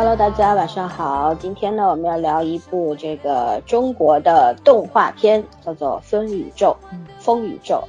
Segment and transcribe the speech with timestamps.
[0.00, 1.34] Hello，大家晚上好。
[1.34, 6.74] 今天呢，我们要聊一部这个中国的动画片，叫做《风宇宙》。
[7.18, 7.84] 风宇宙。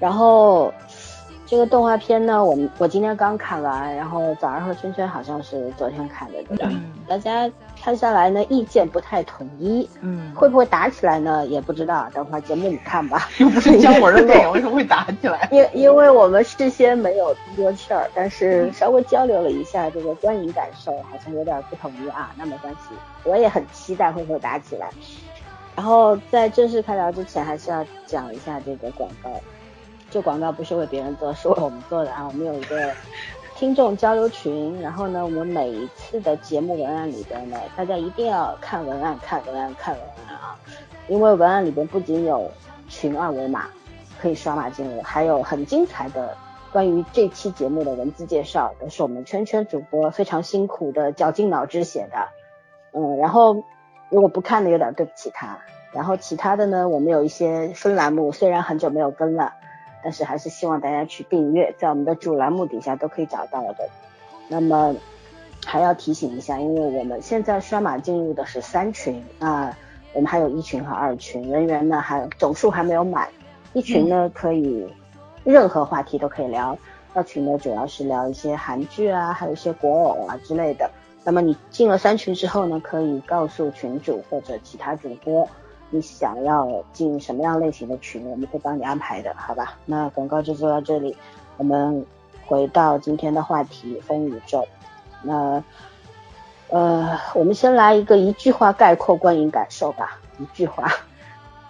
[0.00, 0.72] 然后
[1.44, 6.72] 这个动画片呢，我们我今天刚看完，然后早上和圈圈好像是昨天看的，对吧？
[7.06, 7.46] 大家
[7.82, 9.88] 看下来呢，意见不太统一。
[10.02, 11.44] 嗯，会不会打起来呢？
[11.46, 13.28] 也不知道，等会儿节目里看吧。
[13.38, 15.48] 又不是姜文的电影，为什么会打起来？
[15.50, 22.30] 因因为我们事先没有通过气儿，但是稍微交流了一下这个观影感受，好像有点不统一啊。
[22.36, 24.88] 那没关系，我也很期待会不会打起来。
[25.74, 29.30] 然后在正式开聊之前，还是要讲一下这个广告。
[30.10, 32.28] 这广告不是为别人做，是为我们做的啊。
[32.28, 32.92] 我们有一个
[33.62, 40.58] 听众交流群，然后呢，我们每一次的节目文案里边呢，大家一定要看文案，看文案，看文案啊，
[41.06, 42.50] 因为文案里边不仅有
[42.88, 43.66] 群二维码
[44.20, 46.36] 可以刷码进入，还有很精彩的
[46.72, 52.28] 关于这期节目的文字介绍，都是我们圈圈主播非常辛苦的绞尽脑汁写的。
[52.90, 53.62] 嗯，然后
[54.08, 55.60] 如果不看的有点对不起他。
[55.92, 59.52] 然后其他的呢，我们有一些分栏目，虽然很久没有更了。
[60.02, 63.88] 但是还是希望大家去订阅，在我们的主栏目底下都可以找到的。
[64.48, 64.94] 那么
[65.64, 69.76] 还要提醒一下，因为我们现在刷码进入的是三群啊，
[70.12, 73.28] 我们还有一群和二群人员呢，还总数还没有满。
[73.72, 74.86] 一群呢可以
[75.44, 76.76] 任何话题都可以聊，
[77.14, 80.90] 二群呢主要是聊一些韩剧啊，还有一些国偶啊之类的。
[81.24, 85.48] 那么你进了三群之后呢，可以告诉群主或者其他主播。
[85.94, 89.74] 你想要进什么样类型的群，我们会帮你安排的，好吧？
[89.84, 91.14] 那广告就做到这里，
[91.58, 92.06] 我们
[92.46, 94.60] 回到今天的话题《风宇宙》。
[95.22, 95.62] 那
[96.70, 100.90] 呃，我们先来一个一句话概括观影感受吧，一句话，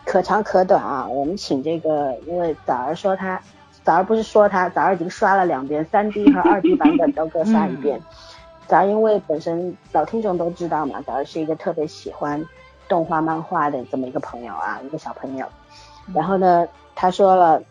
[0.05, 1.09] 可长可短啊。
[1.09, 3.41] 我们请这个，因为早儿说他，
[3.83, 8.01] 早儿不是说他，早儿已经刷了两遍，三 D 和二 D 版本都各刷一遍。
[8.69, 12.47] 早儿因为本身老听众都知道嘛，早儿是一个特别喜欢。
[12.93, 15.47] 动画漫画的这么一个朋友啊，一个小朋友，
[16.13, 17.63] 然后呢，他说了，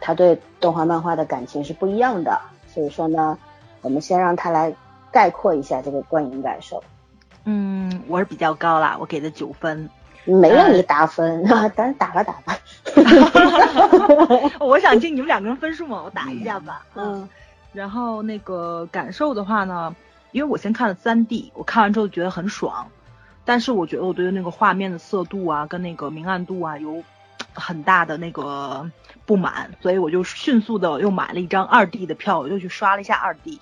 [0.00, 3.36] 他对动画漫画的感情是不一样的，所以说呢，
[3.80, 4.72] 我们先让他来
[5.10, 6.80] 概括一下这个观影感受。
[7.44, 9.90] 嗯，我是比较高啦，我给的九分，
[10.26, 11.42] 没让你打分，
[11.74, 12.56] 当然打吧打吧。
[14.60, 16.86] 我想进你们两个人分数嘛，我打一下吧。
[16.94, 17.28] 嗯，
[17.72, 19.92] 然后那个感受的话呢，
[20.30, 22.86] 因为我先看了三 D，我看完之后觉得很爽。
[23.44, 27.02] 但是我觉得我对那个画面的色度啊，跟那个明暗度啊有
[27.52, 28.88] 很大的那个
[29.26, 33.58] 不满，所以我就迅速的又买了一张二 D 的票，我就去刷了一下二 D，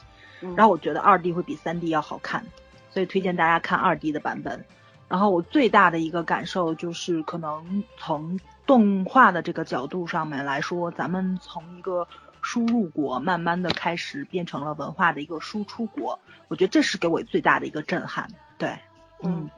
[0.55, 2.45] 然后我觉得二 D 会比三 D 要好看，
[2.91, 4.65] 所以推荐大家看二 D 的版本。
[5.09, 12.07] 然后我最大的一个感受就是，可能从动画的这个角度上面来说，咱们从一个
[12.43, 16.17] 输入国慢慢的开始变成了文化的一个输出国，
[16.47, 18.29] 我觉得这是给我最大的一个震撼。
[18.57, 18.79] 对，
[19.23, 19.51] 嗯。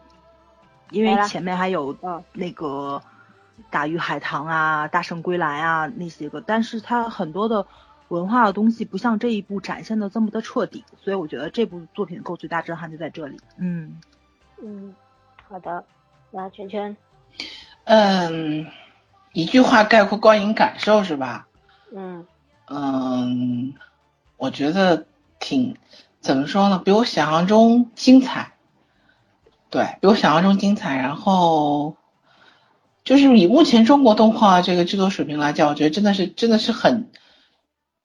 [0.92, 1.96] 因为前面还有
[2.32, 3.02] 那个
[3.70, 7.66] 大鱼海棠啊、大圣归来啊那些个，但是它很多的
[8.08, 13.40] 文化的东西不像这一部展现的这么的彻底，所以我觉得这部作品够最大震撼就在这里。
[13.58, 14.00] 嗯
[14.62, 14.94] 嗯，
[15.48, 15.84] 好的，
[16.30, 16.96] 那圈圈，
[17.84, 18.66] 嗯，
[19.32, 21.48] 一句话概括观影感受是吧？
[21.94, 22.26] 嗯
[22.66, 23.74] 嗯，
[24.36, 25.06] 我觉得
[25.40, 25.76] 挺
[26.20, 26.78] 怎么说呢？
[26.84, 28.52] 比我想象中精彩。
[29.72, 31.96] 对比我想象中精彩，然后
[33.04, 37.10] 就是以目前中国动画这个制作水平来讲，我觉得真的是真的是很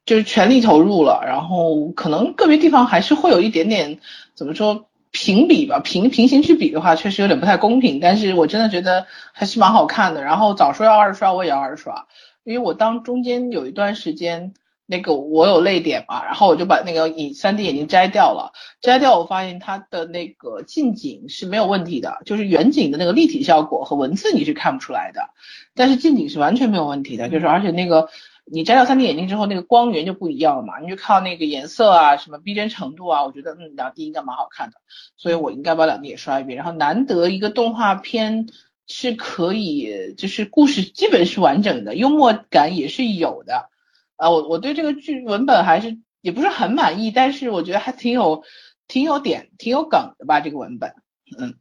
[0.05, 3.99] 就是全力投入了，然后可能个别地方还是会有一点点
[4.33, 10.23] 怎么说平比吧，平平行去比的话，确实有点不太公平，但是我真的觉得还是蛮好看的。
[10.23, 12.07] 然后早说要二刷，我也要二刷，
[12.45, 14.53] 因为我当中间有一段时间。
[14.89, 25.29] 那个我有泪点嘛，然后我就把那个眼三 D 眼镜摘掉了，摘掉我发现它的那个近景是没有问题的，就是远景的那个立体效果和文字你是看不出来的，
[25.75, 28.07] 但是近景是完全没有问题的，就是而且那个
[28.49, 34.77] 你摘掉三 D 眼镜之后，那个光源就不一样了嘛，你就靠那个颜色啊，什么逼真程度啊，我觉得嗯两 D 应该蛮好看的，
[35.17, 38.47] 所以我应该把两 D 也刷一遍，然后难得一个动画片
[38.87, 43.69] 是可以就是故事基本是完整的，幽默感也是有的。
[44.17, 48.43] 啊，我我对这个剧文本还是也不是很满意，但是我觉得还挺有
[48.87, 50.95] 挺有点挺有梗的吧，这个文本，
[51.39, 51.55] 嗯，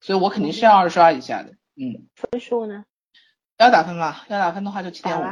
[0.00, 2.06] 所以我肯定是要二刷一下的，嗯。
[2.14, 2.84] 分数呢？
[3.58, 5.24] 要打分吗，要打分的话就七点五。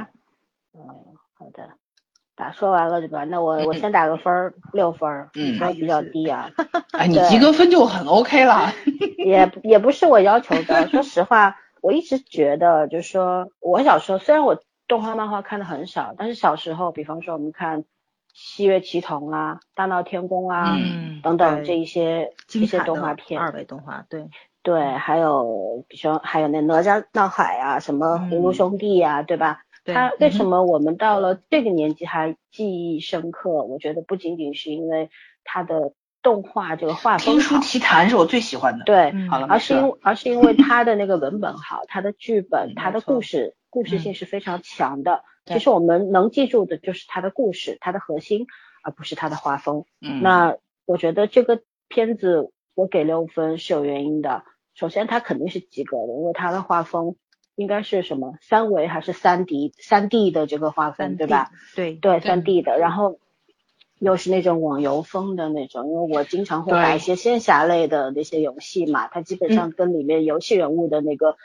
[0.74, 1.70] 嗯，好的，
[2.34, 3.22] 打说完了对吧？
[3.22, 6.50] 那我我先打个分儿，六分，嗯，分比较低啊。
[6.92, 8.72] 哎，你及格分就很 OK 了。
[9.18, 14.60] 也也不是我要求的，说实话，我一直觉得就是说我小时候虽然我。
[14.88, 17.84] 动画漫画看的很少，但是小时候，比方说我们看
[18.32, 20.76] 西月奇童啊，大闹天宫啊，
[21.22, 24.28] 等等这一些一些动画片，二维动画，对。
[24.62, 29.62] 对，还有比如说还有那哪吒闹海啊，什么葫芦兄弟呀，对吧？
[29.84, 33.50] 他为什么我们到了这个年纪还记忆深刻？
[33.62, 35.08] 我觉得不仅仅是因为
[35.44, 35.92] 他的
[36.26, 38.84] 动画这个画风好，《天书奇谭》是我最喜欢的。
[38.84, 45.22] 对，好了，而是因而是因为他的那个文本好，他的剧本，他的故事故事性是非常强的。
[45.44, 48.48] 其实我们能记住的就是他的故事，他的核心，
[48.82, 49.84] 而不是他的画风。
[50.00, 54.42] 嗯，那我觉得这个片子我给六分是有原因的。
[54.74, 57.14] 首先，它肯定是及格的，因为它的画风。
[57.54, 61.52] 应该是什么三维还是三 D 三 D 的这个画风对吧？
[61.74, 63.18] 对对三 D 的，然后
[63.98, 71.36] 又是那种网游风的那种，因为我经常会打一些仙侠类的那些游戏嘛，它基本上跟里面游戏人物的那个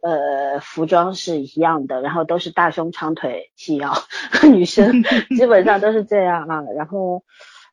[0.00, 3.92] 呃服装是一样的，然后都是大胸长腿细腰
[4.50, 5.02] 女生，
[5.36, 6.62] 基本上都是这样啊。
[6.76, 7.24] 然后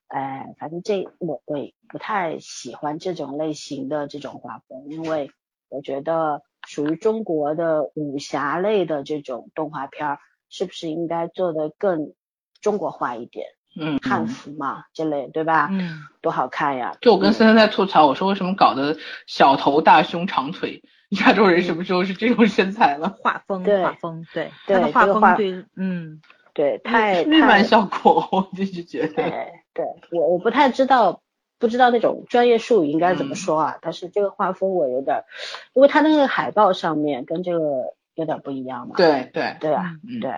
[0.07, 5.31] 哎，反正这我我不太喜欢这种类型的这种画风，因为
[5.69, 6.41] 我觉得。
[6.67, 12.13] 属于中国的武侠类的这种动画片儿，是不是应该做的更
[12.61, 13.47] 中国化一点？
[13.75, 15.67] 嗯，汉服嘛，这类对吧？
[15.71, 16.95] 嗯，多好看呀！
[17.01, 23.09] 就我跟森森在吐槽，我说为什么搞得小头大胸长腿，亚洲人什么时候是这种身材了？
[23.21, 26.21] 画风，画风，对，他的画风对，嗯，
[26.53, 29.13] 对，太日漫效果， 我就是觉得。
[29.73, 31.21] 对，我我不太知道。
[31.61, 33.77] 不知道那种专业术语应该怎么说啊？
[33.81, 35.25] 但是这个画风我有点，
[35.73, 38.95] 因为他那个海报上面跟这个有点不一样嘛。
[38.95, 40.31] 对对对啊，对。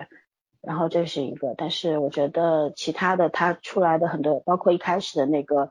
[0.62, 5.70] 然后这是一个，但是我觉得其他的它出来的很多，包括一开始的那个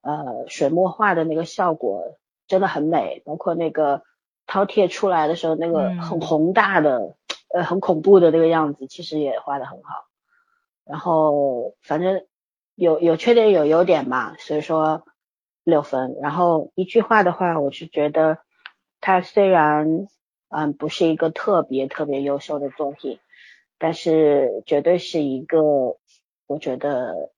[0.00, 2.18] 呃水墨画的那个效果
[2.48, 4.02] 真的很美，包括那个
[4.46, 7.14] 饕餮出来的时候那个很宏大的
[7.54, 10.06] 呃很恐怖的那个样子，其实也画的很好。
[10.84, 12.24] 然后反正。
[12.74, 15.04] 有有缺点有优点嘛，所以说
[15.62, 16.16] 六分。
[16.22, 18.38] 然后一句话的话，我是觉得
[18.98, 20.08] 它虽然
[20.48, 23.20] 嗯不是一个特别特别优秀的作品，
[23.82, 25.60] 但是绝对是一个
[26.46, 27.32] 我觉得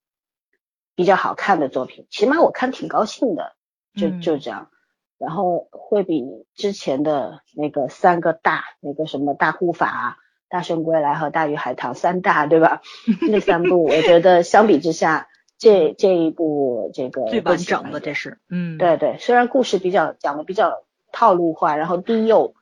[0.93, 3.55] 比较好看的作品，起码我看挺高兴的，
[3.95, 4.69] 就就这样。
[5.17, 10.19] 然后会比之前的那个三个大那个什么大护法。
[10.47, 12.81] 大圣归来和大鱼海棠三大，对吧？
[13.29, 15.27] 那三部，我觉得相比之下，
[15.57, 19.17] 这这一部这个最完整的，这是，嗯，对对。
[19.17, 22.53] 虽然故事比较讲的比较套路化，然后低幼，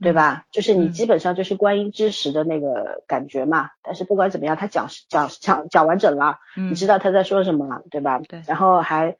[0.00, 0.46] 对吧？
[0.52, 3.70] 就是你基本上就是观音知识的那个感觉嘛。
[3.82, 8.18] 但是不管怎么样，他讲讲讲讲完整了，你知道他在说什么了，对吧？
[8.28, 8.42] 对。
[8.46, 9.16] 然后还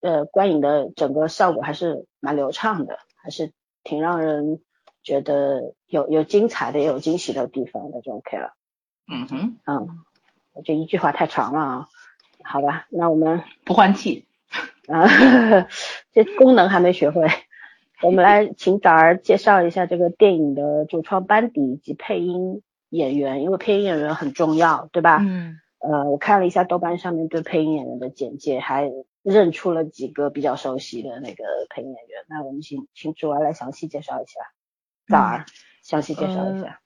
[0.00, 3.52] 呃，观影的整个效果还是蛮流畅的，还是
[3.84, 4.60] 挺让人。
[5.00, 8.52] 觉得有有精彩的也有惊喜的地方，那就 OK 了。
[9.10, 9.88] 嗯哼，嗯，
[10.64, 11.88] 这一句话太长了啊。
[12.44, 14.26] 好吧，那我们不换气
[14.86, 15.06] 啊，
[16.12, 17.26] 这功能还没学会。
[18.02, 25.18] 我们来请早儿介绍一下这个电影的主创班底以及配音演员，因为配音演员很重要，对吧？
[25.20, 25.58] 嗯。
[25.80, 28.90] 呃，我看了一下豆瓣上面对配音演员的简介，还
[29.22, 32.24] 认出了几个比较熟悉的那个配音演员。
[32.28, 34.40] 那我们请请主儿来详细介绍一下。
[35.06, 35.46] 早儿，
[35.82, 36.80] 详细介绍一下。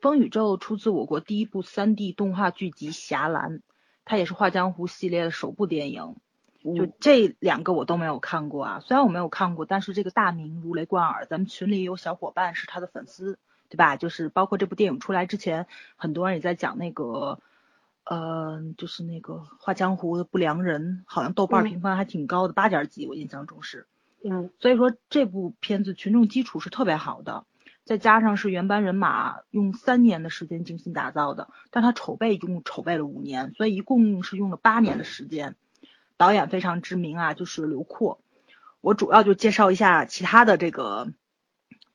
[0.00, 3.52] 风宇宙出自我国第一部 3D 动画剧集《侠岚》，
[4.04, 6.16] 它也是画江湖系列的首部电影。
[6.64, 11.26] 就这两个我都没有看过啊，虽然我没有看过，但是这个大名如雷贯耳。
[11.26, 13.96] 咱们群里有小伙伴是他的粉丝，对吧？
[13.96, 15.66] 就是包括这部电影出来之前，
[15.96, 17.38] 很多人也在讲那个，
[18.04, 23.86] 呃，就是那个画江湖的不良人，好像豆瓣评分还挺高的，八点几，我印象中是。
[24.22, 24.50] 嗯。
[24.58, 27.44] 所以说这部片子群众基础是特别好的。
[27.84, 35.54] 再加上是原班人马用三年的时间精心打造的，但他筹备一共筹备了五年，所以一共是用了八年的时间。
[36.16, 38.20] 导演非常知名啊，就是刘阔。
[38.80, 41.12] 我主要就介绍一下其他的这个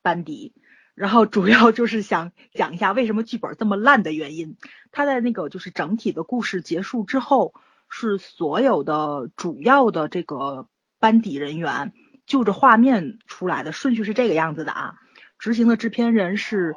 [0.02, 0.54] 班底，
[0.94, 4.56] 然后主要就是想讲一下为什么剧本这么烂的原因。
[4.90, 7.54] 他在那个就是整体的故事结束之后，
[7.88, 11.92] 是所有的主要的这个班底人员
[12.26, 14.94] 就着画面出来的顺序是这个样子的啊。
[15.38, 16.74] 执行的制片人是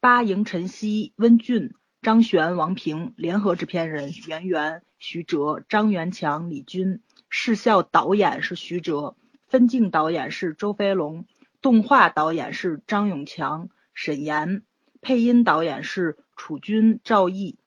[0.00, 9.16] 八营陈曦、温俊、张悬、王平，联合制片人袁媛、徐哲、张元强、李军，视效导演是徐哲，
[9.48, 11.26] 分镜导演是周飞龙，
[11.60, 14.62] 动画导演是张永强、沈岩，
[15.00, 17.58] 配音导演是楚军、赵毅。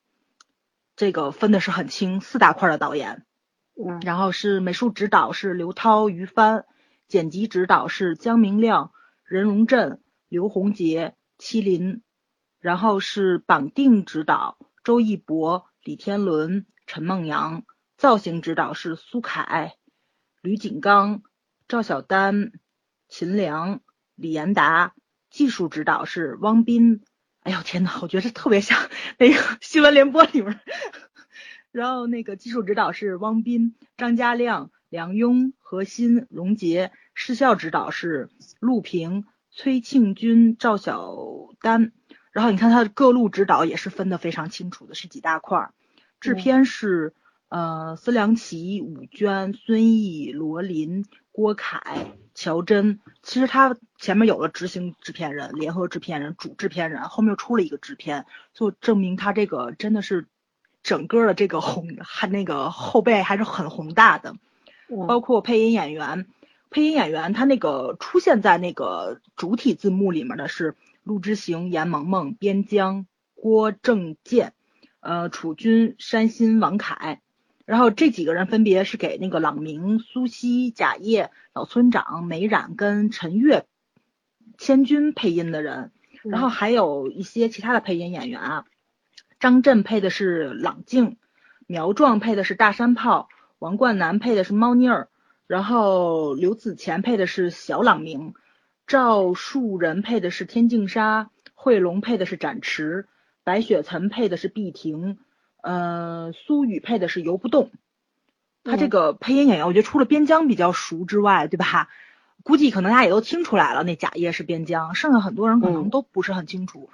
[0.95, 3.25] 这个分的是很清，四大块的导演。
[3.75, 6.65] 嗯，然后是美术指导是刘涛、于帆，
[7.07, 8.91] 剪辑指导是江明亮、
[9.25, 10.01] 任荣振。
[10.27, 12.03] 刘洪杰、麒麟，
[12.59, 17.63] 然后是绑定指导周一博、李天伦、陈梦阳，
[17.97, 19.75] 造型指导是苏凯、
[20.41, 21.23] 吕景刚、
[21.67, 22.51] 赵小丹、
[23.07, 23.81] 秦良、
[24.15, 24.93] 李延达，
[25.29, 27.01] 技术指导是汪斌。
[27.41, 28.77] 哎呦天呐，我觉得特别像
[29.17, 30.59] 那个新闻联播里面。
[31.71, 41.15] 然后那个技术指导是汪斌、张家亮、梁庸、何鑫、荣杰，视效指导是陆平、崔庆军、赵小
[41.61, 41.93] 丹。
[42.31, 45.73] 然后你看他的各路指导也是分得非常清楚的，是几大块儿。
[46.21, 47.13] 制片是
[47.47, 52.99] 呃司良奇、武娟、孙毅、罗琳、郭凯、乔真。
[53.23, 60.27] 其实他前面有了执行制片人、联合制片人、主制片人，后面又出了一个制片，就证明他这个真的是
[60.83, 64.35] 整个的这个宏还那个后背还是很宏大的。
[65.07, 66.27] 包括配音演员，
[66.69, 70.75] 配音演员他那个出现在那个主体字幕里面的是。
[71.09, 74.53] 陆之行、严萌萌、边疆、郭正健、
[74.99, 77.19] 呃楚军、山新、王凯，
[77.65, 83.65] 然后这几个人分别是给那个朗明、苏西、贾叶、老村长、梅冉跟陈月、
[84.59, 85.89] 千军配音的人，
[86.21, 88.65] 然后还有一些其他的配音演员啊，
[89.39, 91.17] 张震配的是朗静，
[91.65, 95.07] 苗壮配的是大山炮，王冠南配的是猫腻儿，
[95.47, 98.35] 然后刘子乾配的是小朗明。
[98.89, 103.07] 赵树人配的是天净沙，慧龙配的是展池，
[103.43, 105.19] 白雪岑配的是碧婷，
[105.61, 107.69] 呃，苏雨配的是游不动。
[108.63, 111.87] 他这个配音演员，我觉得除了边疆比较熟之外，对吧？
[112.41, 116.89] 估计可能大家也都听出来了，那贾叶是边疆，剩下很多人可能都不是很清楚。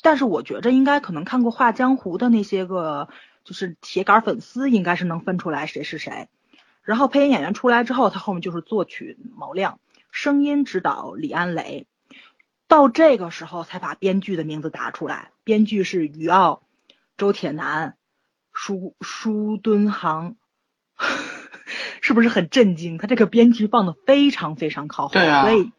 [0.00, 3.10] 但是我觉着应该可能看过《画江湖》的那些个
[3.44, 6.28] 就是铁杆粉丝，应该是能分出来谁是谁。
[6.82, 9.78] 然后配音演员出来之后，他后面就是作曲毛亮。
[10.16, 11.84] 声音指导李安磊，
[12.68, 15.30] 到这个时候才把编剧的名字打出来。
[15.44, 16.62] 编剧是于奥、
[17.18, 17.96] 周铁男、
[18.50, 20.36] 舒舒敦航，
[22.00, 22.96] 是不是很震惊？
[22.96, 25.70] 他这个编剧放的非常非常靠后，所以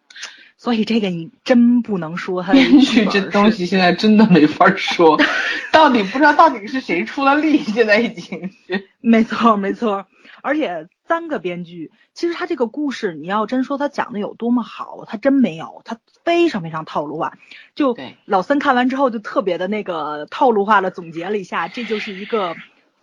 [0.56, 5.20] 所以这个你真不能说他编剧这东西现在真的没法说，
[5.74, 8.88] 到底不知道到底是谁出了力，现在已经是。
[9.02, 10.06] 没错没错，
[10.44, 10.88] 而且。
[11.08, 17.38] 三个编剧，其实他这个故事，你要真说他讲的有多么好，他真没有，他非常非常套路化。
[17.76, 17.96] 就
[18.26, 22.56] 老三看完之后，就特别的那个套路化的总结了一下，这就是一个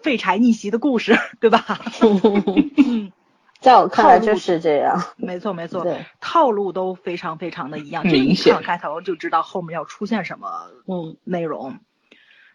[0.02, 1.64] 废柴逆袭的故事，对吧？
[3.60, 5.02] 在我看来就是这样。
[5.16, 5.82] 没错没错，
[6.20, 10.48] 套路都非常非常的一样，就一看开头就知道后面要出现什么
[10.86, 11.78] 嗯内容。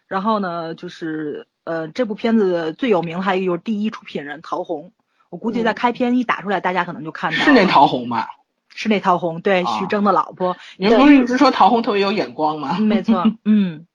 [0.06, 4.92] 然后呢，就是呃这部片子最有名还有就是第一出品人陶虹。
[5.30, 8.28] 我估计在开篇一打出来，大家可能就看到是那陶虹吧？
[8.74, 10.56] 是那陶虹，对，徐峥的老婆。
[10.76, 12.78] 你不是一直说陶虹特别有眼光吗？
[12.82, 13.86] 没错，嗯，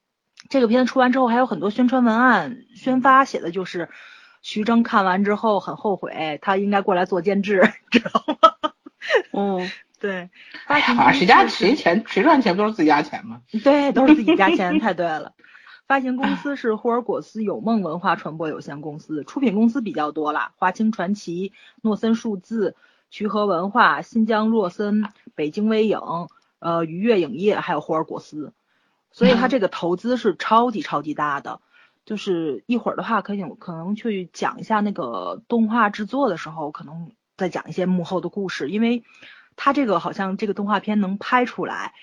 [0.50, 3.89] 这个片子出完之后，还有很多宣传文案宣发写的就是
[4.42, 8.72] 徐峥看完之后很后悔，他应该过来做监制， 知道吗？
[9.32, 10.30] 嗯，对。
[10.68, 13.42] 哎呀，谁家谁钱谁赚钱不都是自己家钱吗？
[13.63, 15.32] 对，都是自己家钱，太对了。
[15.88, 22.75] 发行公司是霍尔果斯有梦文化传播有限公司，出品公司比较多了，华清传奇、诺森数字、
[23.12, 26.00] 渠和文化、新疆若森、北京微影、
[26.58, 28.51] 呃愉悦影业，还有霍尔果斯，
[29.12, 31.62] 所以它这个投资是超级超级大的。
[32.04, 39.04] 就是一会儿的话，可以可能去讲一下那个动画制作的时候，可能再讲一些幕后的故事，因为
[39.56, 41.94] 它这个好像这个动画片能拍出来。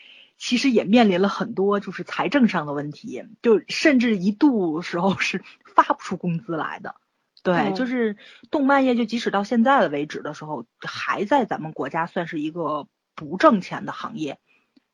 [0.43, 6.97] 其实也面临了很多就是财政上的问题，就甚至一度时候是发不出工资来的。
[7.45, 8.17] 对，就是
[8.51, 14.41] 动漫业，就即使到现在的为止的时候，还在咱们国家算是一个不挣钱的行业。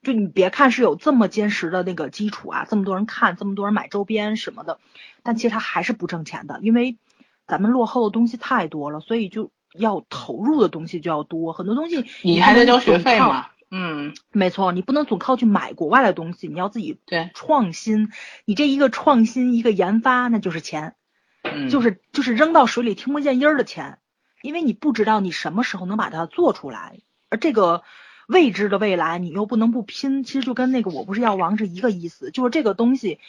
[0.03, 4.79] 就你别看是有这么坚实的那个基础啊，这么多人看，这么多人买周边什么的，
[5.23, 6.99] 但其实它还是不挣钱的，因为
[7.47, 13.49] 咱们落后的东西太多了，所以就要投入的东西就要多，很多东西你还在交学费吗？
[13.71, 18.11] 嗯，没错，你不能总靠去买国外的东西，你要自己对创新。
[18.45, 20.95] 你这一个创新，一个研发，那就是钱，
[21.71, 23.99] 就是就是扔到水里听不见音儿的钱，
[24.43, 27.83] 因为你不知道你什么时候能把它做出来，而这个
[28.27, 30.25] 未知的未来，你又不能不拼。
[30.25, 33.21] 其实就跟那个我不是药王是一个意思，就是这个东西。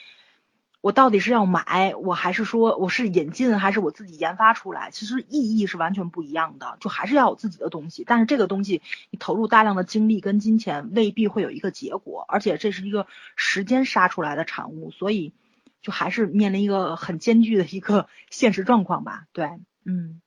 [0.82, 4.92] 我到底是要买，我还是说我是引进，还是我自己研发出来？
[4.92, 8.06] 其实意义是完全不一样的，就还是要有自己的东西。
[8.08, 15.34] 但是这个东西你投入大量的精力跟金钱，未必会有一个结果，而且这是一个时间杀出来的产物，所以
[15.82, 19.26] 就还是面临一个很艰巨的一个 现实状况吧。
[19.34, 19.50] 对，
[19.84, 20.22] 嗯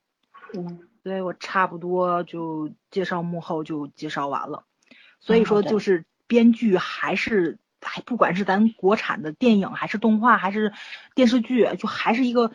[0.53, 4.65] 嗯，所以我差不多就介绍幕后就介绍完了。
[5.19, 7.57] 所以说就是编剧还是。
[7.83, 10.73] 还不管是咱国产的电影，还是动画，还是
[11.15, 12.51] 电视剧，就还是一个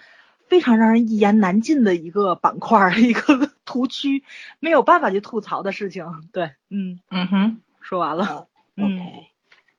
[0.47, 4.25] 非常让人一言难尽的一个板块，一个 图区，
[4.61, 6.06] 没有办法去吐槽的事情。
[6.32, 8.47] 对，嗯嗯哼，说完了。
[8.76, 9.26] OK，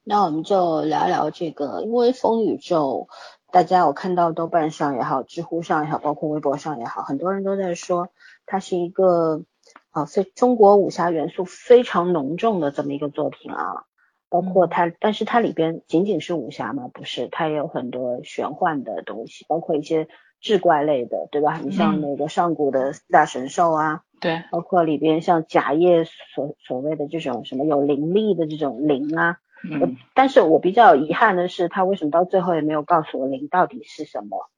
[0.04, 3.08] 那我们就聊聊这个，因为风宇宙，
[3.52, 8.10] 大家我看到豆瓣上也好，知乎上也好，包括微博上也好，很多人都在说
[8.46, 9.44] 它是一个
[9.92, 13.86] 啊非中国武侠元素非常浓重的这么一个作品啊。
[14.30, 16.90] 包括它，但是它里边仅仅是武侠吗？
[16.94, 20.08] 不是，它也有很多玄幻的东西，包括一些
[20.40, 21.60] 志怪类的，对吧？
[21.64, 34.50] 你像那个上古的四大神兽啊，对，包括里边像贾叶所所谓的这种什么有灵力的这种灵啊，嗯，但是我比较遗憾的是，他为什么到最后也没有告诉我灵到底是什么？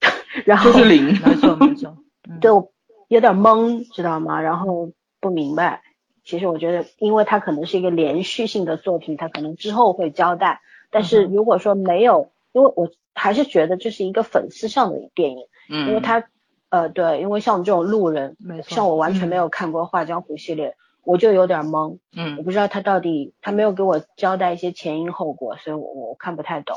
[0.46, 1.96] 然后就是灵，没错没错，
[2.40, 2.72] 就
[3.08, 4.40] 有点懵，知道吗？
[4.40, 5.82] 然后不明白。
[6.28, 10.60] 其实我觉得，因为它可能是一个连续性的作品，它可能之后会交代。
[10.90, 16.28] 但是如果说没有，因为我还是觉得这是一个粉丝上的电影，嗯，因为它，
[16.68, 26.76] 呃，对，因为像我们这种路人，没错，像我完全没有看过《画江湖》系列，我就有点懵，嗯，我不知道他到底，他没有给我交代一些前因后果，所以我我看不太懂，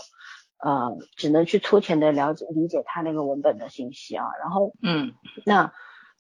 [0.64, 5.12] 呃，只能去粗浅的了解理解他那个文本的信息啊，然后，嗯，
[5.46, 5.74] 那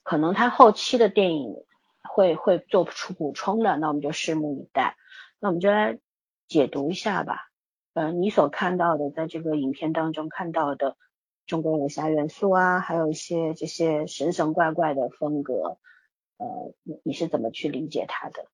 [0.03, 1.55] 可能他后期的电影。
[2.03, 4.95] 会会做出补充的，那我们就拭目以待。
[5.39, 5.99] 那我们就来
[6.47, 7.49] 解读一下吧。
[7.93, 10.95] 呃，你所看到的，在这个影片当中看到的
[11.45, 15.77] 中国武侠元素啊，还有一些这些神神怪怪的风格，
[16.37, 18.45] 呃，你你是怎么去理解它的？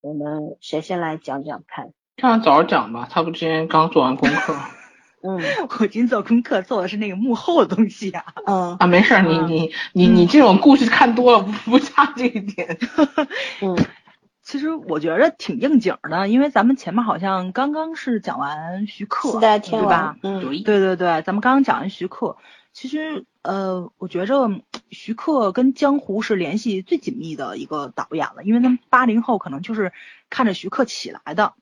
[0.00, 1.92] 我们谁先来讲讲看？
[2.16, 4.54] 让早讲吧，他不今天刚做完功课。
[5.22, 5.40] 嗯，
[5.80, 8.24] 我今天做功课做的是那个幕后的东西啊。
[8.46, 12.78] 嗯啊，没事儿，你你你你这种故事看多了，不不差这一点。
[13.62, 13.76] 嗯，
[14.42, 20.16] 其实我觉得挺应景的，因为咱们前面好像刚刚是讲完徐克，对吧？
[20.22, 22.36] 嗯，对对对，咱们刚刚讲完徐克。
[22.72, 24.50] 其实呃，我觉着
[24.90, 29.92] 徐克跟江湖是联系最紧密的一个导演了，因为他们八零后可能就是
[30.28, 31.54] 看着徐克起来的，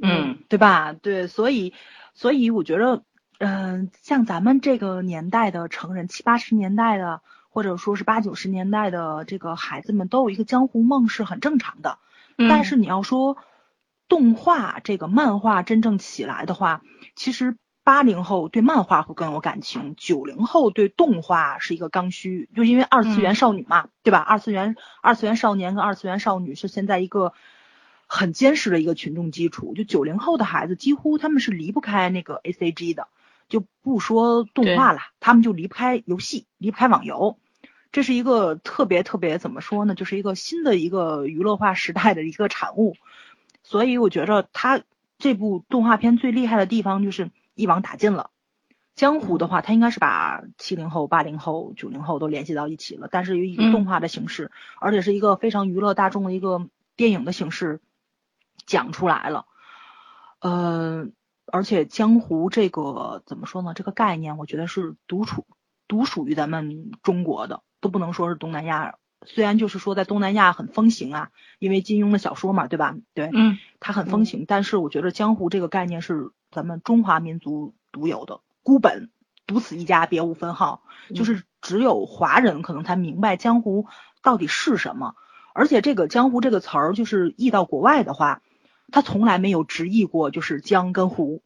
[0.00, 0.92] 嗯，对吧？
[0.92, 1.72] 对，所以。
[2.18, 3.04] 所以我觉得，
[3.38, 11.98] 嗯，像咱们这个年代的成人，七八十年代的，或者说是八九十年代的这个孩子们，都有一个江湖梦是很正常的。
[12.36, 13.36] 但是你要说
[14.08, 16.82] 动画这个漫画真正起来的话，
[17.14, 24.18] 其实八零后对漫画会更有感情，九零后对动画是一个刚需，就因为二次元少女嘛，对吧？
[24.18, 27.32] 二次元二次元少年跟二次元少女是现在一个。
[28.08, 33.06] 很坚实的一个群众基础，就九零后的孩子，几乎他们是离不开那个 A C G 的，
[33.48, 37.38] 就不说动画了，他们就离不开游戏，离不开网游，
[37.92, 42.96] 这是一个特别特别怎么说呢，就是一个新的一个娱乐化时代的一个产物。
[43.62, 44.80] 所以我觉着他
[45.18, 48.30] 这部动画片最厉害的地方就是一网打尽了。
[48.94, 57.80] 江湖的话，他应该是把七零后、八零后、九零后都联系到一起了，但是以一个动画的形式，而且是一个非常娱乐大众的一个电影的形式。
[58.68, 59.46] 讲出来了，
[60.40, 61.06] 呃，
[61.46, 63.72] 而且江湖这个怎么说呢？
[63.74, 65.46] 这个概念，我觉得是独处
[65.88, 68.96] 独属于咱们中国的，都不能说是东南亚。
[69.24, 72.94] 虽然就是说在东南亚很风行啊，因为金庸的小说嘛，对吧？
[73.14, 74.44] 对，嗯，它很风行。
[74.46, 79.10] 但是我觉得江湖这个概念是咱们中华民族独有的，孤本
[79.46, 80.82] 独此一家，别无分号。
[81.14, 83.86] 就是只有华人可能才明白江湖
[84.22, 85.14] 到底是什么。
[85.54, 88.42] 而且这个江湖这个词儿，就是译到国外的话。
[88.90, 91.42] 他从来没有直译过，就是江跟湖，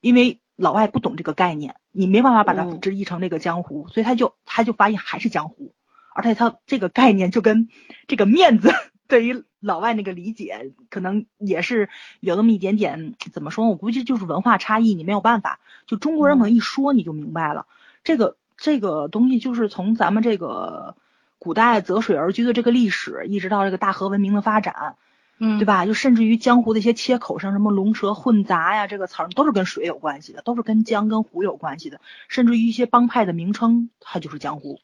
[0.00, 5.74] 因为老外不懂这个概念，你没办法把它直译成那个江湖，所以他就他就发现还是江湖，
[6.14, 7.68] 而且他这个概念就跟
[8.06, 8.72] 这个面子
[9.08, 11.88] 对于老外那个理解，可能也是
[12.20, 13.68] 有那么一点点怎么说？
[13.68, 15.58] 我估计就是文化差异，你没有办法。
[15.86, 17.66] 就中国人可能一说你就明白了，
[18.04, 20.96] 这个这个东西就是从咱们这个
[21.38, 24.96] 古代择水而居的这个历史，一直到这个大河文明的发展。
[25.38, 25.84] 嗯，对吧？
[25.84, 32.00] 就甚至于江湖的一些切口上，什么龙蛇混杂呀，这个词儿都是跟水有关系的，都是跟江跟湖有关系的。
[32.28, 34.80] 甚至于一些帮派的名称，它就是江湖。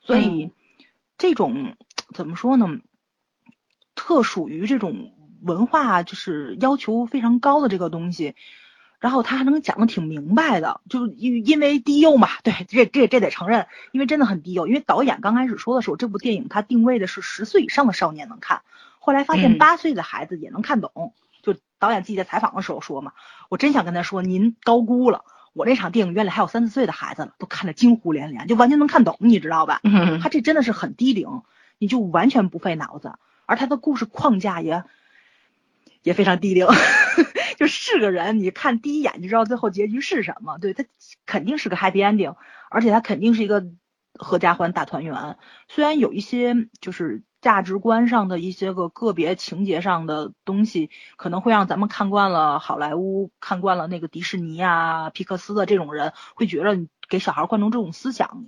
[0.00, 0.52] 所以
[1.18, 1.76] 这种
[2.14, 2.78] 怎么说呢？
[3.94, 8.36] 特属于这种文化，就是要求非常高的这个东西。
[9.00, 14.66] 然后他还能讲的挺明白的，就因因为低幼嘛，对，这这这得承认，因为真的很低幼。
[14.66, 18.62] 因为导演刚开始说的时候，这部电影他定位的是十岁以上的少年能看。
[19.08, 23.14] 后来发现八岁的孩子也能看懂，就导演自己在采访的时候说嘛，
[23.48, 29.80] 我真想跟他说，您高估了，我那场电影院里还有三四岁的孩子了，都看得惊呼连连，就完全能看懂，你知道吧？
[30.20, 31.40] 他这真的是很低龄，
[31.78, 33.14] 你就完全不费脑子，
[33.46, 34.84] 而他的故事框架也
[36.02, 36.66] 也非常低龄，
[37.56, 40.84] 就是个人，你看第一眼就知道最后结局是什么，对他
[41.24, 42.36] 肯定是个 happy ending，
[42.68, 43.64] 而且他肯定是一个
[44.12, 45.38] 合家欢大团圆。
[45.66, 58.46] 虽然有一些就是价值观上的一些个个别情节上的东西，可能会让咱们看惯了好莱坞、看惯了那个迪士尼啊、皮克斯的这种人，会觉得给小孩灌输这种思想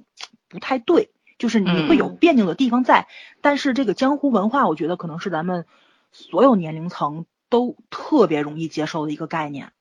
[0.49, 3.07] 不太对，就是你会有别扭的地方在。
[3.41, 5.67] 但是这个江湖文化，我觉得可能是咱们
[6.11, 9.73] 所有年龄层都特别容易接受的一个概念。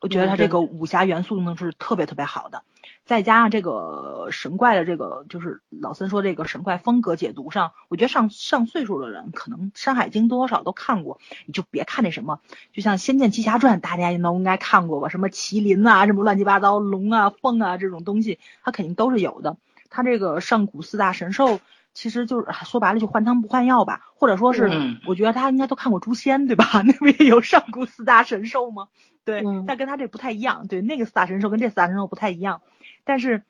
[0.00, 2.62] 我觉得它这个武侠元素呢是特别特别好的，
[3.04, 12.40] 再加上这个神怪的这个，就是老森说这个神怪风格解读上，我觉得上上岁数的人可能《山海经》多多少都看过，你就别看那什么，
[12.72, 15.08] 就像《仙剑奇侠传》，大家都应该看过吧？
[15.10, 19.56] 什么麒麟啊，什么乱七八糟龙啊、凤啊这种东西，它肯定都是有的。
[19.90, 21.60] 它这个上古四大神兽，
[21.92, 24.66] 其实就是说白了就换汤不换药吧，或者说是，
[25.06, 26.64] 我觉得大家应该都看过《诛仙》，对吧？
[26.86, 28.88] 那不也有上古四大神兽吗？
[29.24, 30.66] 对，但跟他这不太一样。
[30.66, 32.60] 对，那个四大神兽跟这四大神兽不太一样，
[33.04, 33.42] 但是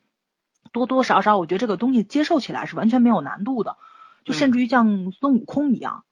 [0.71, 3.77] 多多少少，我觉得这个东西接受起来是完全没有难度的，
[4.23, 6.03] 就甚至于像孙悟空一样，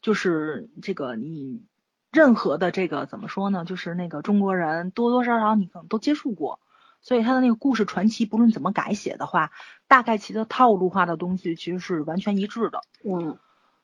[0.00, 1.64] 就是这个你
[2.10, 3.64] 任何的这个怎么说呢？
[3.64, 6.60] 就是那个中国人多多少少你可能都接触过，
[7.00, 9.50] 所以他的那个故事传奇，不论怎么改写的话，
[9.88, 12.80] 大概其的套路化的东西其实是完全一致的。
[13.04, 13.38] 嗯。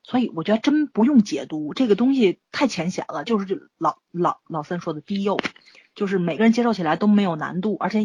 [0.05, 5.37] 所以我觉得真不用解读这个东西太浅显了，就是这老老老三说的低幼，
[5.95, 8.01] 就是每个人接受起来都没有难度，而且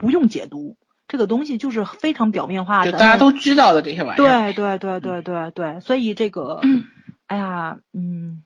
[0.00, 4.52] 不不用解读这个东西就是非常表面化的，大家都知道的这些玩意儿。
[4.52, 6.60] 对对对对对对，所以这个，
[7.28, 8.42] 哎呀，嗯，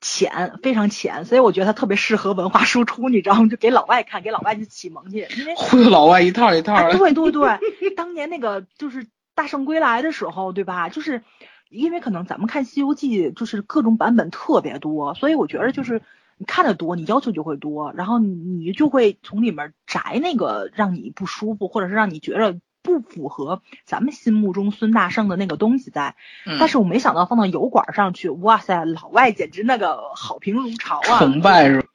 [0.00, 3.48] 浅非常浅，所以我觉得它特别适合文化输出，你知道吗？
[3.48, 6.98] 就给老外看，给老外去启蒙去，因为忽悠老外一套一套的。
[6.98, 7.58] 对对对，
[7.96, 10.88] 当年那个就是大圣归来的时候，对吧？
[10.88, 11.22] 就是。
[11.70, 16.02] 因为可能咱们看《西游记》就是各种版本特别多，所以我觉得就是
[16.44, 26.16] 你看的多，你要求就会多，然后你就会从里面摘那个让你不舒服，或者是让你觉得不符合咱们心目中孙大圣的那个东西在。
[26.60, 31.18] 但是我没想到放到油管上去，哇塞，老外简直那个好评如潮啊！
[31.18, 31.88] 崇拜是吧？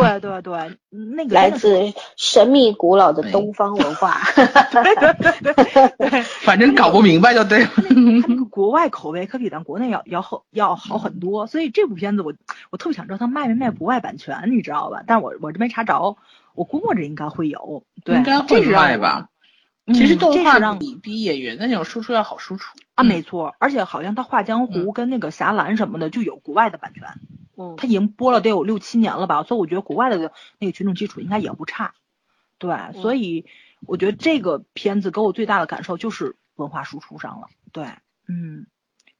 [0.00, 7.70] 对对对，那个来自神秘古老的东方文化，对对对对， 反正搞不明白就对了。
[8.28, 12.34] 那个国外口碑可比咱国内要要好要好很多，所以这部片子我
[12.70, 15.02] 我特别想知道它卖没卖国外版权，你知道吧？
[15.06, 16.16] 但是我我这没查着，
[16.54, 19.28] 我估摸着应该会有，对，应该会卖吧。
[19.92, 27.02] 其实动画比比演员的那种输出要好输出啊，没错，而且好像他画江湖跟那个侠岚什么的就有国外的版权。
[27.56, 31.94] 嗯，他已经播了得有六七年了吧，所以我觉得国外的那个群众基础应该也不差，
[32.58, 33.46] 对，所以
[33.86, 37.86] 我觉得这个片子给我最大的感受就是文化输出上了，对，
[38.28, 38.66] 嗯，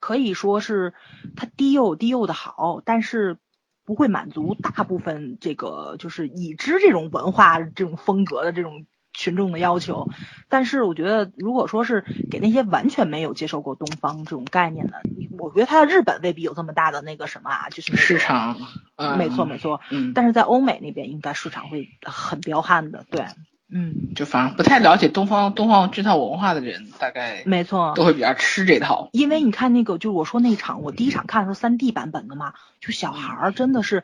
[0.01, 0.95] 可以说是
[1.37, 3.39] 它低幼低幼的好，但是
[3.85, 8.87] 不会满足大部分这个就是已知这种文化这种风格的这种。
[9.15, 10.09] 群众的要求，
[10.49, 15.01] 但是我觉得，如果说是给那些完全没有接受过东方这种概念的，
[15.39, 18.57] 我觉得他在日本未必有这么大的那个什么啊，就是市场，
[19.17, 23.25] 没错没错，嗯，但是在欧美那边应该市场会很彪悍的，对，
[23.71, 34.03] 嗯，就反正不太了解东方东方这套文化的人，大概没错都会比较吃这套，因为你看那个，就是我说那场，我第一场看的时候三 D 版本的嘛，就小孩儿真的是。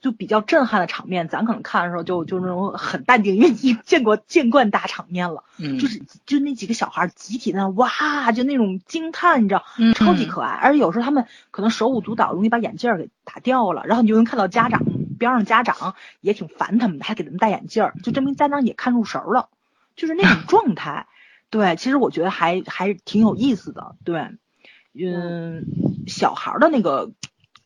[0.00, 9.64] 就比较震撼的场面，咱可能看的时候就就那种很淡定，因为你 见过见惯大场面了，嗯，就是就那几个小孩集体那哇，就那种惊叹，你知道，
[9.94, 10.52] 超级可爱。
[10.52, 14.82] 而且有时候他们可能手舞足蹈，容易把眼镜给打掉了，然后你就能看到家长
[15.18, 19.48] 边上家长也挺烦他们的，还给他们戴眼镜，就证明家长也看入神了，
[19.96, 21.06] 就是那种 状态。
[21.50, 23.96] 对，其实我觉得还还挺有意思的。
[24.04, 24.30] 对，
[24.94, 25.66] 嗯，
[26.06, 27.10] 小孩的那个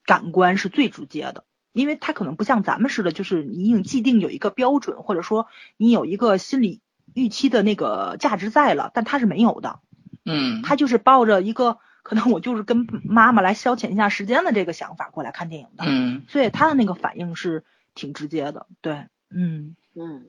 [0.07, 1.45] 感官是最直接的。
[1.75, 6.81] 因为他可能不像咱们似的，就是你已经既定有一个标准，或者说你有一个心理
[7.15, 9.81] 预期的那个价值在了，但他是没有的。
[10.25, 15.85] 嗯，他就是抱着一个可能我就是跟妈妈来消遣一下时间的这个想法过来看电影的。
[15.87, 18.67] 嗯，所以他的那个反应是挺直接的。
[18.81, 20.27] 对，嗯嗯，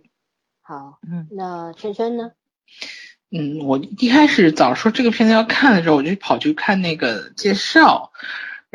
[0.61, 2.31] 好，嗯，那圈圈呢？
[3.31, 8.11] 嗯，我一开始早说这个片子要看的时候，我就跑去看那个介绍。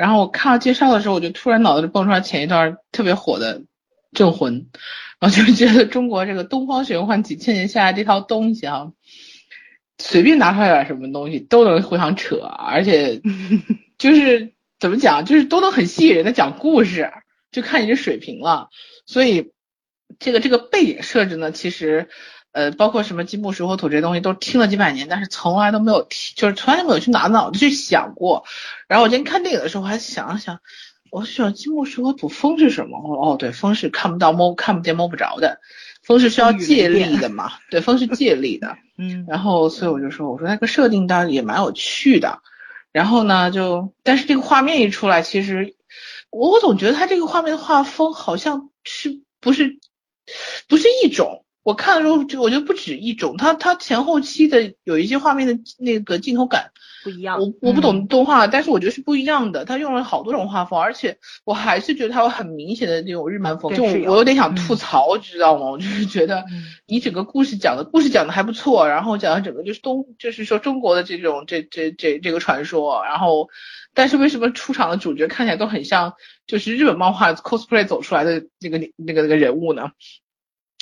[0.00, 3.60] 然后我看到介绍的时候，我就突然脑子里蹦出来前一段特别火的
[4.14, 4.62] 《镇魂》，
[5.18, 8.92] 然后就觉得中国这个东方玄幻几千年下来这套东西啊，
[9.98, 13.20] 随便拿出来点什么东西都能互相扯，而且
[13.98, 17.12] 就是怎么讲，就是都能很吸引人的讲故事，
[17.52, 18.70] 就看你这水平了。
[19.04, 19.52] 所以
[20.18, 22.08] 这个这个背景设置呢，其实。
[22.52, 28.44] 呃，包括什么金木水火土这些东西都听了几百年，但是从来都没有听，就是从来都没有去拿脑子去想过。
[28.88, 30.58] 然后我今天看电影的时候，我还想了想，
[31.12, 32.98] 我想金木水火土风是什么？
[32.98, 35.60] 哦，对，风是看不到摸看不见摸不着的，
[36.02, 37.52] 风是需要借力的嘛？
[37.70, 38.76] 对，风是借力的。
[38.98, 42.40] 嗯，然后所以我就说，我说那个设定倒也蛮有趣的。
[42.90, 45.76] 然后呢，就但是这个画面一出来，其实
[46.30, 49.78] 我我总觉得他这个画面的画风好像是不是
[50.66, 51.44] 不是一种。
[51.62, 56.70] 我看的时候就我觉得不止一种，它它前后期的有一些画面的那个镜头感
[57.04, 57.38] 不一样。
[57.38, 59.66] 我我不懂动画，但是我觉得是不一样的。
[59.66, 63.74] 它用了好多种画风，而且我还是觉得它有很明显的那种日漫风。
[63.74, 65.70] 就我有点想吐槽，知道吗？
[65.72, 66.44] 我就是觉得
[66.86, 73.50] 你整个故事讲的故事讲的还不错，然后讲的整个就是东就是说中国的这种这这这这个传说，然后
[73.92, 76.14] 但是为什么出场的主角看起来都很像
[76.46, 79.90] 就是日本漫画 cosplay 走出来的那个那个那个人物呢？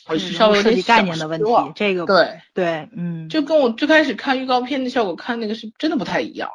[0.08, 6.50] 我是稍微有点概念的问题，这个对对，嗯，就跟我最开始看预告片的效果看那个是真的不太一样，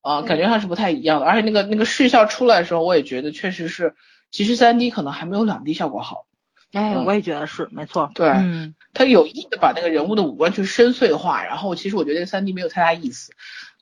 [0.00, 3.94] 啊，感觉上是不太一样的，而且那个那个视效出来的时候，我也觉得确实是，
[4.30, 6.26] 其实三 D 可能还没有两 D 效果好。
[6.72, 8.10] 哎，我也觉得是，没错。
[8.14, 13.32] 对，嗯，他有意的把那个人物的五官去深邃化，然后其实我觉得三 D 没有太大意思，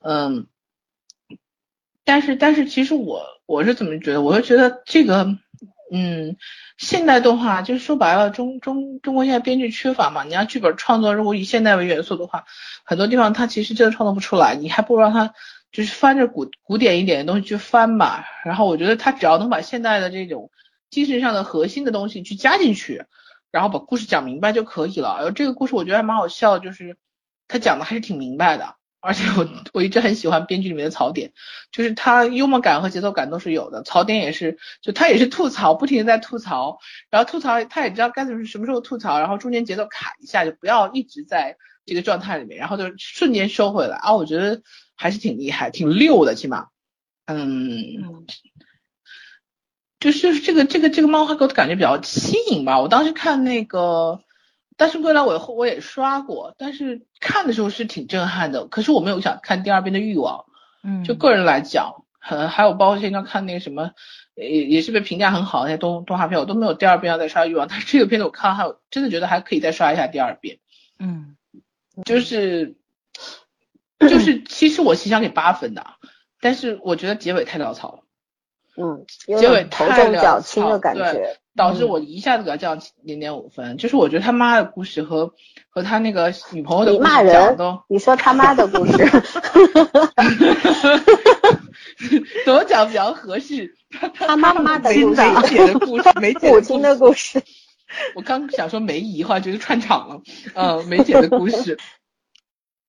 [0.03, 0.47] 嗯，
[2.05, 5.39] 但是但是其实我我是怎么觉得，我是觉得这个。
[5.93, 6.37] 嗯，
[6.79, 10.25] 现代动画就是说白了，中中中国现在编剧缺乏嘛。
[10.25, 12.45] 你要剧本创作，如果以现代为元素的话，
[12.85, 14.55] 很多地方它其实真的创作不出来。
[14.55, 15.35] 你还不如让他
[15.71, 18.25] 就是翻着古古典一点的东西去翻吧。
[18.45, 20.51] 然后我觉得他只要能把现代的这种
[20.91, 23.05] 精神上的核心的东西去加进去，
[23.51, 25.17] 然后把故事讲明白就可以了。
[25.17, 26.97] 然后这个故事我觉得还蛮好笑，就是
[27.47, 28.75] 他讲的还是挺明白的。
[29.05, 31.33] 而且我我一直很喜欢编剧里面的槽点，
[31.71, 36.79] 就是他幽默感和节奏感都是有的，槽点也是，就他也是吐槽，不停的在吐槽，
[37.11, 43.99] 然后吐槽他也知道该怎么什么时候吐槽，然后中间节奏卡一下，就不要一直在这个状态里面，然后就瞬间收回来。
[43.99, 44.63] 啊，我觉得
[44.97, 46.69] 还是挺厉害，挺溜的，起码，
[47.27, 48.25] 嗯，
[50.01, 54.21] 就是这个这个这个漫画给我的感觉比较新颖吧，我当时看那个。
[54.77, 58.67] 但是归来我我也刷过，但是看的时候是挺震撼的。
[58.67, 60.47] 可是我没有想看第二遍的欲望，
[60.83, 63.93] 嗯，就个人来讲，呃，还有包括现在看那个什么，
[64.35, 67.69] 也也是被评价很好那些动动画片，我都没有第二遍要再刷欲望。
[67.69, 70.59] 但是这个片子我看还有真的觉得还可以再刷一下第二遍，
[70.99, 71.37] 嗯，
[72.05, 72.75] 就是
[74.01, 75.87] 就是 其实我是想给八分的，
[76.41, 78.03] 但是我觉得结尾太潦草了，
[78.77, 79.05] 嗯，
[79.39, 81.39] 结尾头重脚轻的感觉。
[81.57, 85.35] 导致我一下子给他降零点五分，就是我觉得他妈的故事和
[85.69, 88.93] 和他那个女朋友的故事讲都，你说他妈的故事，
[92.45, 93.77] 怎么讲比较合适？
[94.15, 97.43] 他妈妈的故事，梅姐的故事，梅姐 母亲的故事。
[98.17, 100.21] 我刚想说梅姨，后来觉得串场了，
[100.55, 101.79] 嗯，梅姐的故事。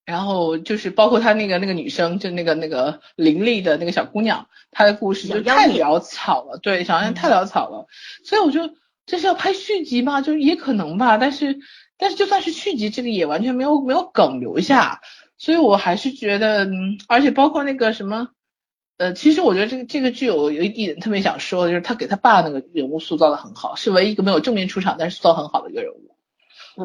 [0.05, 7.87] 然后就是包括他那个那个女生，就那个那个伶俐的那个小姑娘，她的故事就太潦草了，对，小燕太潦草了，
[8.23, 8.75] 所以我就
[9.07, 10.21] 这是要拍续集吗？
[10.21, 11.57] 就是也可能吧，但是
[11.97, 15.01] 但是就算是续集，这个也完全没有没有梗留下，
[15.37, 18.29] 所以我还是觉得，嗯，而且包括那个什么，
[18.97, 26.14] 呃，其实我觉得这个这个剧有有一点特别想说的，就是他给他爸那个人物塑造的很好，是唯一一个没有正面出场但是塑造很好的一个人物。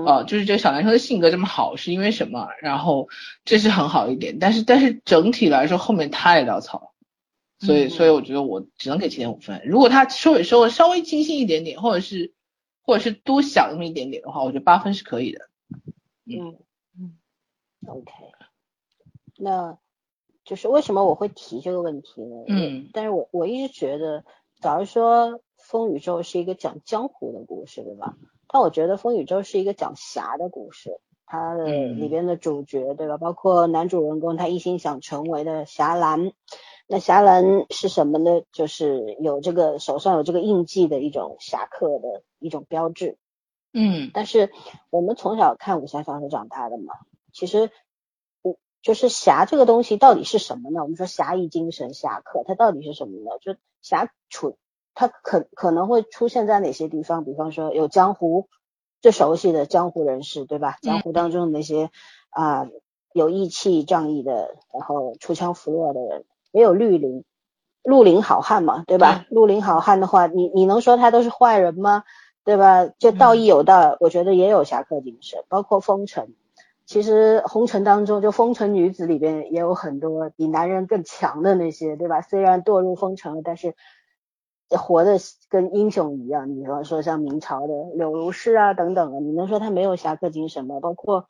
[0.07, 2.49] 啊，就是这个小男生的性格这么好，是因为什么？
[2.63, 3.09] 然后
[3.45, 9.61] 这是很好一点，但是但是整体来说后面太潦草了，所以所以我觉得我只能给七点五分。
[9.65, 12.33] 如果他收尾收的稍微精心一点点，或者是
[12.83, 15.49] 或者是多想那么一点点的话，我觉得八分是可以的。
[16.27, 16.57] 嗯
[16.97, 17.19] 嗯
[17.87, 18.13] ，OK，
[19.37, 19.77] 那
[20.45, 22.45] 就是为什么我会提这个问题呢？
[22.47, 24.25] 嗯，但是我我一直觉得，
[24.61, 28.17] 假如说《风宇宙》是一个讲江湖的故事，对吧？
[28.53, 33.17] 但我觉得《风宇宙》是一个讲侠的故事，它的里边的主角，对吧？
[33.17, 36.33] 包括男主人公，他一心想成为的侠岚。
[36.89, 38.43] 那侠岚是什么呢？
[38.51, 43.17] 就是有这个手上有这个印记的一种侠客的一种标志。
[43.73, 44.11] 嗯。
[44.13, 44.51] 但是
[44.91, 46.95] 我们从小看武侠小说长大的嘛，
[47.33, 47.71] 其实
[48.43, 50.83] 武就是侠这个东西到底是什么呢？
[50.83, 53.39] 我们说侠义精神、侠客，它到底是什么呢？
[53.41, 54.59] 就侠处。
[55.01, 57.25] 它可可能会出现在哪些地方？
[57.25, 58.49] 比方说有江湖
[59.01, 60.77] 最熟悉的江湖人士，对吧？
[60.83, 61.89] 江湖当中的那些
[62.29, 62.69] 啊
[63.15, 67.25] 有义气仗义的，然后出枪扶弱的人，也有绿林
[67.83, 69.25] 绿林好汉嘛，对吧？
[69.31, 72.05] 绿林好汉的话，你你能说他都是坏人吗？
[72.45, 72.87] 对吧？
[72.99, 75.43] 就道义有道，我觉得也有侠客精神。
[75.49, 76.35] 包括风尘，
[76.85, 82.21] 其实红尘当中，就风尘女子里边也有很多比男人更强的那些，对吧？
[82.21, 83.75] 虽然堕入风尘了，但是。
[84.79, 90.81] 活的跟英雄一样，你比方说像明朝的柳如是啊等等啊，你能说他没有侠客精神吗？
[90.81, 91.29] 包括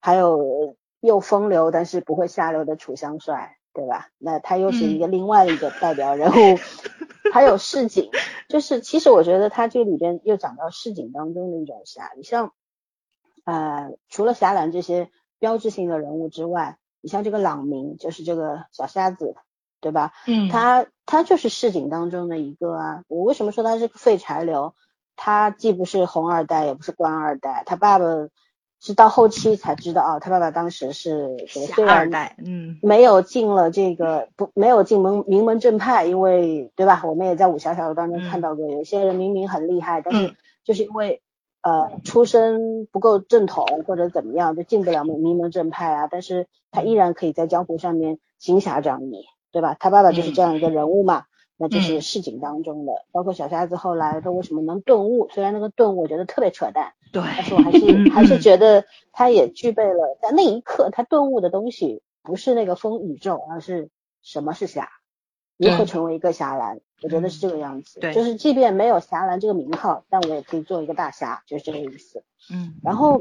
[0.00, 4.08] 还有又风流但是不会下流的楚香帅，对吧？
[4.18, 6.58] 那他又是一个另外的一个代表人物。
[7.32, 8.10] 还有市井，
[8.48, 12.52] 就是其实我觉得他这里边又讲到市井当中的一种侠，你像
[13.44, 19.34] 呃除了侠岚这些标志性的人物之外，你像这个朗明，就是这个小瞎子，
[19.80, 20.12] 对吧？
[20.26, 23.02] 嗯，他他就是市井当中的一个啊。
[23.08, 24.74] 我为什么说他是个废柴流？
[25.14, 28.04] 他既不是红二代，也不是官二代，他爸爸。
[28.84, 32.10] 是到后期才知道啊，他爸爸当时是这个虽然
[32.44, 37.00] 嗯没有进了这个不没有进门名门正派，因为对吧？
[37.04, 41.22] 我们也在武侠小说当中看到过，有些人明明很厉害，但是就是因为
[41.62, 46.08] 呃出身不够正统或者怎么样，就进不了名门正派啊。
[46.10, 49.76] 但是他依然可以在江湖上面行侠仗义，对吧？
[49.78, 51.24] 他爸爸就是这样一个人物嘛。
[51.58, 55.28] 那就是市井当中的，包括小瞎子后来他为什么能顿悟？
[55.30, 63.90] 虽然那个顿悟我觉得特别扯淡，对，但是我还是还是觉得他也具备了在那一刻他顿悟的东西，不是那个风宇宙，而是
[64.24, 64.88] 什么是侠，
[65.56, 66.80] 如何成为一个侠岚？
[67.00, 72.24] 我觉得是这个样子，对，就是即便没有侠岚这个名号，但我也可以做一个大侠，就是这个意思。
[72.50, 73.20] 嗯，然后，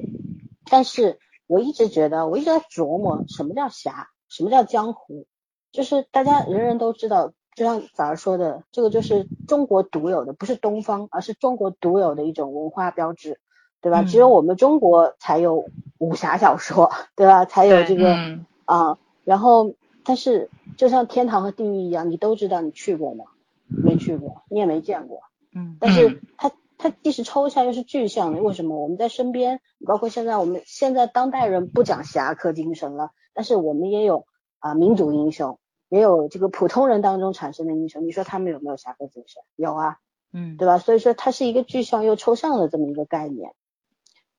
[0.70, 5.28] 但是我一直觉得，我一直在琢磨什么叫侠，什么叫江湖，
[5.72, 7.32] 就是大家人人都知道。
[7.54, 13.42] 就像早儿说的，这个就是中国独有的，不是东方，而是中国独有的一种文化标志，
[13.82, 14.04] 对吧？
[14.04, 15.66] 只有我们中国才有
[15.98, 17.44] 武侠小说，对吧？
[17.44, 18.16] 才有这个
[18.64, 18.98] 啊。
[19.26, 19.74] 然后，
[20.06, 23.26] 但是就像天堂和地狱一样，你都知道，你去过吗？
[23.68, 25.20] 没去过，你也没见过。
[25.54, 25.76] 嗯。
[25.78, 28.80] 但是它它既是抽象又是具象的，为什么？
[28.80, 34.26] 我们在身边，包括现在我们现在当代人不讲侠客精神了，但是我们也有
[34.62, 35.60] 啊民族英雄。
[35.90, 39.44] 也有这个普通人当中产生的英雄，你说他们有没有侠客精神？
[39.58, 39.98] 有啊，
[40.32, 40.78] 嗯，对吧？
[40.78, 43.54] 所以说它是一个具象又抽象的这么一个概念，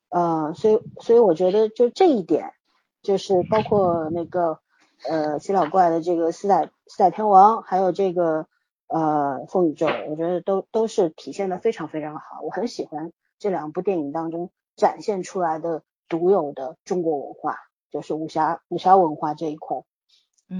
[0.09, 2.55] 呃，所以所以我觉得就这一点，
[3.03, 4.61] 就是包括那个
[5.07, 8.47] 呃七老怪的这个四代四代天王，还有这个
[8.87, 17.59] 呃风宇宙，我觉得都都是体现的非常非常好，我很喜欢这两部电影当中展现出来的独有的中国文化，
[17.91, 19.83] 就是武侠武侠文化这一块，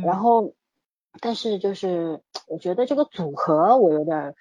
[0.05, 0.55] 然后。
[1.21, 4.35] 但是就是我觉得这个组合我有点，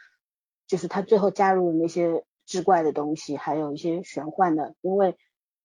[0.70, 4.74] 就是他最后加入了那些志怪的东西，还有一些玄幻的。
[4.80, 5.18] 因为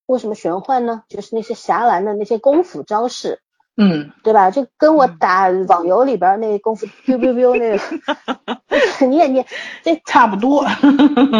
[0.06, 1.04] 为什么玄幻呢？
[1.08, 3.40] 就是那些侠岚的那些功夫招式，
[3.76, 4.50] 嗯，对吧？
[4.50, 7.78] 就跟我打网游里边那功夫 biu biu biu 那个，
[9.06, 9.44] 你也你
[9.84, 10.64] 这差不多。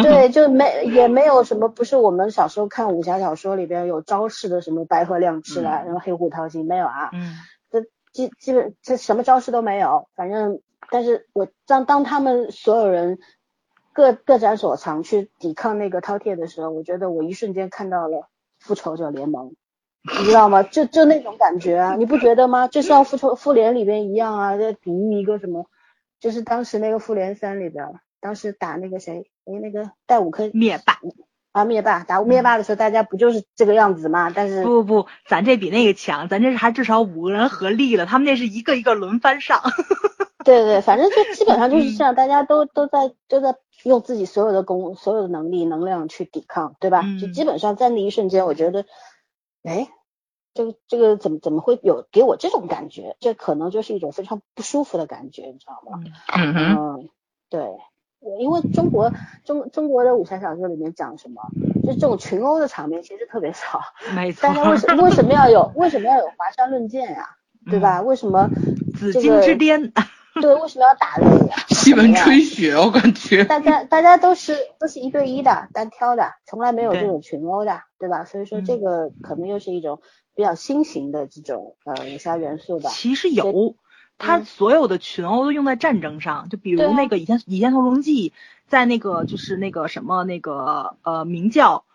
[0.01, 7.09] 对， 就没也没有什么，不是我们小时候看武侠小说里边有招式的什么白鹤亮翅啊，然后黑虎掏心没有啊？
[7.11, 7.35] 嗯。
[8.17, 13.19] 基基本这什么招式都没有，反正，但是我当当他们所有人
[13.93, 18.27] 各各展所长去抵抗那个饕餮的时候，我觉得我一瞬间看到了
[18.57, 19.53] 复仇者联盟，
[20.01, 20.63] 你知道吗？
[20.63, 22.67] 就就那种感觉啊，你不觉得吗？
[22.67, 25.67] 就像复仇复联里边一样啊，在比喻一个什么，
[26.19, 30.99] 就是当时那个复联三里边，当时打那个谁，哎那个戴五颗灭霸。
[31.57, 34.31] 啊，灭霸打灭霸的时候，大家不就是这个样子吗？
[34.35, 39.61] 但是不不不，咱这比那个强，咱这是还至少五个人合力了，他们那是一个一个轮番上。
[40.45, 47.03] 对对，反正就基本上就是这样，大家都都在都在用自己所有的功、所有的能力、能量去抵抗，对吧？
[47.19, 48.85] 就基本上在那一瞬间，我觉得，
[49.63, 49.89] 哎，
[50.53, 53.17] 这个这个怎么怎么会有给我这种感觉？
[53.19, 56.03] 这可能就是一种非常不舒服的感觉，你知道吗？
[56.33, 57.09] 嗯嗯，
[57.49, 57.61] 对。
[58.39, 59.11] 因为中国
[59.45, 61.41] 中中国的武侠小说里面讲什么，
[61.83, 63.81] 就这种群殴的场面其实特别少。
[64.15, 64.41] 没错。
[64.41, 67.29] 大家为什为什么要有为什么要有华山论剑呀？
[67.69, 68.01] 对吧？
[68.01, 68.49] 为什么
[68.97, 69.91] 紫金之巅？
[70.41, 71.55] 对，为什么要打擂呀？
[71.69, 73.43] 西门吹雪，我感觉。
[73.43, 78.23] 大家大家都是都是一对一的单挑的，从来没有这种群殴的，对吧？
[78.23, 79.99] 所以说这个可能又是一种
[80.35, 82.89] 比较新型的这种呃武侠元素吧。
[82.93, 83.75] 其实有。
[84.17, 88.29] 他所有的群殴都用在战争上，就比如那个《倚天倚天屠龙记》，
[88.67, 91.85] 在那个就是那个什么那个呃明教，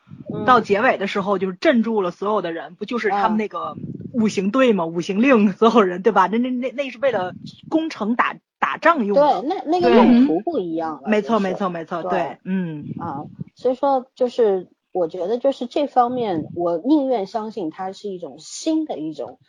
[0.46, 3.76] 到结尾的时候就是镇住了所有的人，不就是他们那个
[4.12, 4.86] 五行队吗？
[4.86, 6.28] 五行令所有人对吧？
[6.28, 7.34] 那那那那是为了
[7.68, 9.40] 攻城打打仗用的。
[9.42, 11.08] 对，那那个用途不一样了。
[11.08, 13.24] 没错没错没错，对，嗯啊，
[13.56, 19.40] 所以说就是我觉得就是这方面，我宁愿相信它是一种新的一种。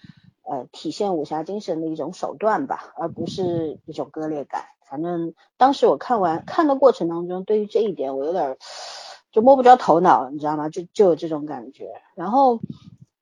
[0.46, 4.66] 呃，体现武侠精神的一种手段吧，而不是一种割裂感。
[4.90, 8.58] 反正当时我看完看的过程当中，对于这一点我有点
[9.32, 10.70] 就摸不着头脑，你知道吗？
[10.70, 11.94] 就就有这种感觉。
[12.14, 12.60] 然后，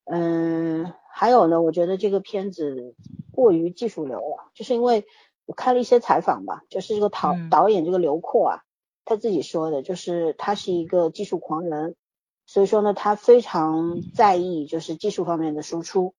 [0.06, 2.96] 嗯，还有呢，我觉得这个片子
[3.32, 5.06] 过于技术流了，就是因为
[5.46, 8.64] 我看了一些采访吧，就是这个导导演这个刘阔啊，
[9.06, 11.96] 他自己说的，就是他是一个技术狂人，
[12.46, 16.14] 所以说呢，他非常在意就是技术方面的输出。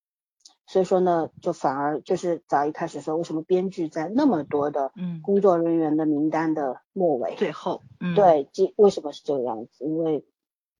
[0.67, 4.93] 所以说呢，就反而就是早一开始说，为什么编剧在那么多的
[5.23, 7.83] 工作人员的名单的末尾，最后，
[8.15, 9.85] 对，这为什么是这个样子？
[9.85, 10.25] 因为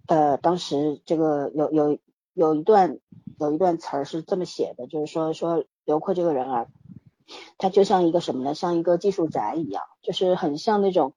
[0.07, 1.99] 呃，当时这个有有
[2.33, 2.99] 有一段
[3.39, 6.67] 有一段词儿是这么写的，就是说说刘阔这个人啊，
[7.59, 8.55] 他就像一个什么呢？
[8.55, 11.15] 像一个技术宅一样，就是很像那种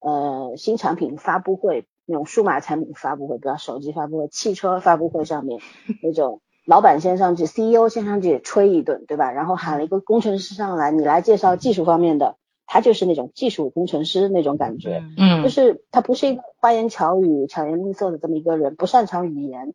[0.00, 5.60] 呃新产品发布会那种数码产品发布会，比如手机发布会、汽车发布会上面
[6.02, 9.30] 那种老板先上去，CEO 先上去吹一顿，对吧？
[9.32, 12.36] 然后喊了一个工程师上来，你来介绍技术方面的。
[12.64, 19.74] 他就是那种技术工程师那种感觉，嗯，就是他不是一个花言巧语、巧言令色的这么一个人，不擅长语言，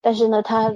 [0.00, 0.74] 但是呢，他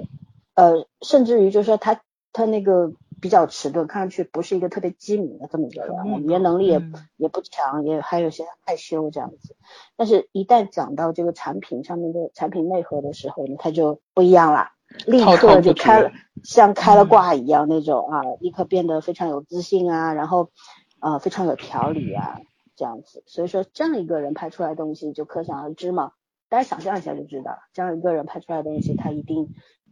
[0.53, 2.01] 呃，甚至于就是说他
[2.31, 6.79] 他那个比较迟钝，看上去不是一个特别机敏的这么一个人，语言能力也
[7.17, 9.55] 也不强，也还有些害羞这样子。
[9.95, 14.72] 但是，一旦讲到这个产品上面的产品内核的时候呢，他就不一样了，
[15.07, 16.11] 立刻就开了
[16.43, 20.49] 像开了挂一样那种啊，立刻变得非常有自信啊，然后。
[20.99, 22.39] 啊，非常有条理啊，
[22.77, 26.13] 这样子，所以说这样一个人拍出来的东西就可想而知嘛，
[26.47, 29.49] 大家想象一下就知道，这样一个人拍出来的东西，他一定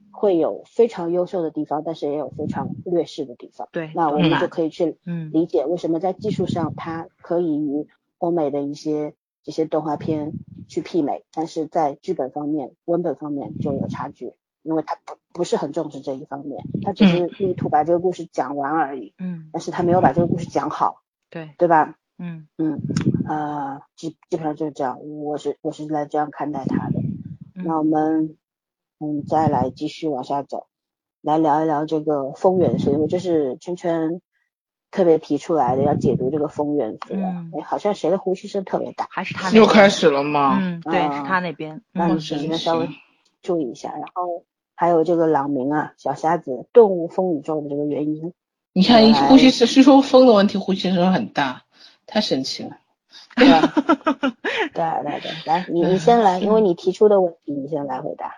[0.09, 3.67] 会有非常优秀的地方，但是也有非常劣势的地方。
[3.73, 4.97] 对，那我们就可以去
[5.33, 7.89] 理解为什么在技术上它可以与
[8.19, 10.31] 欧美的一些这些动画片
[10.69, 14.31] 去媲美，但是在剧本方面、文本方面就有差距，
[14.63, 19.13] 因为他不不是很重视这一方面，他只是力图把这个故事讲完而已。
[19.17, 21.01] 嗯，但是他没有把这个故事讲好。
[21.29, 21.95] 对对吧？
[22.19, 22.81] 嗯嗯
[23.27, 27.01] 呃，基基本上就是这样，我是我是来这样看待他的。
[27.53, 28.37] 那我们
[28.99, 30.67] 嗯再来继续往下走，
[31.21, 34.21] 来聊一聊这个风元素，因为这是圈圈
[34.91, 37.13] 特别提出来的，要解读这个风元素。
[37.13, 39.07] 哎，好像谁的呼吸声特别大？
[39.09, 39.49] 还是他？
[39.51, 40.59] 又开始了吗？
[40.61, 41.81] 嗯，对，是他那边。
[41.93, 42.89] 那你这边稍微
[43.41, 44.43] 注意一下，然后
[44.75, 48.33] 还有这个朗明啊，小瞎子顿悟风宇宙的这个原因。
[48.73, 51.63] 你看，一呼吸是是说风的问题，呼吸声很大，
[52.07, 52.77] 太神奇了。
[53.35, 53.45] 对
[54.73, 58.35] 对对对，来，你你先来，因为你提出的问题，你先来回答。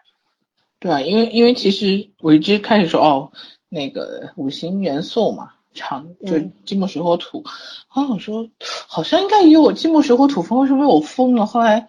[0.80, 3.32] 对啊，因为因为其实我一直开始说哦，
[3.70, 7.44] 那个五行元素嘛，长就金木水火土，
[7.88, 8.50] 后来我说
[8.88, 11.46] 好像应该也有金木水火土风，为什么有风呢？
[11.46, 11.88] 后来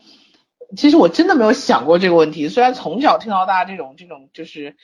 [0.76, 4.76] 其实我真的没有想过这个问题，虽然从小听到大这种这种就是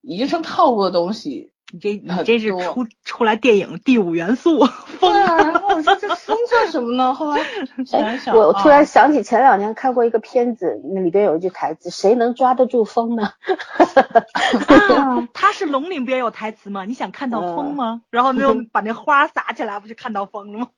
[0.00, 1.52] 已经成套路的东西。
[1.72, 4.64] 你这你这是出出来电影第五元素
[5.00, 5.36] 风啊！
[5.36, 7.12] 然后我说这风算什么呢？
[7.12, 7.42] 后来
[7.84, 13.30] 想想，我突然想起前两年看过一个片子，那里边有一句台词：“谁能抓得住风呢？”
[14.96, 16.84] 啊，他是龙里边有台词吗？
[16.84, 18.02] 你想看到风吗？
[18.10, 20.68] 然后没有把那花撒起来，不就看到风了吗？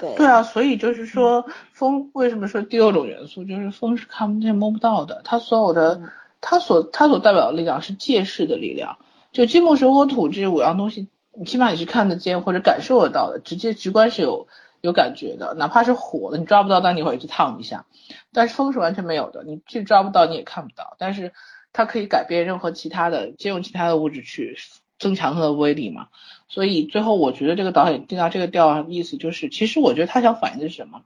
[0.00, 3.44] 对对啊，所以就是说风为什么说第六种元素？
[3.44, 6.00] 就是风是看不见摸不到的，它所有的
[6.40, 8.98] 它所它所代表的力量是借势的力量。
[9.32, 14.46] 就金木水火土这五样东西，你起码你是看得见或者感受得到的，直接直观是有
[14.82, 15.54] 有感觉的。
[15.54, 17.86] 哪怕是火的，你抓不到，但你会去烫一下。
[18.32, 20.96] 但是风是完全没有的，你既抓不到，你也看不到。
[20.98, 21.32] 但是
[21.72, 24.58] 它可以改变任何其他的，借用其他的物质去
[24.98, 26.08] 增强它的威力嘛。
[26.48, 31.00] 所以最后我觉得这个导演定到这个调意思就是，其实我觉得他想反映的是什么？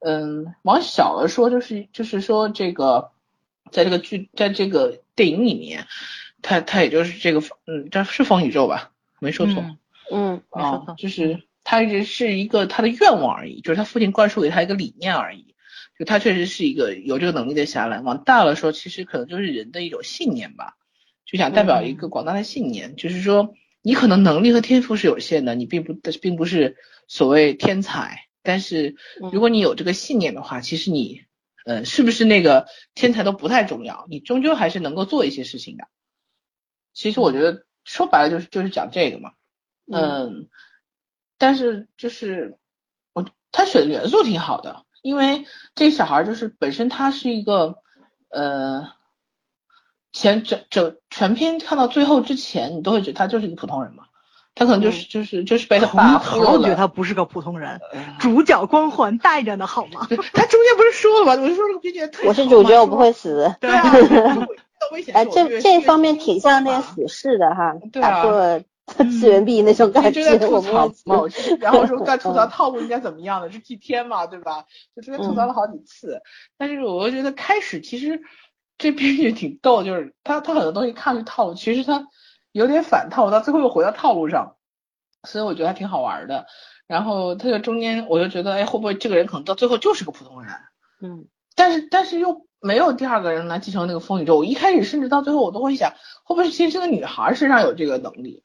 [0.00, 3.12] 嗯，往小了说就是就是说这个，
[3.70, 5.86] 在这个剧在这个电影里面。
[6.42, 8.90] 他他也就是这个，嗯，这是风宇宙吧？
[9.20, 9.64] 没说错，
[10.10, 15.54] 嗯，没说错，就是他只是一个他的愿望而已，就是他父亲灌输给他一个理念而已，
[15.98, 18.02] 就他确实是一个有这个能力的侠岚。
[18.02, 20.76] 往大了说，其实可能就是人的一种信念吧，
[21.24, 26.76] 就想代表一个广大的信念，就是说你可能能力和天赋是有限的，你并不并不是
[27.06, 28.96] 所谓天才，但是
[29.32, 31.22] 如果你有这个信念的话，其实你，
[31.64, 32.66] 呃，是不是那个
[32.96, 35.84] 天才都不太重要，你终究还是能够做一些事情的。
[36.94, 39.32] 其实我觉得说白了就是就是讲这个嘛，
[39.90, 40.48] 嗯，
[41.38, 42.58] 但是就是
[43.12, 47.78] 我他选的元素挺好的，因为这小孩就是本身他是一个
[48.28, 48.88] 呃
[50.12, 54.04] 前整整全篇看到最后之前，你都会觉得他就是一个普通人嘛，
[54.54, 57.80] 他可能就是就是就是被他爸忽悠了，觉得他不是个普通人，
[58.20, 60.06] 主角光环带着呢，好吗？
[60.08, 61.42] 他中间不是说了吗？
[61.42, 63.54] 我就说这个编剧特我是主角，我不会死。
[63.60, 63.82] 对啊。
[65.12, 68.60] 哎，这这方面挺像那个死侍的哈，打破
[69.10, 70.38] 次元壁那种感觉。
[70.38, 74.64] 吐槽冒气，然后说在吐槽套路应该怎么样的，是祭天嘛，对吧？
[74.94, 76.20] 就这边吐槽了好几次。
[76.58, 78.22] 但是我又觉得开始其实
[78.78, 82.08] 这编剧挺逗，就是他他很多东西看着套路，其实他
[82.50, 84.56] 有点反套路，到最后又回到套路上，
[85.24, 86.46] 所以我觉得还挺好玩的。
[86.86, 90.52] 然后他就中间我就觉得，哎，会不会这个人可能到最后就是个普通人？
[91.00, 92.46] 嗯，但是但是又。
[92.62, 94.38] 没有第二个人来继承那个风宇宙。
[94.38, 95.90] 我一开始甚至到最后，我都会想，
[96.24, 98.42] 会不会是其实这个女孩身上有这个能力？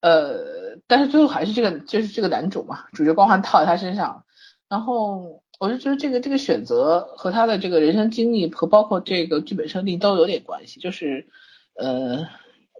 [0.00, 4.24] 呃，但是最后还是这个就是这个男主嘛，主角光环套在他身上。
[4.68, 10.80] 然后我就觉得这个这个选择和他的这个人生经历和包括这个剧本设定都有点关系。
[10.80, 11.28] 就是
[11.74, 12.26] 呃，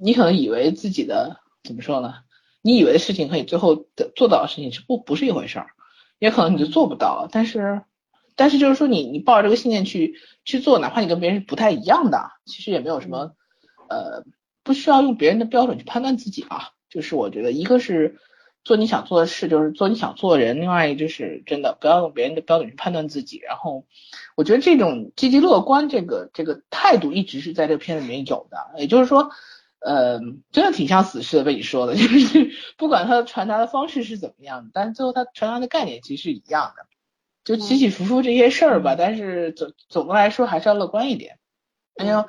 [0.00, 2.14] 你可能以为自己的怎么说呢？
[2.62, 5.70] 你以为的事情和你最后的做到的事情是不不是一回事儿，
[6.18, 7.26] 也可能你就做不到。
[7.32, 7.82] 但是，
[8.40, 13.32] 但是就是说你你抱着这个信念去去做，哪怕你跟别人是不太一样的，其实也没有什么
[13.90, 14.24] 呃，
[14.62, 16.70] 不需要用别人的标准去判断自己啊。
[16.88, 18.18] 就是我觉得一个是
[18.64, 23.38] 做你想做的事，就是做你想做的人；另外一个就是真的不要用别人的标准去判断自己。
[23.46, 23.84] 然后，
[24.36, 29.30] 我觉得这种积极乐观这个这个态度一直是在这个片子里面有的，也就是说。
[29.82, 30.20] 呃，
[30.52, 36.84] 真的挺像死侍的，被你说的， 就是不管他的传达的方式是怎么样的，但是最后他传达的概念其实是一样的，
[37.44, 38.94] 就起起伏伏这些事儿吧。
[38.96, 41.38] 但是总总的来说还是要乐观一点。
[41.96, 42.28] 哎呦，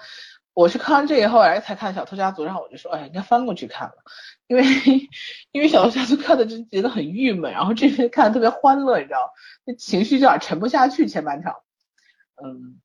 [0.54, 3.96] 我是看完这以后，哎，才看《小偷家族》，然后我就说，哎，应该翻过去看了，
[4.48, 4.64] 因为
[5.52, 9.32] 因为《小偷家族》看的就觉得很郁闷，然后这边看的特别欢乐，你知道，
[9.66, 11.58] 那情绪有点沉不下去前半场。
[12.44, 12.80] 嗯，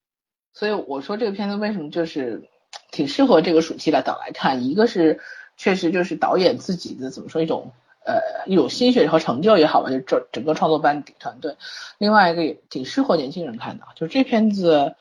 [0.53, 2.49] 所以我说这个片子为什么就是。
[2.91, 5.21] 挺适合这个暑期来导来看，一个是
[5.57, 7.73] 确实就是导演自己的怎么说一种
[8.07, 11.57] 呃有心血和成就也好吧，就整整个创作班底团队，
[11.99, 14.95] 另外一个也挺适合年轻人看的，就这片子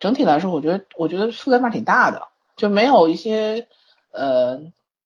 [0.00, 3.68] 整体来说，我觉得我觉得覆盖面挺大的，就没有一些
[4.10, 4.60] 呃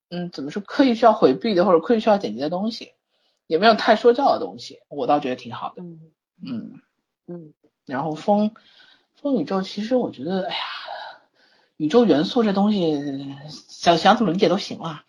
[0.08, 2.92] 嗯怎么说刻意需要回避的或者刻意需要剪辑的东西，
[3.46, 6.00] 也没有太说教的东西，我倒觉得挺好的，嗯
[6.44, 6.80] 嗯
[7.26, 7.52] 嗯，
[7.84, 8.52] 然后风
[9.14, 10.62] 风宇宙其实我觉得哎呀。
[11.78, 15.02] 宇宙元素这东西，想想怎么理解都行了。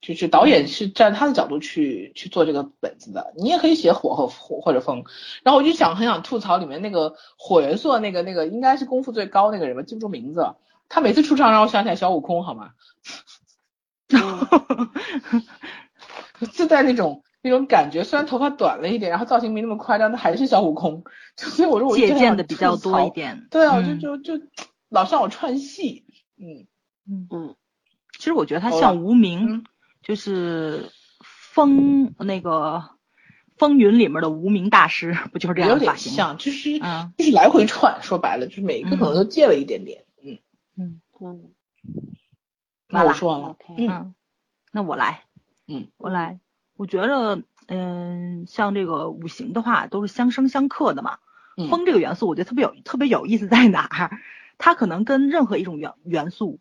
[0.00, 5.04] 就是导演是站他的角度去去做这个本子的，你也可以写火和火或者风。
[5.42, 10.54] 然后我就想很想吐槽里面那个火元素的那个那个应该是功夫最高那个人吧，记不住名字。
[10.88, 12.70] 他每次出场让我想起来小悟空，好吗？
[16.52, 21.04] 自带那种那种感觉，虽然头发短了一点，然后造型没那么夸张，但还是小悟空。
[21.36, 23.48] 所以我说我借鉴的比较多一点。
[23.50, 24.46] 对啊，就就就
[24.88, 26.06] 老向我串戏。
[26.38, 26.66] 嗯
[27.10, 27.56] 嗯嗯，
[28.18, 29.64] 其实我觉得他像无名，
[30.08, 30.90] 就是
[31.22, 32.82] 风那个
[33.58, 36.78] 风云里面的无名大师，不就是这样有点像，就是
[37.18, 40.06] 就是来回串，说白了就是每一个可能都借了一点点。
[40.24, 40.38] 嗯
[40.78, 41.52] 嗯嗯，
[42.88, 43.56] 那我说完了。
[43.76, 44.14] 嗯，
[44.72, 45.24] 那我来。
[45.66, 46.40] 嗯，我来。
[46.74, 51.18] 我觉得，嗯，像这个五行的话，都是相生相克的嘛。
[51.68, 54.10] 风这个元素，我觉得特别有特别有意思在哪儿？
[54.56, 56.60] 它可能跟任何一种元元素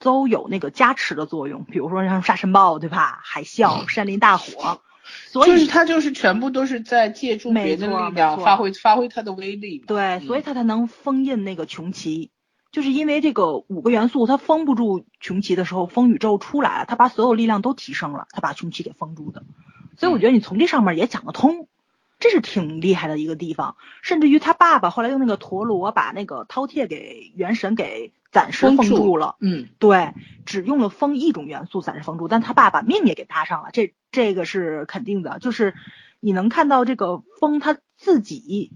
[0.00, 3.20] 都有那个加持的作用，比如说像沙尘暴，对吧？
[3.22, 4.80] 海啸、山林大火，
[5.28, 9.84] 所以它就是全部都是在借助别的力量发挥发挥它的威力。
[9.86, 12.30] 对，所以它才能封印那个穷奇，
[12.72, 19.44] 就是因为这个五个元素它封不住穷奇的时候，风宇宙出来了，它把所有力量都提升了，它把穷奇给封住的。
[19.96, 21.68] 所以我觉得你从这上面也讲得通。
[22.20, 29.36] 这是挺厉害的一个地方，甚至于他爸爸后来用那个陀螺把那个饕餮给元神给暂时封住了。
[29.40, 30.12] 嗯，对，
[30.44, 35.38] 只用了风一种元素暂时封住，但他爸把命也给搭上了，这这个是肯定的。
[35.38, 35.74] 就是
[36.20, 38.70] 你能看到这个风，他自己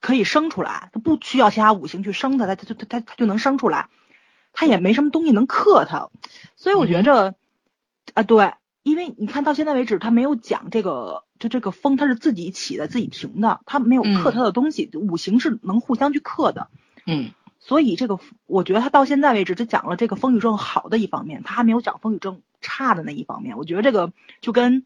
[0.00, 3.88] 可以生出来，他不需要其他五行去生它，它它它它它就能生出来，
[4.52, 6.10] 它也没什么东西能克它，
[6.54, 7.34] 所以我觉着
[8.14, 8.54] 啊，对。
[8.84, 16.68] 因为你看到现在为止，他没有讲这个，就这个风它是自己起的，自己停的，他没有克他的东西，五行是能互相去克的。
[17.06, 23.56] 嗯，所以这个我觉得他到现在为止，只讲了这个风雨症好的一方面，他还没有讲风雨症差的那一方面。
[23.56, 24.12] 我觉得这个
[24.42, 24.84] 就跟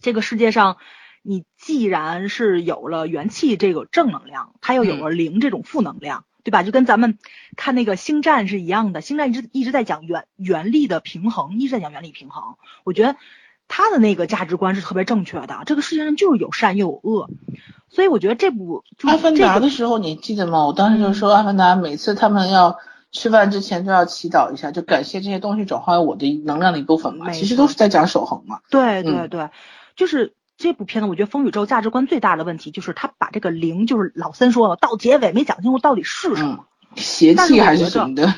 [0.00, 0.76] 这个世界上，
[1.22, 6.24] 你既然是有了元气这个正能量，它又有了灵这种负能量。
[6.46, 6.62] 对吧？
[6.62, 7.18] 就跟咱们
[7.56, 12.54] 看那个星战是一样的，星战一直一直在讲原原力的平衡，一直在讲原力平衡。
[12.84, 13.16] 我觉得
[13.66, 15.64] 他的那个价值观是特别正确的。
[15.66, 17.28] 这个世界上就是有善又有恶，
[17.88, 20.64] 所以我觉得这部阿凡达的时候你记得吗？
[20.66, 22.78] 我当时就说阿凡达每次他们要
[23.10, 27.32] 吃饭之前都要祈祷一下，就感谢这些东西转化为我的能量的一部分嘛。
[27.32, 28.60] 其实都是在讲守恒嘛。
[28.70, 29.50] 对对对，
[29.96, 30.32] 就是。
[30.56, 38.34] 这部片子，我觉得风宇宙价值观最大的问题就是他把这个灵，就是老三说了，到结尾没讲清楚到底是什么，邪气还是什么的。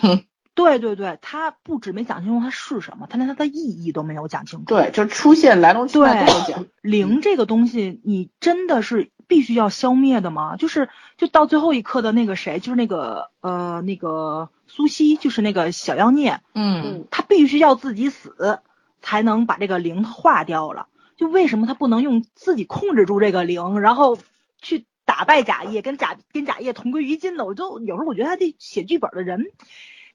[0.54, 4.64] 对 对对，他不止没讲清楚它是什么，他连它的意义都没有讲清楚。
[4.64, 6.66] 对，就出现来龙去脉都讲。
[6.82, 10.56] 灵这个东西，你真的是必须要消灭的吗？
[10.56, 18.58] 就是就到最后一刻的那个谁，就是那个呃那个苏西，就是那个小妖孽，嗯，他必须要自己死
[19.00, 20.88] 才能把这个灵化掉了。
[21.18, 24.16] 就为什么他不能用自己控制住这个灵，然后
[24.62, 27.44] 去打败贾叶，跟贾跟贾叶同归于尽呢？
[27.44, 29.44] 我就有时候我觉得他这写剧本的人，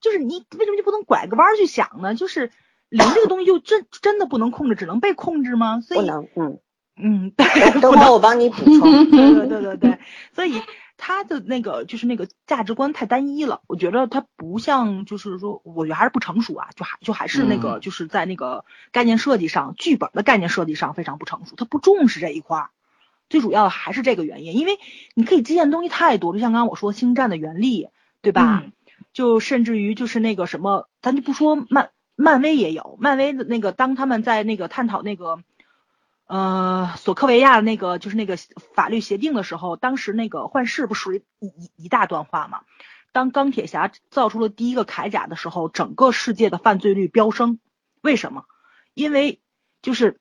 [0.01, 2.15] 就是你为什么就不能拐个弯去想呢？
[2.15, 2.49] 就是
[2.89, 5.81] 灵这个东西就真真的不能控制，只能被控制吗？
[5.81, 6.27] 所以不能，
[6.95, 7.45] 嗯对，
[7.81, 8.81] 等会我帮你补充。
[9.11, 9.99] 对对对对对，
[10.33, 10.61] 所以。
[10.97, 22.69] 他的那个就是那个价值观太单一了，我觉得他不像，就是说，我觉得还是不成熟啊，就还就还是那个，就是在那个概念设计上，剧本的概念设计上非常不成熟，他不重视这一块儿。
[23.29, 24.79] 最主要的还是这个原因，因为
[25.13, 27.89] 你可以借鉴的东西太多，就像刚刚我说星战的原力，
[28.21, 28.63] 对吧？
[29.11, 35.39] 就甚至于就是那个什么，咱就不说漫漫威也有，漫威的那个当他们在那个探讨那个。
[36.25, 38.37] 呃，索科维亚那个就是那个
[38.73, 42.61] 法律协定的时候，当时那个幻视不属于一一一大段话嘛？
[43.11, 47.59] 当钢铁侠造出了第一个铠甲的时候，整个世界的犯罪率飙升。
[48.01, 48.45] 为什么？
[48.93, 49.41] 因为
[49.81, 50.19] 就是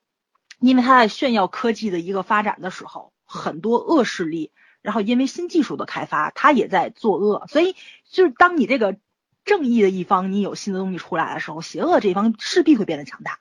[0.59, 4.51] 因为他在炫耀科技的一个发展的时候，很多恶势力，
[4.81, 7.47] 然后因为新技术的开发，他也在作恶。
[7.47, 7.75] 所以
[8.09, 8.97] 就是当你这个
[9.45, 13.39] 正义的一方，你有新的东西出来的时候，邪恶这一方势必会变得强大。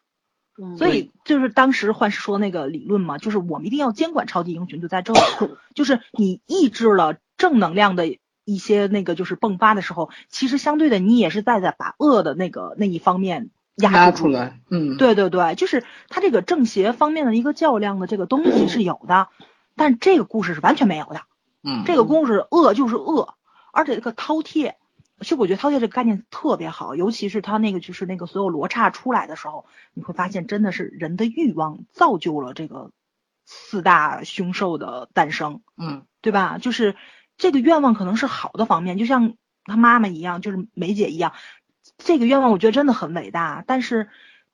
[0.79, 5.21] 所以就是当时幻视说那个理论嘛，就是我们一定要监管超级英雄，就在这里，
[5.75, 14.61] 就是你抑制了正能量的一些那个就是迸发的时候，其实相对的你也是在在把恶的那个那一方面压出来。
[14.71, 19.29] 嗯，对对对，就是他这个正邪方面的一个较量的这个东西是有的，
[19.77, 21.23] 但这个故事是完全没有的。
[21.65, 23.35] 嗯，这个故事恶就是恶，
[23.73, 24.75] 而且这个饕餮。
[25.23, 29.65] 其实我觉得饕餮这个概念特别好，尤其是他那个就是那个所有罗刹出来的时候，
[29.95, 32.91] 你会发现真的是人的欲望造就了这个
[33.47, 36.59] 四大凶兽的诞生，嗯，对吧？
[36.59, 36.97] 就是
[37.37, 41.33] 这个愿望可能是好的方面，就像他妈妈一样，就是梅姐一样，
[41.99, 43.65] 这个愿望我觉得真的很伟大。
[43.67, 44.09] 但是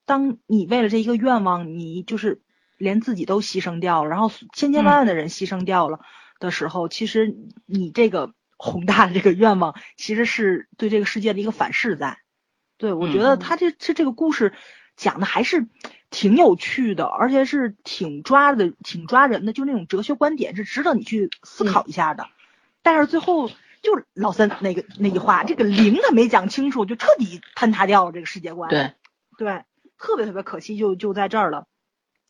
[0.04, 2.40] 当你为了这一个愿望，你就是
[2.76, 6.00] 连自己都牺牲掉了，然后千千万万的人牺牲掉了
[6.38, 8.34] 的时候，其实你这个。
[8.58, 12.18] 宏大的这个愿望，其实是对这个世界的一个反噬，在，
[12.76, 14.52] 对我觉得他这这这个故事
[14.96, 15.66] 讲的还是
[16.10, 22.26] 挺有趣的，而且是挺抓的，挺抓人的，就那种哲学观点是值得你去思考一下的。
[22.82, 28.68] 但是最后就老三那个那句话，这个零他没讲清楚，就彻底坍塌掉了这个世界观。
[28.70, 28.92] 对
[29.36, 29.64] 对，
[29.98, 31.66] 特别特别可惜，就就在这儿了。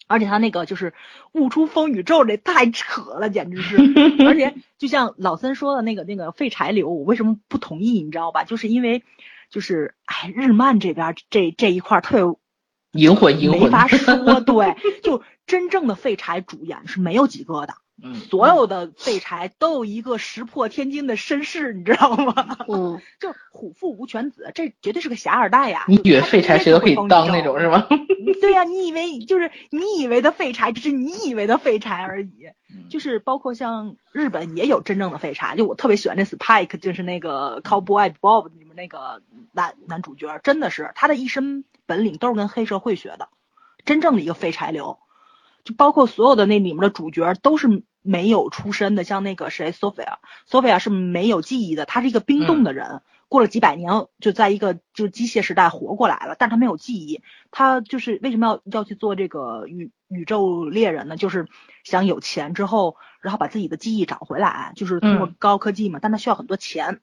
[0.09, 0.94] 而且他那个就是
[1.32, 3.76] 悟出风宇宙，这太扯了，简直是！
[4.26, 8.02] 而且就像老森说的那个那个废柴流，我为什么不同意？
[8.02, 8.42] 你知道吧？
[8.42, 9.04] 就是因为
[9.50, 12.38] 就是哎，日漫这边这这一块特别
[12.92, 14.40] 银魂银魂，没法说。
[14.40, 17.74] 对，就真正的废柴主演是没有几个的。
[18.01, 22.57] 嗯，所有的废柴都有一个石破天惊的身世，你知道吗？
[22.68, 25.84] 嗯， 就虎父无犬子，这绝对是个侠二代呀！
[25.88, 27.88] 你以为废柴谁都可以当那种是吗？
[28.40, 32.51] 对呀，你以为就是你以为的废柴，只是你以为的废柴而已。
[32.88, 39.22] 就是包括像日本也有真正的废柴，就我特别喜欢那 Spike，就是那个 Cowboy Bob 里面那个
[39.53, 43.28] 男男主角，真的是他的一身本领都是跟黑社会学的，
[43.84, 44.99] 真正的一个废柴流。
[45.64, 47.82] 就包括所有的那里面的主角都是。
[48.03, 61.16] 没有出身的，像那个谁，Sophia，Sophia 是没有记忆的，他是一个冰冻的人，过了几百年就在一个就是机械时代活过来了，但他没有记忆，他就是为什么要要去做这个宇宇宙猎人呢？
[61.16, 61.49] 就是
[61.84, 67.01] 想有钱之后，然后把自己的记忆找回来，就是通过高科技嘛，但他需要很多钱，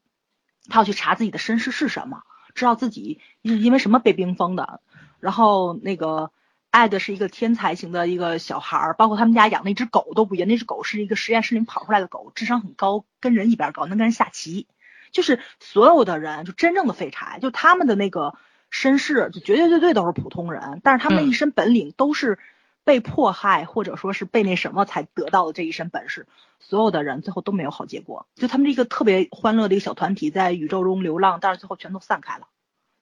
[0.69, 2.23] 他要去查自己的身世是什么，
[2.55, 4.81] 知道自己是因为什么被冰封的，
[5.19, 6.31] 然后那个。
[6.75, 14.67] 艾德是一个天才型的一个小孩儿，包括他们家养那只狗都不一样，那只狗是一个实验室里跑出来的狗，智商很高，跟人一边高，能跟人下棋。
[15.13, 18.35] 就是所有的人，就真正的废柴，就他们的那个
[18.69, 22.39] 身世，就绝对绝对对都是普通人，但是他们一身本领都是
[22.83, 26.27] 被迫害或者说是被那什么才得到的这一身本事。
[26.59, 32.47] 所有的人最后都没有好结果，就他们这个特别欢乐的一个小团体在宇宙中流浪，但是最后全都散开了。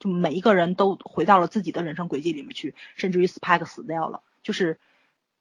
[0.03, 4.77] 就每一个人都回到了自己的人生轨迹里面去，甚至于 Spike 死掉了，就是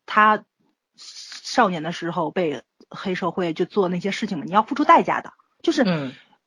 [0.07, 0.45] 他
[0.95, 5.33] 少年的时候被黑社会就做那些事情嘛，你要付出代价的，
[5.63, 5.83] 就是，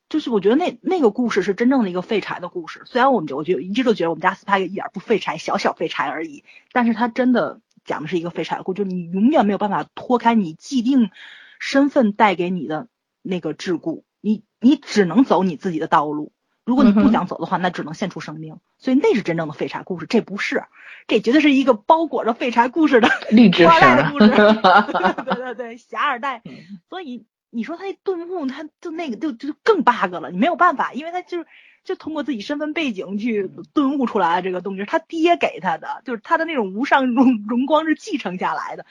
[0.08, 2.84] 就是我觉得那那个故事是真正的一个废柴的故事。
[2.86, 11.12] 虽然我们就我觉得一直都觉得我们家 Spike 一点不废柴，小小废柴而已，但是他真的讲的是一个废柴的故事，就是你永远没有办法脱开你既定
[11.60, 12.88] 身份带给你的
[13.22, 16.32] 那个桎梏，你你只能走你自己的道路。
[16.66, 18.58] 如果你不想走的话，那只能献出生命。
[18.80, 20.64] 所以那是真正的废柴故事，这不是，
[21.08, 24.28] 这绝对是一个包裹着废柴故事的励志的故事。
[25.24, 26.42] 对对对，侠二代。
[26.90, 31.46] 所以你说他那顿悟，他就那个就就更 bug 了，你没有办法，因为他就
[31.84, 38.88] 就通过自己身份背景去顿悟出来的这个东西，他爹给他的，就是他的那种无上荣荣光是继承下来的，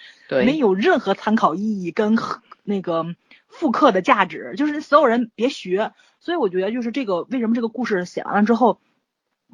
[0.47, 2.16] 没有任何参考意义跟
[2.62, 3.05] 那个
[3.49, 5.93] 复刻的价值，就是所有人别学。
[6.25, 8.81] 所以我觉得就是这个，为什么这个故事写完了之后，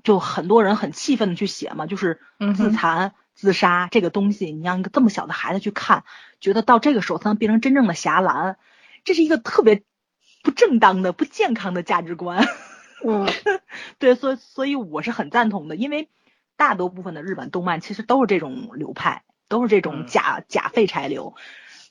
[0.04, 2.20] 就很多人很气愤的去写嘛，就是
[2.56, 6.04] 自残、自杀这个东西，你让一个这么小的孩子去看，
[6.38, 8.56] 觉得到这个时候才能变成真正的侠岚，
[9.02, 9.82] 这是一个特别
[10.44, 12.46] 不正当的、不健康的价值观。
[13.04, 13.26] 嗯，
[13.98, 16.08] 对，所以所以我是很赞同的，因为
[16.56, 21.34] 大多部分的日本动漫其实都是这种流派，都是这种假假废柴流。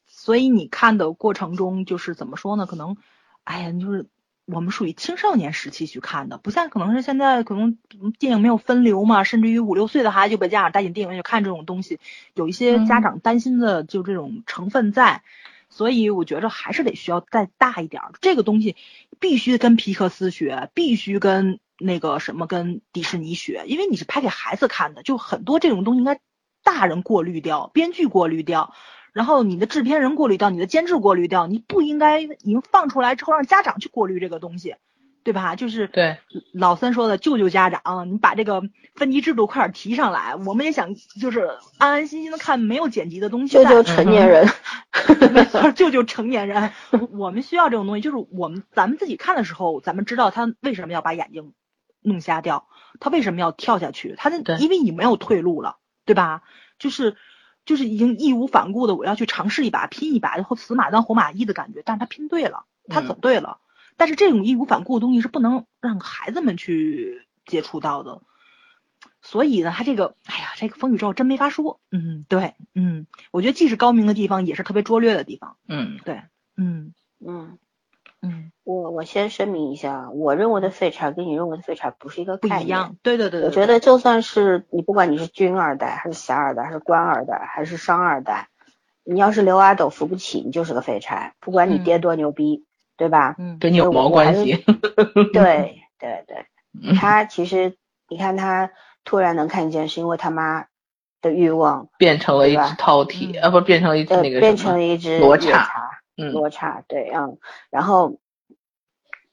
[0.07, 2.65] 所以你看的过程中，就是怎么说呢？
[2.65, 2.95] 可能，
[3.43, 4.07] 哎呀，就是
[4.51, 7.77] 我们属于青少年时期去看的，不像可能是现在可能
[8.17, 11.99] 电影没有分流嘛，甚至于五六岁的孩子就被家长带进电影院去看这种东西，
[12.33, 15.21] 有一些家长担心的就这种成分在。
[15.71, 18.75] 所以我觉着还是得需要再大一点儿，这个东西
[19.19, 26.19] 必须跟皮克斯学，必须跟那个什么跟迪士尼学，因为你是拍给孩子看的，就很多这种东西应该
[26.63, 28.73] 大人过滤掉，编剧过滤掉。
[29.13, 34.75] 然后你的制片人过滤掉，你的监制过滤掉，你不应该您放出来之后让家长去过滤这个东西，
[35.23, 35.55] 对吧？
[35.55, 36.17] 就是对
[36.53, 38.61] 老三说的，救救家长，你把这个
[38.95, 43.53] 分级制度快点提上来，我们也想就是安安心心的看没有剪辑的东西。
[43.55, 44.47] 救救成年人，
[45.33, 46.71] 没错，救救成年人。
[47.11, 51.53] 我们需要这种东西，就是我们咱们自己看的时候，咱们知道他为什么要把眼睛
[52.01, 52.67] 弄瞎掉，
[52.99, 56.43] 他为什么要跳下去，他那因为你没有退路了，对吧？
[56.77, 57.15] 就是。
[57.65, 61.81] 就是已经义无反顾的，我要去尝试一把，拼一把，然后死马当活马医的感觉。
[61.85, 63.59] 但是他拼对了，他走对了。
[63.97, 68.21] 但是这种义无反顾的东西是不能让孩子们去接触到的。
[69.21, 71.79] 所以呢，他这个，哎呀，这个风雨咒真没法说。
[71.91, 75.57] 嗯，对，嗯，我觉得既是高明的地方，也是特别拙劣的地方。
[75.67, 76.23] 嗯，对，
[76.55, 77.57] 嗯嗯。
[78.21, 82.59] 嗯，我我先声明一下，我认为的废柴跟你认为的废柴不是一个概念。
[82.59, 83.43] 不一样，对对对。
[83.43, 88.49] 我觉得就算是你，不管你是军二代，还是侠二代，还是官二代，还是商二代，
[89.05, 91.33] 你要是刘阿斗扶不起，你就是个废柴。
[91.39, 92.65] 不管你爹多牛逼，
[92.97, 93.35] 对吧？
[93.39, 93.57] 嗯。
[93.59, 94.65] 跟你有毛关系？
[95.33, 96.45] 对 对对，
[96.95, 97.77] 他其实
[98.09, 98.71] 你看他
[99.05, 100.65] 突然能看见，是因为他妈
[101.21, 105.88] 的欲望变成了一只饕餮，啊不，变成了一只那个变成了一只罗刹。
[106.19, 107.37] 罗刹对，嗯，
[107.69, 108.17] 然后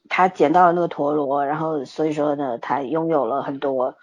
[0.09, 3.95] 他捡到了那个陀螺，然后所以说呢，他拥有了很多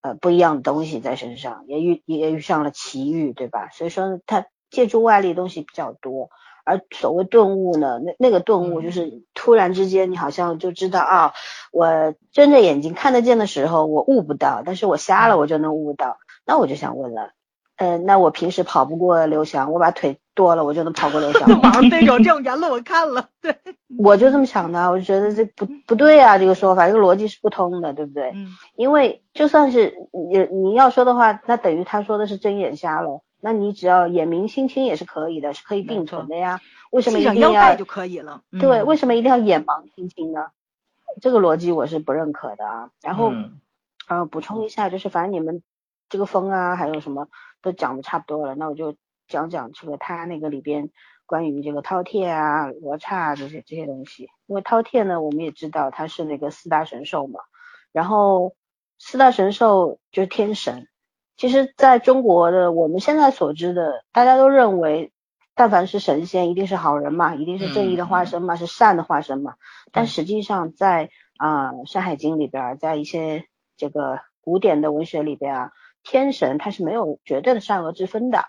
[0.00, 3.68] 呃不一样的东西在身上，也遇也遇上了奇遇，对吧？
[3.70, 6.30] 所以说他借助外力的东西比较多，
[6.64, 11.34] 而所谓顿悟呢，那那个顿悟就是突然之间你好像就知道啊，
[11.70, 17.32] 我睁着眼睛看得见的时候我悟不到，但是我瞎了我就能悟到，那我就想问了。
[17.82, 21.48] 嗯，那我平时跑不过刘翔，我把腿剁了，我就能跑过刘翔。
[21.60, 23.56] 网上这种这种言论我看了，对，
[23.98, 28.30] 我就这么想的，我就觉得这不不对啊，这个说法，这个逻辑是不通的，对不对？
[28.36, 28.46] 嗯。
[28.76, 36.60] 因为就算是你你要说的话，那等于他说的是睁眼瞎了，那你只要眼明心清也是可以的，是可以并存的呀。
[36.92, 38.42] 为什么一定要就可以了？
[38.60, 40.46] 对，为什么一定要眼盲心清呢？
[41.20, 42.90] 这个逻辑我是不认可的啊。
[43.02, 43.32] 然后，
[44.06, 45.62] 呃，补充一下，就是反正你们
[46.08, 47.26] 这个风啊，还有什么？
[47.62, 48.96] 都讲的差不多了，那我就
[49.28, 50.90] 讲讲这个他那个里边
[51.24, 54.28] 关于这个饕餮啊、罗刹这些这些东西。
[54.46, 57.40] 因为饕餮呢，我们也知道它是那个四大神兽嘛。
[57.92, 58.54] 然后
[58.98, 60.88] 四大神兽就是天神。
[61.36, 65.12] 其实在中国的我们现在所知的，大家都认为，
[65.54, 69.54] 但凡是神仙，一定是好人嘛，一定是正义的化身嘛，是善的化身嘛。
[69.92, 73.46] 但实际上在啊《山海经》里边，在一些
[73.76, 75.72] 这个古典的文学里边啊。
[76.02, 78.44] 天神他是没有绝对的善恶之分的，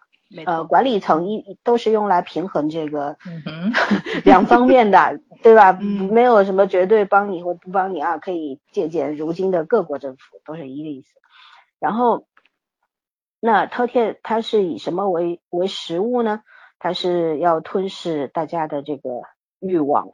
[0.45, 3.71] 呃，管理层一都是用来平衡这个嗯
[4.25, 5.73] 两方面的，对吧？
[5.73, 11.09] 没有什么绝对帮你或不帮你啊，可以借鉴如今的各国政府都是一个意思。
[11.79, 12.25] 然后，
[13.39, 16.41] 那饕餮它是以什么为为食物呢？
[16.79, 19.09] 它是要吞噬大家的这个
[19.59, 20.09] 欲望，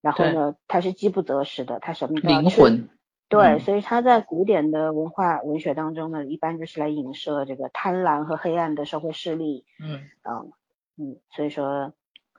[0.00, 2.88] 然后呢，它是饥不择食的，它什么灵魂。
[3.28, 9.64] 对，所以他在古典的文化文学当中呢，一般就是来影射这个贪婪和黑暗的社会势力。
[9.80, 10.52] 嗯嗯
[10.96, 11.92] 嗯，所以说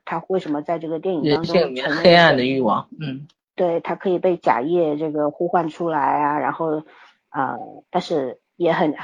[0.06, 2.88] 他为什么在这个电影当中成黑暗的欲望？
[3.00, 6.84] 嗯，对他可以被假叶这个呼唤出来啊，然后
[7.30, 7.58] 啊，
[7.90, 8.96] 但是也很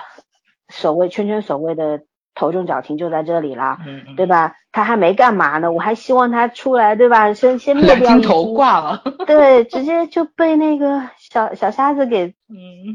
[0.69, 2.03] 所谓圈圈所谓的。
[2.33, 4.55] 头重脚轻就在这里了，嗯，对吧？
[4.71, 7.33] 他还没干嘛呢，我还希望他出来，对吧？
[7.33, 12.33] 先 先灭掉镜头挂了，对，直接就被那个小小瞎子给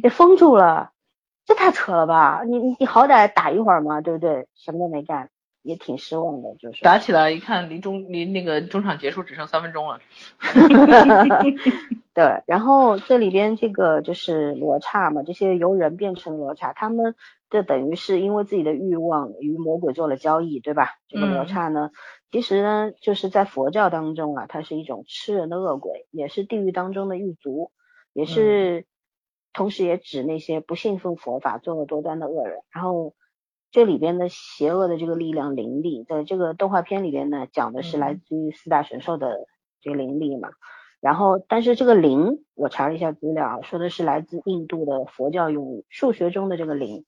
[0.03, 0.91] 给封住了，
[1.45, 2.43] 这太扯了吧？
[2.47, 4.47] 你你你好歹打一会儿嘛，对不对？
[4.55, 5.28] 什么都没干，
[5.62, 10.01] 也挺失望的，就是打起来一看，离中离那个中场结束只剩三分钟了，
[12.14, 12.43] 对。
[12.47, 17.14] 然后这里边这个就是罗刹嘛，这些由人变成罗刹，他们。
[17.49, 20.90] 这等于是因为自己的欲望与魔鬼做了交易，对吧？
[21.09, 21.90] 这个罗刹呢，
[22.30, 27.70] 其实呢，就是在佛教当中啊，它是一种吃人的恶鬼，也是地狱当中的狱卒，
[28.12, 28.86] 也是，
[29.53, 32.59] 同时也指那些不信奉佛法、作恶多端的恶人。
[32.72, 33.14] 然后
[33.70, 39.47] 这里边的邪恶的这个力量灵力，在这个动画片里边呢，讲的是来自于四大神兽的
[39.80, 40.51] 这个灵力嘛。
[40.99, 47.05] 然后，但是这个灵，我查了一下资料，说的是来自印度的佛教用语，数学中的这个灵，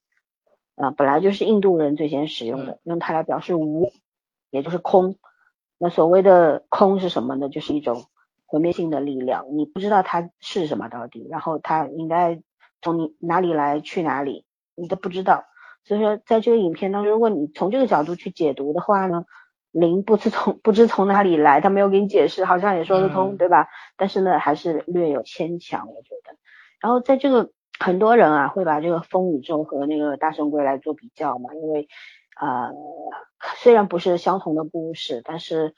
[0.79, 3.91] 啊，本来就是印度人最先使用的，用它来表示无，
[4.49, 5.17] 也就是空。
[5.77, 7.49] 那所谓的空是什么呢？
[7.49, 8.05] 就是一种
[8.45, 12.41] 毁灭性的力量，你不知道它是什么到底，然后它应该
[12.81, 15.43] 从你哪里来，去哪里，你都不知道。
[15.83, 19.25] 所以说，在这个影片当中，如果你从这个角度去解读的话呢？
[19.71, 23.67] 灵不知从不知从哪里来，他没有给你解释，好像也说得通，对吧？
[23.97, 26.35] 但是呢，还是略有牵强，我觉得。
[26.79, 31.87] 然后在这个很多人啊，会把这个风宇宙和那个大圣归来做比较嘛，因为
[32.35, 32.71] 啊，
[33.57, 35.73] 虽然不是相同的故事，但是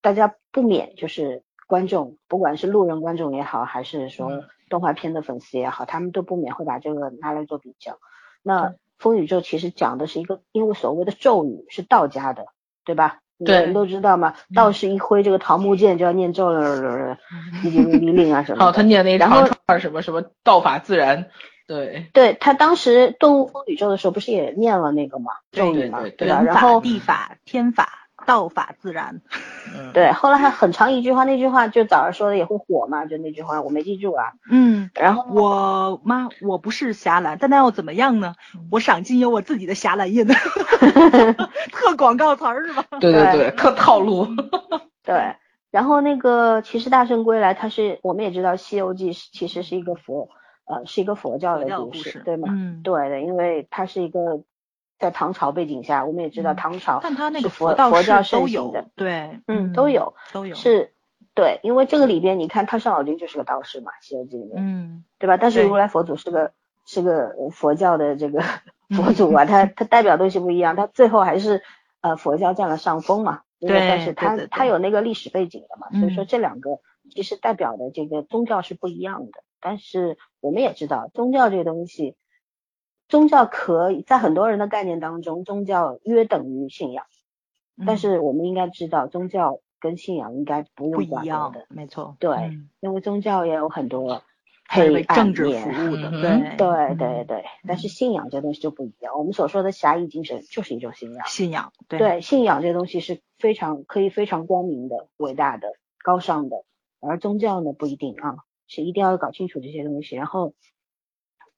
[0.00, 7.98] 大家不免就是观众，不管是路人观众也好，还是说动画片的粉丝也好，他们都不免会把这个拿来做比较。
[8.42, 12.46] 那风宇宙其实讲的是一个，因为所谓的咒语是道家的。
[12.86, 13.18] 对吧？
[13.44, 14.34] 对，人都知道嘛。
[14.54, 17.18] 道士一挥这个桃木剑就要念咒了，
[17.64, 18.66] 一滴一滴令啊什么。
[18.66, 21.26] 哦，他念那长串什么什么道法自然。
[21.66, 26.42] 对，对他当时动物风宇宙的时候不是也念了那个嘛咒语嘛，对吧？
[26.42, 28.05] 然后地法天法。
[28.26, 29.22] 道法自然，
[29.94, 34.32] 对，后来还很长一句话，那句话就早上说的也会火嘛，就那句话我没记住啊。
[34.50, 38.34] 嗯，然后我妈我不是侠岚，但那又怎么样呢？
[38.70, 40.26] 我赏金有我自己的侠岚印，
[41.72, 42.84] 特广告词儿是吧？
[43.00, 44.26] 对对对，特套路。
[45.04, 45.36] 对，
[45.70, 50.28] 然后那个其实大圣归来，它是我们也知道《西游记》是其实是一个佛
[50.64, 52.48] 呃是一个佛教的故事，对吗？
[52.50, 54.42] 嗯，对的，因为它是一个。
[54.98, 60.92] 在唐朝背景下，我们也知道唐朝，但他那个佛佛教盛行的，对，嗯，都有，都有，是，
[61.34, 65.36] 对，因为这个里边，你看太上老君就是个道士嘛，《西游记》里面，嗯，对吧？
[65.36, 66.52] 但是如来佛祖是个
[66.86, 68.42] 是个佛教的这个
[68.88, 71.62] 佛祖啊， 他他代表东西不一样，他最后还是
[72.00, 76.80] 呃佛教占了上风嘛，对，但是他他有那个历史背景的嘛，所以说这两个
[77.10, 82.16] 其实代表的这个宗教是不一样的，但是我们也知道宗教这个东西。
[83.08, 87.06] 宗教可以在很多人的概念当中，宗教约等于信仰，
[87.86, 92.16] 但是我们应该知道，宗教跟信仰应该不用挂钩的，没错。
[92.18, 94.22] 对，因为宗教也有很多
[94.68, 97.44] 黑暗面，服务的，对对对对。
[97.66, 101.24] 但是信仰这东西就不一样，我们所说的侠义精神就是一种信仰。
[101.28, 105.68] 信仰，对，信仰这东西是非常可以非常光明的、伟大的、
[106.02, 106.64] 高尚的，
[106.98, 110.54] 而宗教呢不一定啊，是一定要搞清楚这些东西，然后。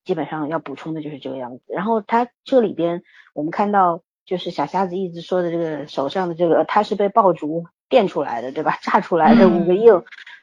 [0.09, 3.03] 基本上要补充的就是这个样子，然后他这里边
[3.35, 8.79] 我们看到就是小瞎子一直说的这个手上的这个，他是被爆竹电出来的，对吧？
[8.81, 9.93] 炸出来的五个印，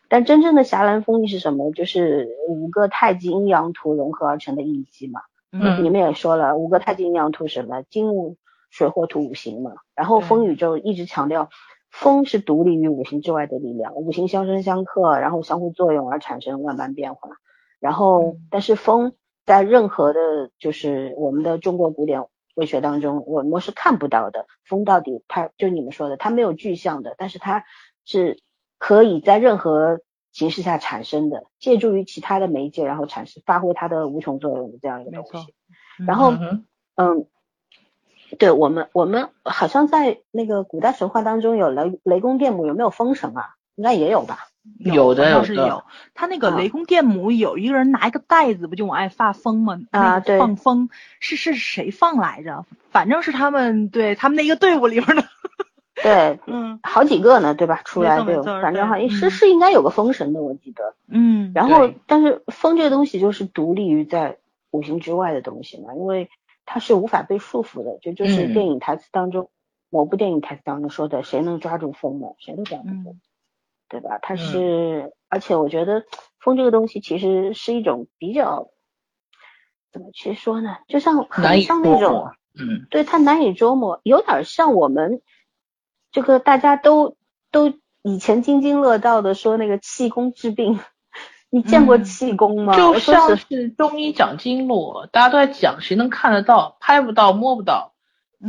[0.07, 1.71] 但真正的霞岚风印是什么？
[1.71, 5.21] 就是五个太极阴阳图融合而成的印记嘛。
[5.51, 7.81] 嗯，你们也说了，五个太极阴阳图什么？
[7.89, 8.37] 金木
[8.69, 9.71] 水火土五行嘛。
[9.95, 11.49] 然后风宇宙一直强调，
[11.89, 17.31] 风是独立于五行之外的力量，五行相生相克，然后相互作用而产生万般变化。
[17.79, 19.13] 然后，但是风。
[19.45, 22.25] 在任何的，就是我们的中国古典
[22.55, 24.47] 文学当中，我们是看不到的。
[24.63, 27.63] 风到底，它就你们说的，它没有具象的，但是它
[28.05, 28.41] 是
[28.77, 29.99] 可以在任何
[30.31, 35.53] 形式下产生的，借助于其他的媒介，然后产生发挥它的无穷作用的这样一个东西。
[36.05, 36.33] 然后，
[36.95, 37.27] 嗯，
[38.39, 43.55] 对我们，我们好像在那个古代神话当中有雷雷公电母，有没有风神啊？
[43.75, 44.47] 应该也有吧。
[44.79, 49.79] 有的有的，他那个雷公电母有一个人拿一个袋子，不就往外发风吗？
[49.91, 50.89] 啊，对，放风
[51.19, 52.65] 是是谁放来着？
[52.91, 55.23] 反正是他们对他们那个队伍里边的。
[56.03, 57.81] 对， 嗯，好几个呢，对吧？
[57.85, 60.93] 出来对，反正好像是是应该有个风神的，我记得。
[61.07, 61.51] 嗯。
[61.55, 64.37] 然后，但是风这个东西就是独立于在
[64.71, 66.29] 五行之外的东西嘛，因为
[66.65, 69.49] 它是无法被束缚的，就就是电影台词当中
[69.89, 72.27] 某部电影台词当中说的：“谁能抓住风呢？
[72.39, 73.15] 谁都抓不住。”
[73.89, 74.19] 对吧？
[74.21, 76.05] 它是，而且我觉得
[76.39, 78.69] 风这个东西其实是一种比较，
[79.91, 80.77] 怎么去说呢？
[80.87, 85.21] 就像很像那种，嗯，对它难以捉摸，有点像我们
[86.11, 87.17] 这个大家都
[87.51, 87.73] 都
[88.03, 90.79] 以前津津乐道的说那个气功治病，
[91.49, 92.75] 你见过气功吗？
[92.75, 96.77] 就像是中医讲经络，大家都在讲，谁能看得到？
[96.79, 97.94] 拍不到，摸不到。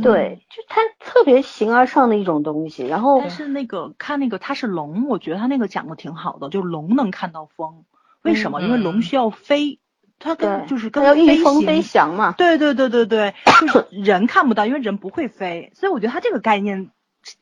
[0.03, 7.85] 对，就它特别形而上的一种东西，然后但是那个看那个它是龙，我觉得它那个讲的挺好的，就龙能看到风，
[8.21, 8.61] 为什么？
[8.61, 9.79] 因为龙需要飞，
[10.19, 12.33] 它跟就是跟御风飞翔嘛。
[12.33, 16.91] 对对对对对， 就是人看不到，因为人不会飞，所以我觉得它这个概念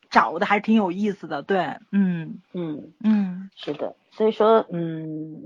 [0.09, 1.41] 找的还是挺有意思的。
[1.41, 5.41] 对，嗯嗯嗯，是的，所以说嗯，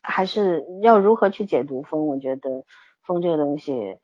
[0.00, 2.06] 还是要如何去解读风？
[2.06, 2.64] 我觉得
[3.02, 3.98] 风这个东西。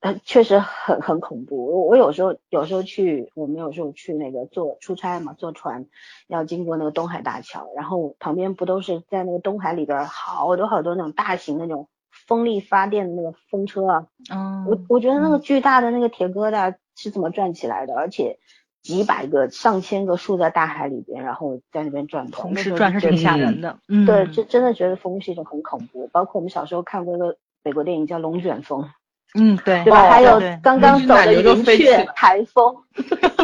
[0.00, 1.66] 呃，确实很很恐怖。
[1.66, 5.86] 我我有时候有时候去，我们有时候去那个坐出差嘛，坐船
[6.26, 14.06] 要经过那个东海大桥，然后旁边不都是在那个东海里边好多好多那种大型那种风力发电的那个风车啊。
[14.30, 14.66] 嗯。
[14.66, 17.94] 我我觉得那个巨大的那个铁疙瘩是怎么转起来的？
[17.94, 18.38] 而且
[18.82, 23.78] 几百个、上千个竖在大海里边，然后在那边转，同时转是挺吓人的。
[23.88, 24.06] 嗯。
[24.06, 26.08] 对，就真的觉得风是一种很恐怖。
[26.12, 28.82] 包括我们小时候看过一个美国电影叫《龙卷风》。
[29.34, 30.08] 嗯，对，对吧？
[30.08, 32.74] 还有刚刚走的云雀台风，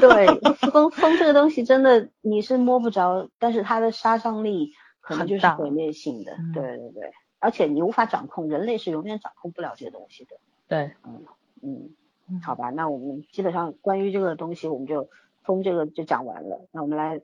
[0.00, 0.26] 对，
[0.72, 4.72] 风风这个东西真的你是摸不着，但是它的杀伤力
[5.02, 10.36] 可能就是毁灭性的，对对对，而且你无法掌控，人类是永远掌控不了这个东西的。
[10.68, 11.22] 对，嗯
[11.62, 15.10] 嗯，好吧，那我们基本上关于这个东西，我们就
[15.42, 16.66] 风这个就讲完了。
[16.72, 17.20] 那我们来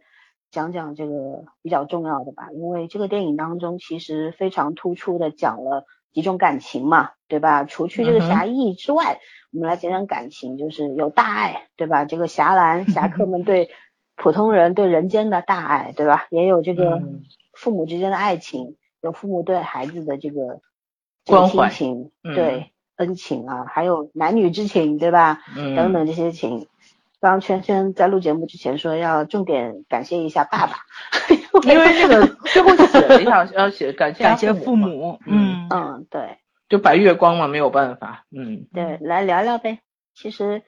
[0.50, 5.86] 讲讲这个比较重要的吧，因为这个电影当中其实非常突出的讲了。
[6.12, 7.64] 几种感情嘛，对吧？
[7.64, 9.20] 除去这个侠义之外，
[9.52, 12.04] 我们来讲讲感情，就是有大爱，对吧？
[12.04, 13.70] 这个侠岚 侠客们对
[14.16, 16.26] 普通人对人间的大爱，对吧？
[16.30, 17.00] 也有这个
[17.52, 20.60] 父母之间的爱情，有父母对孩子的这个
[21.26, 25.40] 关怀情，对恩情啊，还有男女之情，对吧？
[25.76, 26.66] 等等这些情。
[27.20, 30.78] 刚刚圈圈在录节目之前说要重点感谢一下爸爸，
[31.68, 36.38] 因为这个最后写了一条要写感谢感谢父母，嗯嗯对，
[36.70, 39.80] 就白月光嘛，没有办法，嗯对，来聊聊呗。
[40.14, 40.62] 其实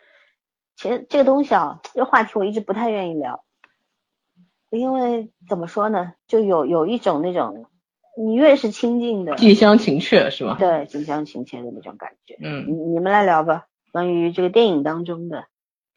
[0.77, 3.45] 其实这个东西啊，这个话题我一直不太愿意聊，
[4.69, 7.65] 因为怎么说呢，就有有一种那种
[8.15, 10.57] 你越是亲近的，近乡情怯是吧？
[10.59, 12.37] 对，近乡情怯的那种感觉。
[12.43, 15.47] 嗯，你你们来聊吧，关于这个电影当中的。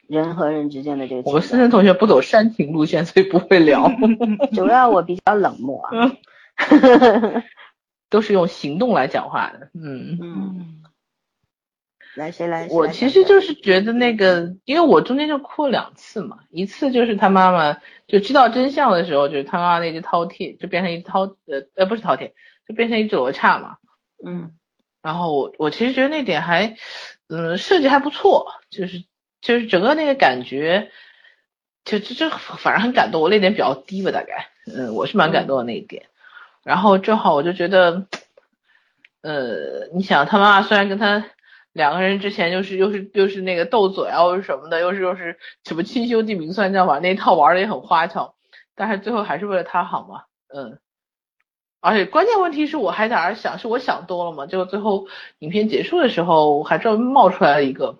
[0.08, 3.90] 人和人之间的这个，我们思思同学不走煽情路线，所以不会聊。
[4.54, 5.82] 主要我比较冷漠，
[8.08, 9.70] 都是用行动来讲话的。
[9.74, 10.82] 嗯嗯，
[12.14, 12.68] 来谁来？
[12.70, 22.30] 我其实就是觉得那个，因为我中间就哭了两次嘛，一次就是他妈妈就知道真相的时候，就是他妈妈那只饕餮就变成一只饕呃呃不是饕餮，
[22.68, 23.76] 就变成一只罗刹嘛。
[24.24, 24.52] 嗯，
[25.02, 26.76] 然后我我其实觉得那点还
[27.28, 29.04] 嗯设计还不错，就是。
[29.40, 30.90] 就是整个那个感觉，
[31.84, 36.06] 就就就反正很感动，我泪点比较低吧，大概，嗯，我是蛮感动的那一点。
[36.62, 38.06] 然后正好我就觉得，
[39.22, 41.24] 呃，你想他妈妈虽然跟他
[41.72, 48.34] 两个人之前就是又是又是那个斗嘴啊，或者什么的，又是又是什么亲兄弟明算账把那一套玩的也很花俏，
[48.74, 50.78] 但是最后还是为了他好嘛，嗯。
[51.78, 54.46] 而且关键问题是我还在那想，是我想多了嘛？
[54.46, 55.06] 结果最后
[55.38, 57.98] 影片结束的时候，还专门冒出来了一个。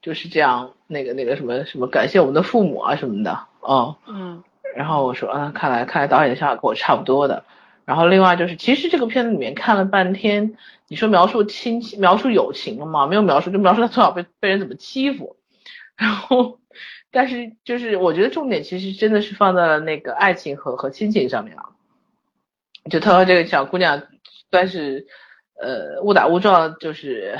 [0.00, 4.42] 就是这样，那个那个什么什么，感谢我们的父母啊什么的，哦，嗯，
[4.76, 7.44] 然后我说，嗯，看来看来导演的想法跟我差不多的。
[7.84, 10.56] 然后另外就是，其实这个片子里面看了半天，
[10.88, 13.06] 你说描述亲情、描述友情了吗？
[13.06, 15.36] 没有描述，就描述他从小被被人怎么欺负。
[15.96, 16.60] 然后，
[17.10, 21.70] 但是就是我觉得重点其实真的是放在了那个爱情和和亲情上面啊。
[22.90, 24.02] 就他和这个小姑娘
[24.50, 25.06] 算是
[25.60, 27.38] 呃误打误撞，就是。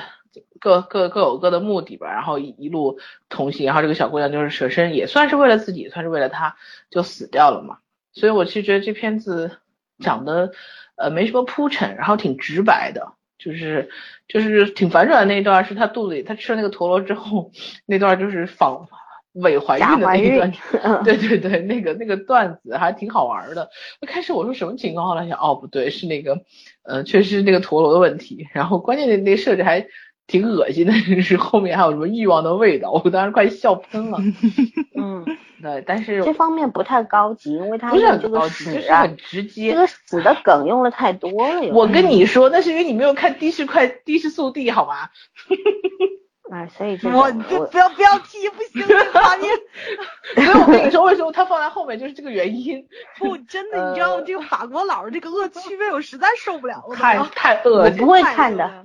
[0.61, 2.99] 各各各有各的目的吧，然后一一路
[3.29, 6.57] 同行，然后这个小姑娘就是舍身，也算是为了自己，算是为了他，
[6.91, 7.79] 就死掉了嘛。
[8.13, 9.59] 所以我其实觉得这片子
[9.99, 10.53] 讲的
[10.97, 13.91] 呃没什么铺陈，然后挺直白的，就是
[14.27, 17.53] 就是挺反转的那一段是他肚子里他吃了那个陀螺之后
[17.87, 18.89] 那段就是仿
[19.35, 20.53] 伪怀孕的那一段，
[21.05, 23.71] 对对对，那个那个段子还挺好玩的。
[24.01, 26.43] 一开始我说什么情况，后来想哦不对，是那个
[26.83, 29.87] 呃确实是那个陀螺的问题，然后关键那那设置还。
[30.29, 34.19] 挺恶心的， 是后面还有什么欲望的味道，我当时快笑喷了。
[34.95, 35.25] 嗯，
[35.61, 39.73] 对，但是这方面不太高级，因为它不是很高级，就是很直接。
[39.73, 41.73] 这个死的梗用的太多了。
[41.73, 45.09] 我跟你说，那是因为你没有看的士快的士速递好吗？
[46.51, 48.83] 哎，所以就我就不要不要提，不行，
[49.13, 49.51] 画面。
[50.35, 52.87] 所以我跟你说，为什么他放在后面就是这个原因。
[53.19, 54.25] 不，真的，你知道吗？
[54.27, 56.97] 这个法国佬这个恶趣味，我实在受不了了。
[56.97, 58.85] 太太恶心，我不会看的。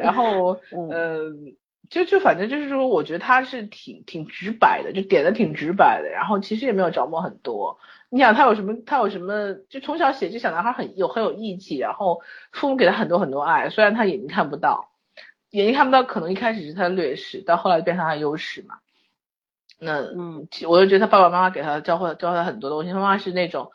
[0.00, 0.58] 然后，
[0.90, 1.32] 呃，
[1.90, 6.08] 就就反正就是说，我觉得他是挺挺直白的，就点的挺直白的。
[6.08, 7.78] 然后其实也没有着墨很多。
[8.10, 8.74] 你想他有什么？
[8.86, 9.54] 他有什么？
[9.68, 12.20] 就从小写这小男孩很有很有义气，然后
[12.52, 14.87] 父母给他很多很多爱，虽然他眼睛看不到。
[15.50, 18.76] 眼睛看不到，可能一开始是他的劣势，到后来变成他的优势嘛。
[19.80, 22.90] 那嗯，我就觉得他爸爸妈妈给他教会教他很多东西。
[22.90, 23.70] 他妈妈是那种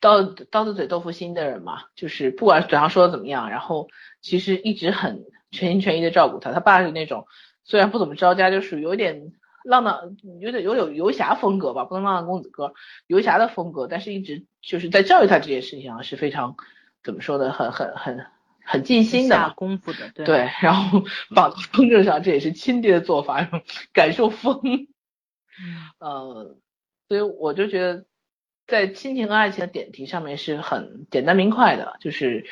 [0.00, 3.88] 刀刀子嘴豆腐心的人嘛，就是不管嘴上说的怎么样，然后
[4.20, 6.52] 其实一直很全心全意的照顾他。
[6.52, 7.26] 他爸是那种
[7.64, 9.32] 虽然不怎么着家，就属于有点
[9.64, 12.72] 浪荡，有点有点游侠风格吧，不能浪荡公子哥，
[13.06, 16.56] 游侠的风格，但是一直就是在教育他这件事情上是非常
[17.02, 18.26] 怎么说的，很很很。
[18.64, 20.24] 很尽心的下功夫的，对。
[20.24, 21.04] 对，然后
[21.34, 23.48] 绑到风筝上，这也是亲爹的做法，
[23.92, 24.60] 感受风。
[25.98, 26.56] 呃，
[27.08, 28.06] 所以我就觉得，
[28.66, 32.46] 在亲情和爱情的点题上面是很简单明快的，就是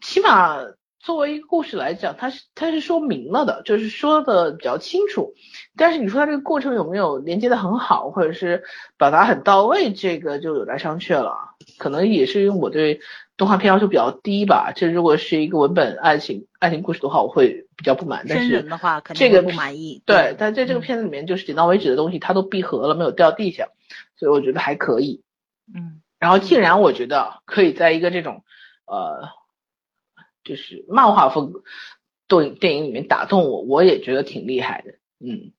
[0.00, 0.58] 起码
[1.04, 5.34] 作为一个故事来讲，它是它是说明了的，就是说的比较清楚。
[5.76, 8.64] 但是你说它这个过程有没有连接的很好，或者是
[8.96, 11.36] 表达很到位，这个就有待商榷了。
[11.76, 13.00] 可能也是因为我对
[13.36, 14.72] 动画片要求比较低吧。
[14.74, 18.24] 这如果是一个文本爱情爱情故事的话，我会比较不满。
[18.26, 20.02] 但是的话，这个不满意。
[20.06, 23.68] 对，但在这个片子里面，就是点到为止的东西，它都闭合了，没有掉地下，
[24.16, 25.22] 所以我觉得还可以。
[25.74, 26.00] 嗯。
[26.18, 28.42] 然后既然我觉得可以在一个这种
[28.86, 29.28] 呃，
[30.44, 31.52] 就是漫画风
[32.28, 34.92] 电影电影里面打动我，我也觉得挺厉害的。
[35.18, 35.52] 嗯。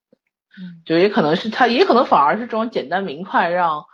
[0.59, 0.81] 嗯。
[0.85, 3.85] 就也可能是他，也可能反而是这种简单明快让。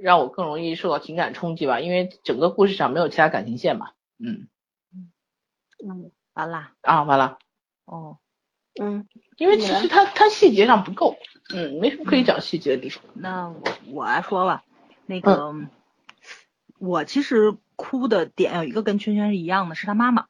[0.00, 3.90] 让我更容易受到情感冲击吧，因为整个故事上没有其他感情线嘛。
[4.16, 4.46] 嗯
[4.94, 5.10] 嗯
[5.84, 7.38] 嗯，完了啊，完了。
[7.84, 8.18] 哦，
[8.80, 11.16] 嗯，因为其实它它细节上不够，
[11.52, 13.02] 嗯，没什么可以讲细节的地方。
[13.12, 14.62] 那我我来说吧，
[15.04, 15.52] 那个
[16.78, 20.26] 我其实哭的点有一个跟圈圈是一样的，是他妈妈，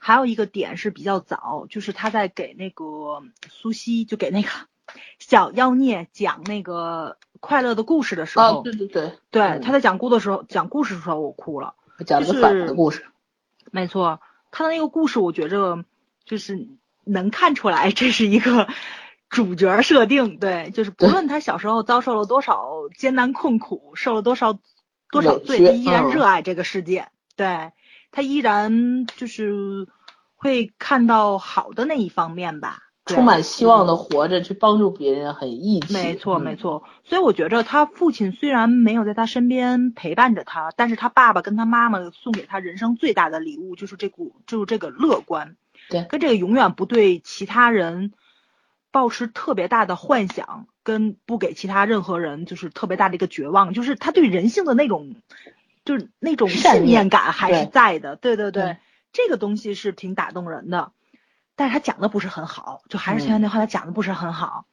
[0.00, 4.48] 还有一个点是比较早，就是他在给那个苏西就给那个
[5.20, 7.16] 小妖孽讲那个。
[7.42, 11.72] 快乐的故事的时候，对对对，对他在讲故的时候，讲故事的时候我哭了，
[12.04, 13.06] 讲了个反的故事，
[13.72, 14.20] 没错，
[14.50, 15.82] 他的那个故事我觉着
[16.26, 16.68] 就是
[17.02, 18.68] 能看出来这是一个
[19.30, 24.58] 主角设定，对，就是不论他小时候遭受了多少艰难困苦，受了多少
[25.10, 27.72] 多少罪，他依然热爱这个世界，对
[28.10, 29.86] 他依然就是
[30.34, 32.78] 会看到好的那一方面吧。
[33.06, 35.92] 充满希望的活着，去帮助别人，很义气。
[35.92, 36.84] 没错，没错。
[37.02, 45.56] 所以我觉着他父亲虽然没有在他身边陪伴着他，但是他爸爸跟他妈妈送给他人生最大的礼物就是这股，就是这个乐观。
[45.88, 48.12] 对，跟这个永远不对其他人
[48.92, 55.16] 抱持特别大的幻想，跟不给其他任何人就是特别大的一个绝望，就是他对人性的那种，
[55.84, 58.16] 就是那种信念感还是在的。
[58.16, 58.76] 对对对，
[59.12, 60.92] 这个东西是挺打动人的。
[61.56, 64.64] 但是他讲的不是很好，就还是前面那话，他讲的不是很好，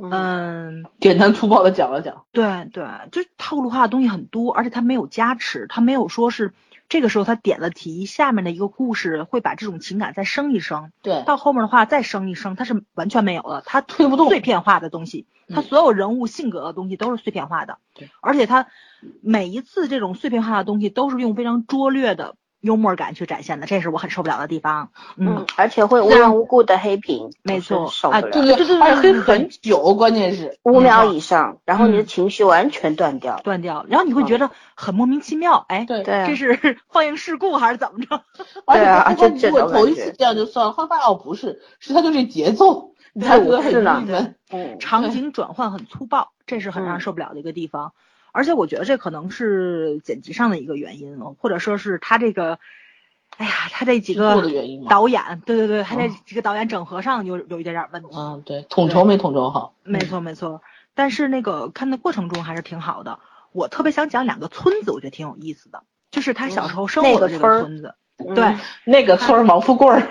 [0.00, 6.54] 嗯，简单粗暴的讲了讲，对对，就套路化的东西很多，而且他没有加持，他没有说是
[6.90, 18.66] 这个时候他点了题，下面的一个故事会把这种情感再升一升，对，到后面的话再升一升，他是完全没有了，他推不动碎片化的东西，他所有人物性格的东西都是碎片化的，对，而且他
[19.22, 22.34] 每一次这种碎片化的东西都是用非常拙劣的。
[22.60, 24.90] 幽默感去展现的，这是我很受不了的地方。
[25.16, 28.22] 嗯，而且会无缘无故的黑屏，没错，受不了。
[28.22, 35.64] 对对对，而且黑很久，关键是五秒以上，然后你的情绪完全断掉，断掉，然后你会觉得很莫名其妙。
[35.68, 38.22] 哎，对对，这是 放映事故还是怎么着？
[38.66, 44.34] 对啊，就如果头一次这样就算了，后来发现哦不是，是他就这节奏，你才觉得很郁闷。
[44.50, 47.92] 嗯，场景转换很粗暴，这是很让人受不了的一个地方。
[48.32, 52.58] 而且我觉得这可能是剪辑上的一个原因，或者说是他这个。
[53.36, 54.42] 哎呀，他这几个
[54.90, 58.08] 导演，对对对，他这几个导演整合上有有一点点问题。
[58.12, 59.72] 嗯，对，统筹没统筹好。
[59.82, 60.60] 没错没错，
[60.94, 63.20] 但是那个看的过程中还是挺好的。
[63.52, 67.94] 我特别想讲两个村子，我觉得挺有意思的，就是他小时候生活的这个村子。
[68.34, 70.02] 对，那个村王富贵儿。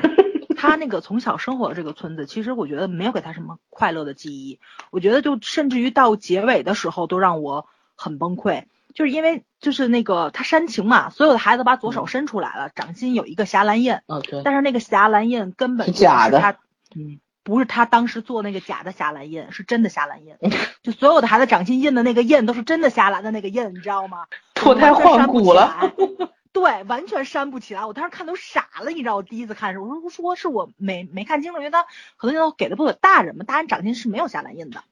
[0.57, 4.59] 他那个从小生活的这个村子，其实我觉得没有给他什么快乐的记忆。
[4.91, 7.67] 我觉得就甚至于到结尾的时候，都让我
[7.99, 8.63] 很崩溃。
[8.95, 13.99] 就是因为就是那个他煽情嘛，所有的孩子把左手伸出来了，掌心有一个霞蓝印，
[14.43, 16.57] 但是那个霞蓝印根本是假的，
[16.95, 20.35] 嗯，不是他当时做那个假的霞蓝印，是真的霞蓝印，
[20.81, 24.25] 就所有的孩子掌心印的那个印都是真的霞蓝的那个印，你知道吗？
[24.55, 25.93] 脱胎换骨了，
[26.51, 31.85] 对，完全扇不起来，我当时看都傻了，你知道我第一次看时，我说说是我没没看清楚，因为他
[32.17, 34.83] 很多人都给的不有大人嘛，大人掌心是没有霞蓝印的。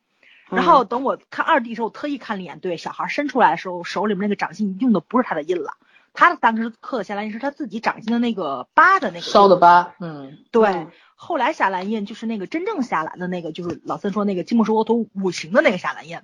[0.50, 5.74] 然后等我看二 D 时候，我特意看了一眼，对，小孩伸出来的时候，手里面那个掌心用的不是他的印了，
[6.14, 10.88] 他当时刻的下来印是他自己掌心的那个疤的那个烧的疤，嗯，对。
[11.20, 16.20] 后来下蓝印就是那个真正下蓝的那个，就是老三说那个金木水火土五行的那个下蓝印，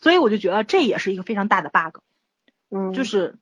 [0.00, 2.00] 所以我就觉得这也是一个非常大的 bug，
[2.70, 3.36] 嗯，就是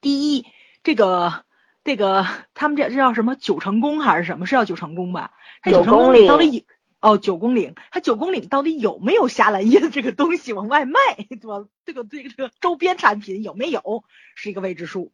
[0.00, 0.46] 第一，
[0.82, 1.44] 这个
[1.84, 4.46] 这个他们这这叫什么九成宫还是什么？
[4.46, 5.32] 是叫九成宫吧？
[5.64, 6.62] 九成宫里到底有？
[7.00, 10.98] 哦，九宫岭，它九宫岭到底有没有霞蓝印这个东西往外卖，
[11.28, 11.66] 对吧？
[11.84, 14.04] 这个这个这个周边产品有没有
[14.34, 15.12] 是一个未知数，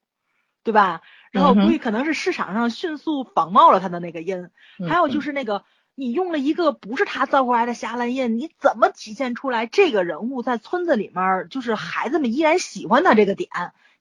[0.62, 1.02] 对吧？
[1.32, 4.48] 然后估计可能是市场上迅速仿冒了它的那个印，
[4.88, 5.64] 还有就是那个
[5.94, 13.50] 你用了一个不是他造过来的霞蓝印，你怎么体现出来这个人物在村子里面就是孩子们依然喜欢他这个点？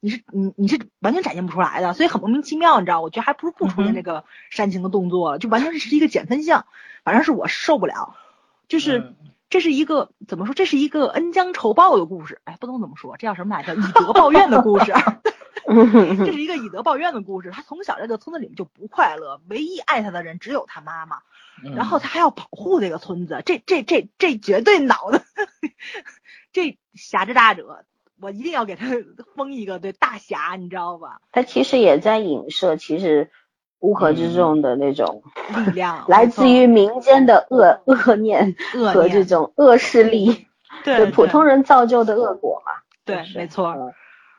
[0.02, 3.00] 你是你你是完全展现不出来的，所以很莫名其妙，你知道？
[3.00, 6.66] 我觉得还不如不出现这个煽情的动作，就完全是一个减分项，
[7.04, 8.18] 反正是我受不了。
[8.68, 9.14] 就是
[9.50, 10.56] 这是一个怎么说？
[10.56, 13.76] 这是一个恩将仇报的故事，哎，不能怎么说，这叫什么来着？
[13.76, 14.92] 以德报怨的故事。
[15.68, 17.52] 这是一个以德报怨的故事。
[17.52, 21.20] 他从小这个村子里面就不快乐，唯一爱他的人只有他妈妈，
[21.76, 25.22] 然后他还要保护这个村子，这这这这绝对脑子，
[26.52, 27.86] 这侠之大者。
[28.22, 28.86] 我一定要给他
[29.36, 31.20] 封一个对大侠，你知道吧？
[31.32, 33.32] 他其实也在影射，其实
[33.80, 38.56] 乌合之众的那种力量， 来自于民间的恶恶念
[38.94, 40.48] 和这种恶势力，
[40.84, 42.72] 对普通人造就的恶果嘛。
[43.04, 43.76] 对，没错。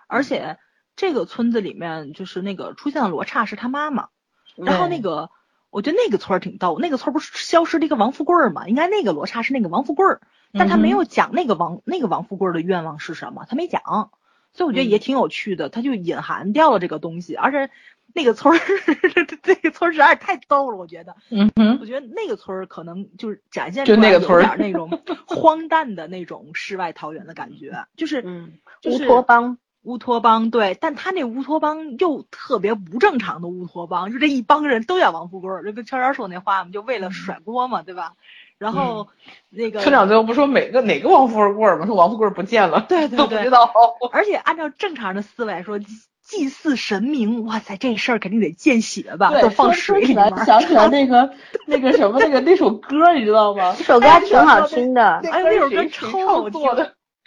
[0.06, 0.58] 而且
[0.94, 4.08] 这个村子里面就是那个出现的罗刹是他妈妈，
[4.56, 5.30] 然后那个
[5.70, 8.68] 我觉得那个村儿挺逗，那个村儿不是消失了一个王富贵儿吗？
[8.68, 10.20] 应该那个罗刹是那个王富贵儿。
[10.52, 13.82] 但他没有讲那个王那个王富贵的愿望是什么，他没讲，
[14.52, 17.70] 所以我觉得也挺有趣的，他就隐含掉了这个东西，而且
[18.14, 18.60] 那个村儿，
[19.42, 24.90] 这个村儿实在是太逗了，我觉得，嗯哼，我觉得那个村儿可能就是展现出来有点那种
[25.26, 28.20] 荒诞的那种世外桃源的感觉，就是
[28.84, 38.12] 乌托邦，乌托邦，对，但他那乌托邦又特别不正常的乌托邦，就这一帮人都叫王富贵，就跟圈圈说那话嘛，就为了甩锅嘛，对吧？
[38.62, 39.08] 然后
[39.50, 41.84] 那个村长最后不说每个哪个王富贵吗？
[41.84, 43.68] 说王富贵不见了，对对对，不知道。
[44.12, 45.80] 而且按照正常的思维说，
[46.22, 49.30] 祭祀神明，哇塞，这事儿肯定得见血吧？
[49.30, 50.32] 对，放水里面。
[50.46, 51.28] 想起来那个
[51.66, 53.74] 那个什么那个那首歌，你知道吗？
[53.76, 55.02] 这首歌还挺好听的，
[55.32, 56.60] 哎，那首歌超好听。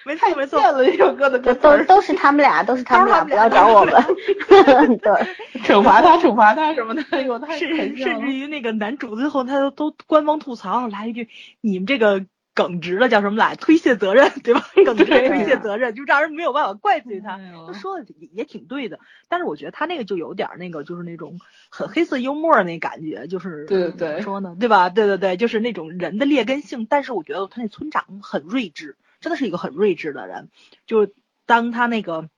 [0.06, 3.94] 没错没错，见了一首歌的歌都都是他们俩，都是他们俩， 不要找我们。
[4.99, 11.27] 对，惩罚他，惩罚他什么的，哎呦，太甚甚至于那个男主最后他都都官方吐槽来一句，
[11.61, 12.23] 你们这个
[12.53, 13.56] 耿直的叫什么来？
[13.56, 14.61] 推卸责任，对吧？
[14.86, 17.40] 耿直推卸责任，就让人没有办法怪罪他。
[17.65, 24.56] 他说的也也挺对的，但是我觉得他那个就有点那个，就是那种很黑色幽默那感觉，就是对对对，怎么说呢？
[24.60, 24.90] 对吧？
[24.90, 26.86] 对对对，就是那种人的劣根性。
[26.88, 28.95] 但是我觉得他那村长很睿智。
[29.26, 30.52] 真的是一个很睿智的人，
[30.86, 31.16] 就是
[31.48, 32.30] 当他那个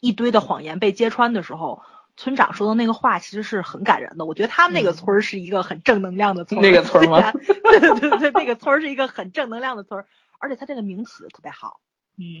[0.00, 1.82] 一堆的谎言被揭穿的时候，
[2.16, 4.24] 村长说的那个话其实是很感人的。
[4.24, 7.30] 我觉得他们那个村儿是一个很正能量的村儿，那个村儿吗？
[7.44, 10.06] 对对对对，那个村儿是一个很正能量的村儿，
[10.38, 11.78] 而且他这个名词特别好，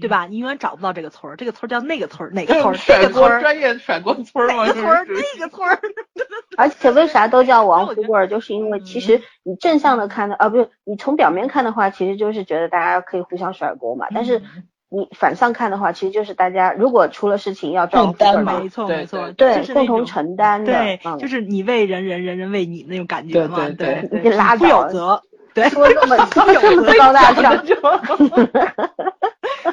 [0.00, 0.26] 对吧？
[0.26, 2.76] 你永远找不到这个村儿，这个村儿叫那个村儿，哪个村儿？
[2.86, 4.66] 这个村儿专业甩锅村儿吗？
[4.66, 5.06] 哪个村儿？
[5.06, 5.80] 那个村儿。
[6.56, 8.26] 而且为啥都叫王富贵？
[8.26, 14.06] 就是因为其实你正向的看的啊，不是你从表面看的话，其实就是觉得大家可以互相甩锅嘛。
[14.12, 14.42] 但是
[14.88, 25.22] 你反向看的话，其实就是大家如果出了事情要承担嘛，没错没错，对，共同承担的，对，就是你为人人，人人为你那种感觉嘛，对对，你拉不有责，
[25.54, 27.64] 对，说这么这么高大上。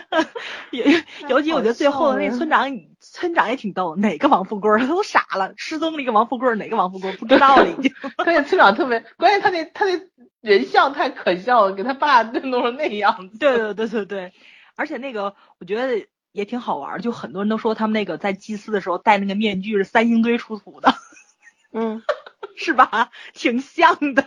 [0.72, 0.86] 尤
[1.30, 2.70] 尤其我觉得最后的那村长，
[3.00, 3.96] 村长也挺逗。
[3.96, 4.78] 哪个王富贵？
[4.80, 7.94] 他都傻了，失踪了一个王富贵，哪个王富贵不知道了已经。
[8.18, 10.02] 关键村长特别，关键他那他那
[10.42, 13.38] 人像太可笑了，给他爸弄成那样子。
[13.38, 14.34] 对对对对对，
[14.76, 20.94] 而且那个我觉得也挺好玩，就很多人都说他们那个在祭祀的时候戴那个面具是三星堆出土的，
[21.72, 22.04] 嗯，
[22.58, 23.12] 是吧？
[23.34, 24.26] 挺像的。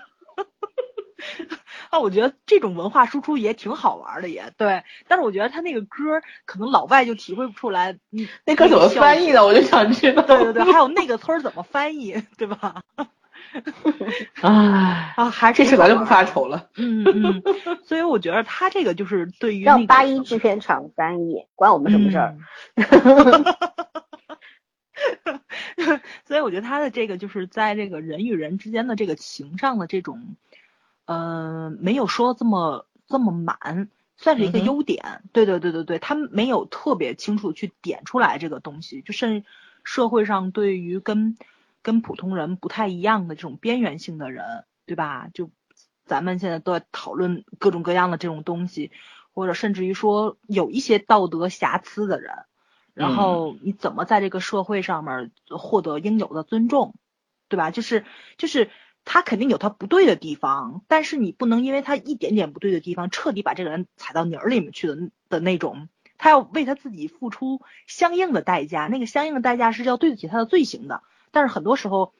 [1.90, 4.82] 啊，我觉得这种文化输出也挺好玩的，也对。
[5.06, 9.44] 但是我觉得他那个歌可能老外就体会不出来，嗯，那歌怎么翻译的？
[9.44, 10.22] 我就想知道。
[10.22, 12.82] 对对对，还有那个村怎么翻译，对吧？
[14.42, 16.68] 唉，啊，还是这次咱就不发愁了。
[16.76, 17.42] 嗯嗯。
[17.84, 22.36] 所以我觉得他这个就是对于让八一制片厂翻译，关我们什么事儿？
[26.26, 30.36] 所以我觉得他的这个就是在这个人与人之间的这个情上的这种。
[31.10, 35.22] 嗯，没有说这么这么满，算是一个优点。
[35.32, 39.42] 对对对对对，他没有特别清楚去点出来这个东西，就是
[39.84, 41.38] 社会上对于跟
[41.80, 45.30] 跟普通人不太一样的这种边缘性的人，对吧？
[45.32, 45.48] 就
[46.04, 48.90] 咱们现在都在讨论各种各样的这种东西，
[49.32, 52.34] 或者甚至于说有一些道德瑕疵的人，
[52.92, 56.96] 然后你怎么在这个社会上面获得应有的尊重，
[57.48, 57.70] 对吧？
[57.70, 58.04] 就是
[58.36, 58.68] 就是。
[59.10, 64.98] 他肯定有他不对的地方，但是你不能因为他一点点不对的地方，彻底把这个人踩到泥儿里面去的
[65.30, 65.88] 的那种。
[66.18, 71.00] 他要为他自己付出相应的代价，那个相应的代价是要对得起他的罪行的。
[71.30, 72.12] 但是很多时候，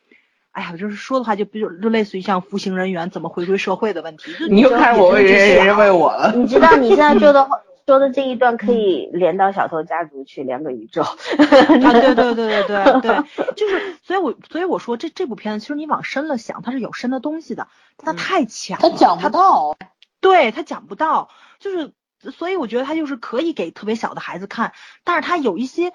[0.51, 4.35] 哎呀，就是说的话，就比如就类似于像服刑人员怎么回归社会的问题。
[4.49, 6.33] 你又开始我为人，人为我了。
[6.35, 7.61] 你知道你现在说的话。
[7.89, 11.01] 说的这一段可以连到小偷家族去，连个宇宙。
[11.01, 19.79] 啊，对对对对对 对，就是，所以我所以我说这这部片子，其实你往深了想，它是有深的东西的，它太强，它讲不到，
[20.21, 21.95] 对，它讲不到，就是，
[22.31, 25.95] 所以我觉得它就是可以给特别小的孩子看，但是它有一些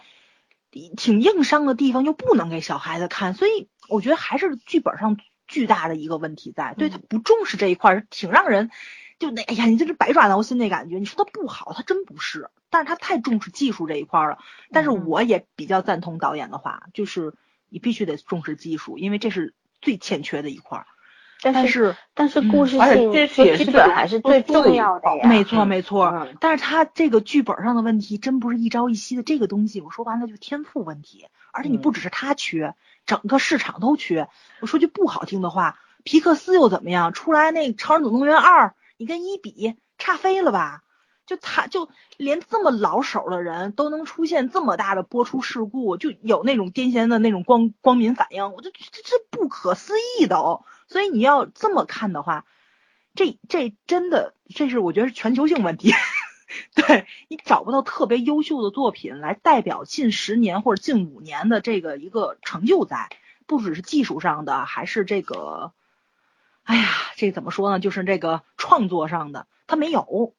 [0.98, 8.72] 挺硬伤的地方又不能给小孩子看，所以我觉得还是剧本上巨大的一个问题在，对他不重视这一块，挺让人
[9.24, 10.98] 就那哎呀，你这是百爪挠心那感觉。
[10.98, 14.38] 你说他不好，他真不是，但是他太重视技术这一块了。
[14.74, 17.34] 但是我也比较赞同导演的话，就是
[17.70, 20.86] 你必须得重视技术，因为这是最欠缺的一块。
[21.42, 25.28] 但是但是故事性和剧本还是最重要的呀。
[25.28, 29.24] 没错没错，但是他这个剧本上的问题真不是一朝一夕的。
[29.24, 32.76] 这个东西我说完了就天赋问题，而且你不只是他缺，
[33.06, 34.28] 整个市场都缺。
[34.60, 37.12] 我说句不好听的话，皮克斯又怎么样？
[37.12, 38.68] 出来那《超人总动员二》，
[39.04, 40.82] 你跟一比，差飞了吧？
[41.26, 50.64] 就他就连这么老手的人都能出现这么大的播出事故，就有那种癫痫的那种光光敏反应，我就这这不可思议都。
[50.88, 52.46] 所以你要这么看的话，
[53.14, 55.92] 这这真的这是我觉得是全球性问题。
[56.76, 63.10] 对你找不到特别优秀的作品来代表近十年或者近五年的这个一个成就，在
[63.48, 65.74] 不只是技术上的，还是这个，
[66.64, 67.80] 哎呀，这怎么说呢？
[67.80, 70.34] 就是这个创作上的，他没有。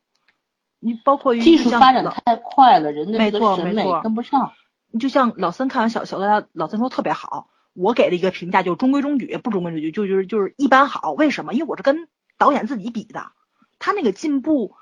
[0.80, 4.52] 你包括技术发展太快了，人的这个审美跟不上。
[4.90, 7.48] 你就像老三看完小小的，老三说特别好。
[7.72, 11.12] 我给的一个评价就中规中矩，不中规中矩就就是就是一般好。
[11.12, 11.54] 为什么？
[11.54, 12.06] 因为我是跟
[12.38, 13.32] 导演自己比的，
[13.78, 14.76] 他那个进步，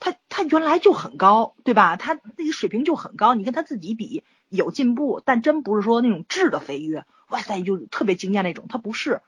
[0.00, 1.96] 他他原来就很高，对吧？
[1.96, 9.20] 他那个水平就很高，你跟他自己比有进步，但真不是说那种质的飞跃，哇塞，就特别惊艳那种，他不是。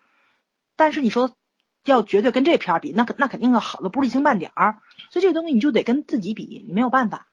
[0.74, 1.36] 但是你说
[1.84, 4.78] 要绝对跟这片儿比，那那肯定要好的不是一星半点儿。
[5.10, 7.26] 所以这个东西你就得跟自己比，你没有办法。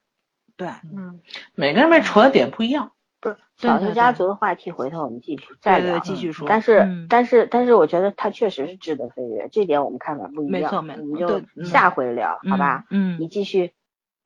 [0.57, 1.21] 对，嗯，
[1.55, 2.91] 每个人被戳的点不一样。
[3.19, 5.99] 不是小偷家族的话题，回头我们继续再聊。
[5.99, 6.47] 继续说。
[6.47, 10.51] 但是但是但是，我觉得它确实是质的飞跃，这点我们看法不一样。
[10.51, 11.01] 没错没错。
[11.03, 12.85] 我们就下回聊，好吧？
[12.89, 13.19] 嗯。
[13.19, 13.73] 你继续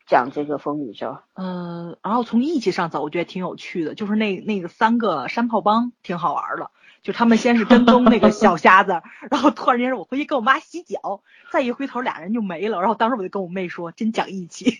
[0.08, 1.18] 讲这个风宇宙。
[1.34, 6.72] 嗯，然后从义气上走，我觉得挺有趣的，就是那那个三个山炮帮挺好玩的，
[7.06, 11.22] 就他们先是跟踪那个小瞎子，然后突然间我回去跟我妈洗脚，
[11.52, 14.80] 再一回头俩人就没了，然后当时我就跟我妹说，真讲义气，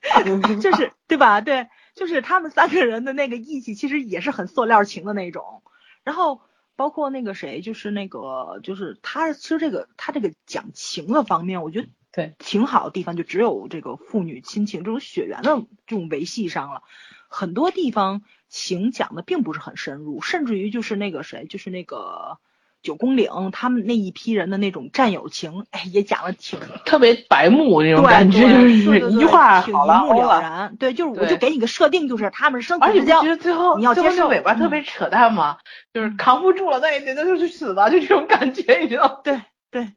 [0.62, 1.42] 就是对吧？
[1.42, 1.68] 对。
[1.92, 5.62] 就是他们三个人的那个义气，其实也是很塑料情的那种。
[6.02, 6.40] 然后
[6.76, 16.84] 包括那个谁，就是那个，就是他其实这个他这个讲情的方面，我觉得对挺好的地方，就只有这个父女亲情这种血缘的这种维系上了。
[17.28, 22.36] 很多地方情讲的并不是很深入，甚至于就是那个谁，就是那个。
[22.82, 30.76] 九宫岭他们那一批人的那种战友情，哎，也讲的挺 特别白目那种感觉，就是一句话好了，一目了然。
[30.76, 35.58] 对，就是我就给你个设定，就是他们生死之交，觉得最后你要接受尾巴特别扯淡嘛？
[35.92, 39.20] 就是扛不住了，那也得那就去死吧，就这种感觉，你知道？
[39.22, 39.92] 对对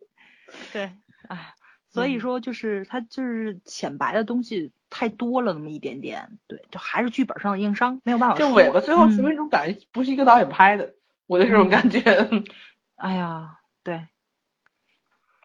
[0.74, 0.92] 对，
[1.30, 1.54] 哎，
[1.88, 8.38] 所以说就是他就是浅白的东西太多了，那么一点点，对，就还是剧本上的硬伤，没有办法。
[8.38, 10.94] 就尾巴最后是那种感觉，不是一个导演拍的，
[11.26, 12.00] 我的这种感觉。
[12.96, 14.06] 哎呀，对，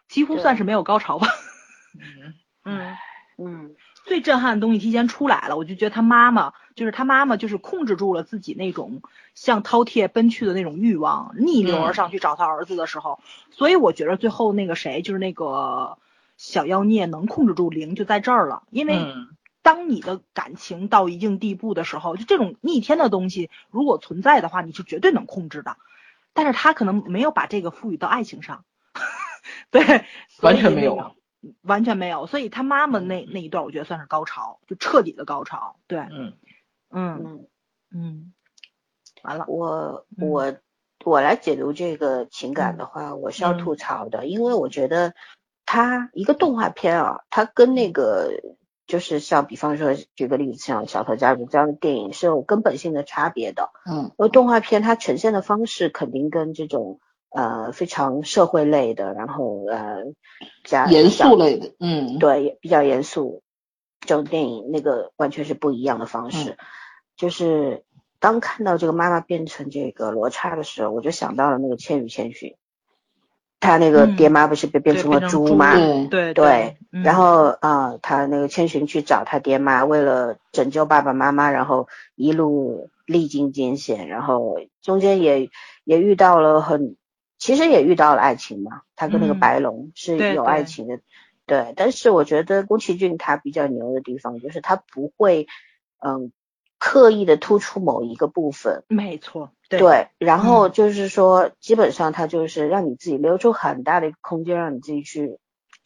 [0.06, 1.28] 几乎算是没有高潮吧。
[2.64, 2.94] 嗯
[3.38, 9.00] 嗯，最震撼的东西提前出来了，我就觉得他妈妈就是他妈妈，就是控制住了自己那种
[9.34, 13.20] 向饕餮奔去的那种欲望，逆流而上去找他儿子的时候，
[13.50, 15.98] 所以我觉得最后那个谁，就是那个
[16.38, 18.62] 小妖孽能控制住灵，就在这儿了。
[18.70, 19.12] 因为
[19.60, 25.76] 当你的感情到一定地步的时候，就这种逆天的东西如果存在的话，你是绝对能控制的。
[26.32, 28.64] 但是他可能没有把这个赋予到爱情上，
[29.72, 30.04] 对，
[30.40, 31.16] 完全没有，
[31.62, 32.28] 完全没有。
[32.28, 35.76] 所以他妈妈那那一段，我觉得算是高潮，就彻底的高潮。
[35.88, 35.98] 对，
[36.90, 37.46] 嗯嗯
[37.90, 38.32] 嗯，
[39.22, 39.46] 完了。
[39.48, 40.54] 我我
[41.04, 45.14] 我来解读这个情感的话，我是要吐槽的，因为我觉得
[45.68, 48.30] 他一个动画片啊，它跟那个。
[48.88, 53.68] 就是像比方说，举个例子，像《小偷家族》这样的电影是有根本性的差别的。
[53.84, 60.04] 嗯，而动画片它呈现的方式肯定跟这种呃非常社会类的，然后呃
[60.64, 63.42] 加严肃类的，嗯，对，比较严肃
[64.00, 66.56] 这种电影那个完全是不一样的方式。
[67.14, 67.84] 就是
[68.20, 72.52] 当看到这个妈妈变成这个罗刹的时候，我就想到了那个《千与千寻》。
[73.60, 75.74] 他那个爹妈不是被变成了猪吗？
[76.08, 85.50] 对对，然后啊，他那个千寻去找他爹妈，为了拯救爸爸妈妈，然后一路历经艰险，然后中间也
[85.84, 86.96] 也遇到了很，
[87.38, 88.82] 其实也遇到了爱情嘛。
[88.96, 91.00] 他跟那个白龙是有爱情的，
[91.46, 91.72] 对。
[91.76, 95.46] 但是我觉得宫崎骏他比较牛的地方就是他不会，
[95.98, 96.32] 嗯。
[96.80, 105.38] 刻意的突出某一个部分，没错，对，然后就是说，基本上它就是让你自己留出很大的一个空间，让你自己去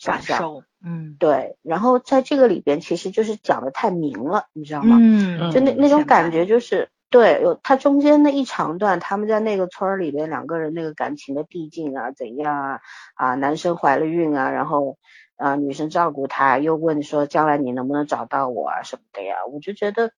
[0.04, 4.98] 感受，嗯，对，然后在这个里边，其实就是讲的太明了，你知道吗？
[5.00, 12.80] 嗯，就那那种感觉就是，对，有他中间那一长段，他们在那个村儿里边两个人那个感情的递进啊，怎样啊
[13.14, 14.96] 啊，男生怀了孕啊，然后
[15.36, 19.44] 啊女生照顾他，又问说将来你能不能找到我啊什么的呀？
[19.52, 20.12] 我就觉得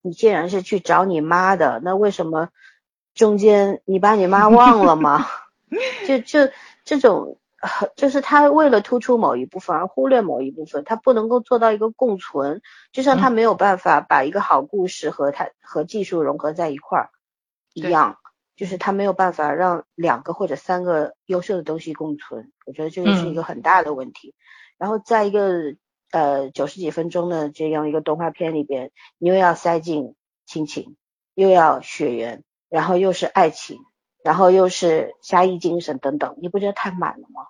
[0.00, 2.48] 你既然是去找你妈的，那为什么
[3.14, 5.26] 中间你把你妈忘了吗？
[6.06, 6.52] 就就
[6.84, 7.38] 这种。
[7.96, 12.60] 就是他为了突出某一部分而忽略某一部分，他不能够做到一个共存，
[12.92, 17.08] 就像他没有办法把一个好故事和他和技术融合在一块儿
[17.72, 18.18] 一样，
[18.54, 24.34] 就是他没有办法让两个或者三个优秀的东西共存，我觉得这个是一个很大的问题。
[24.76, 25.74] 然后在一个
[26.10, 30.14] 呃九十几分钟的这样一个动画片里边，你又要塞进
[30.44, 30.96] 亲情，
[31.32, 32.44] 又要血缘，
[32.74, 33.78] 然后又是爱情，
[34.24, 37.42] 然后又是侠义精神等等，你不觉得太满了吗？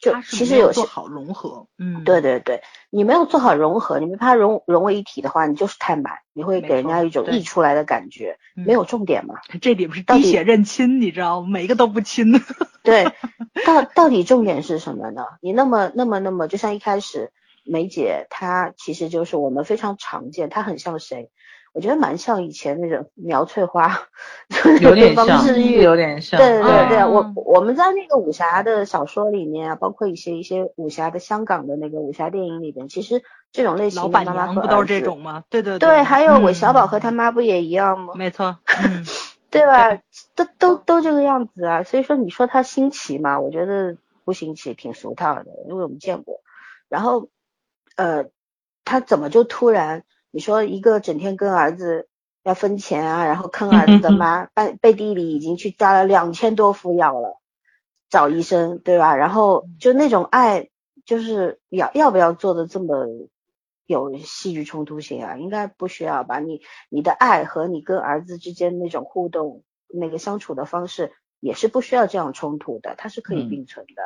[0.00, 9.36] 就其实有做好融合，嗯，对对对，你没有做好融合，你没把它融融为一体的话，你就是太满，你会给人家一种溢出来的感觉，没有重点嘛。
[9.62, 11.48] 这里不是滴血认亲，你知道吗？
[11.48, 12.32] 每一个都不亲。
[12.82, 13.04] 对，
[13.64, 15.22] 到到底重点是什么呢？
[15.40, 17.30] 你那么那么那么，就像一开始
[17.64, 21.30] 梅姐她其实就是我们非常常见，她很像谁？
[21.76, 24.08] 我觉得蛮像以前那种苗翠花，
[24.80, 26.40] 有点像，有点像。
[26.40, 33.22] 对对对，我我们在那个武侠的小说里面啊，包括一些一些武侠的香港的那个武侠电影里边，其实
[33.52, 35.44] 这种类型的妈妈不都是这种吗？
[35.50, 38.14] 对对对，还有韦小宝和他妈不也一样吗？
[38.16, 38.56] 没错，
[39.50, 40.00] 对吧？
[40.34, 43.38] 都都都这个样子啊，所以说你说他新奇嘛？
[43.38, 46.40] 我觉得不新奇，挺俗套的，因为我们见过。
[46.88, 47.28] 然后
[47.96, 48.30] 呃，
[48.86, 50.04] 他怎么就突然？
[50.36, 52.10] 你说一个整天跟儿子
[52.42, 57.40] 要分钱啊，然后坑儿子的妈，背背地里已经去抓了两千多副药了，
[58.10, 59.16] 找医生，对吧？
[59.16, 60.68] 然后就那种爱，
[61.06, 63.06] 就是要要不要做的这么
[63.86, 65.38] 有戏剧冲突性啊？
[65.38, 66.38] 应该不需要吧？
[66.38, 66.60] 你
[66.90, 74.02] 你的爱和你跟儿子之间那种互动，那个相处的方式也是不需要这样冲突的，它是可以并存的。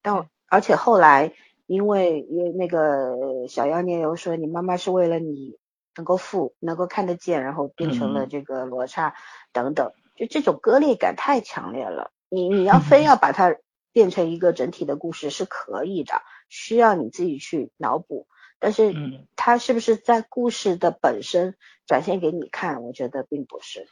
[0.00, 1.32] 但而且后来
[1.66, 5.58] 因为因为那个小妖孽又说你妈妈是为了你。
[5.96, 9.14] 能够富，能够看得见，然后变成了这个罗刹
[9.52, 12.10] 等等，就这种割裂感太强烈了。
[12.30, 13.56] 你你要非要把它
[13.92, 18.26] 变成一个整体的故事是可以的，需要你自己去脑补。
[18.58, 18.94] 但是
[19.36, 22.82] 它是不是在故事的本身展现给你看？
[22.84, 23.86] 我觉得并不是。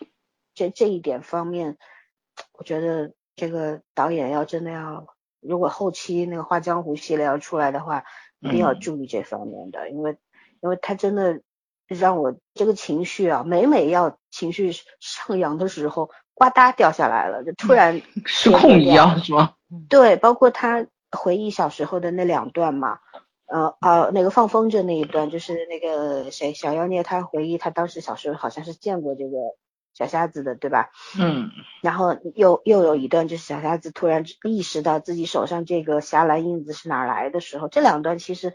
[0.55, 1.77] 这这一点方面，
[2.52, 5.06] 我觉得这个导演要真的要，
[5.40, 8.05] 如果后期那个《画江湖》系列要出来的话，
[8.39, 10.16] 一定要注意这方面的，因为
[10.62, 11.43] 因为他真的。
[11.98, 19.54] 让我这个情绪啊，每每要情绪上扬的时候，呱嗒掉下来了，就突然失控一样，是吗？
[19.88, 23.00] 对，包括他回忆小时候的那两段嘛，
[23.46, 29.36] 呃啊，那个放风筝那一段，就是那个谁小妖孽他回忆他当时小时候好像是见过这个
[29.92, 30.90] 小瞎子的，对吧？
[31.18, 31.50] 嗯。
[31.82, 38.54] 然后又又有一段就是小瞎子突然意识到自己手上这个霞蓝印子是哪来的时候，这两段其实。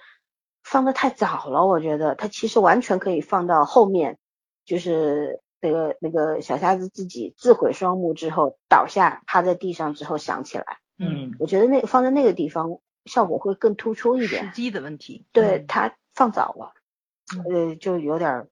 [0.66, 4.18] 放的太早了，我觉得他其实完全可以放到后面，
[4.66, 10.66] 就是那个那个小瞎子自己自毁双目之后倒下趴在地上之后想起来，
[10.98, 14.46] 嗯，我觉得那个放在那个地方效果会更突出一点。
[14.46, 16.74] 时机的问题，对他放早了，
[17.50, 18.48] 呃，就有点，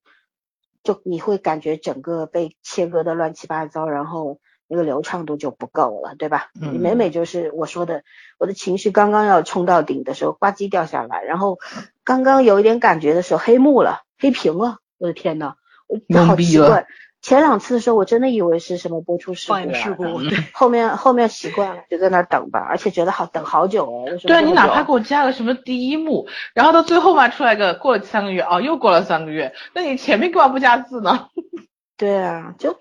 [0.84, 4.40] 就你会感觉整个被切割的乱七八糟，然后。
[4.74, 6.50] 那个流畅度就不够了，对吧？
[6.60, 6.74] 嗯。
[6.80, 8.02] 每每就是我说的，
[8.40, 11.60] 我的情绪刚刚要冲到顶的时候，呱唧掉下来，然后
[12.04, 15.54] 刚刚有一点感觉的时候，黑幕了，黑屏了，我的天呐，
[15.88, 16.88] 我好奇怪。
[17.22, 19.74] 前两次的时候，我真的以为是什么播出事故啊。
[19.74, 20.20] 事故。
[20.54, 24.06] 后面后面习惯了，就在那等吧，而且觉得好等好久哦。
[24.24, 31.30] 对啊，你哪怕给我加个什么第一幕，然后到最后嘛出来个过了三个月哦，又过了三个月，那你前面干嘛不加字呢？
[31.96, 32.78] 对啊，就。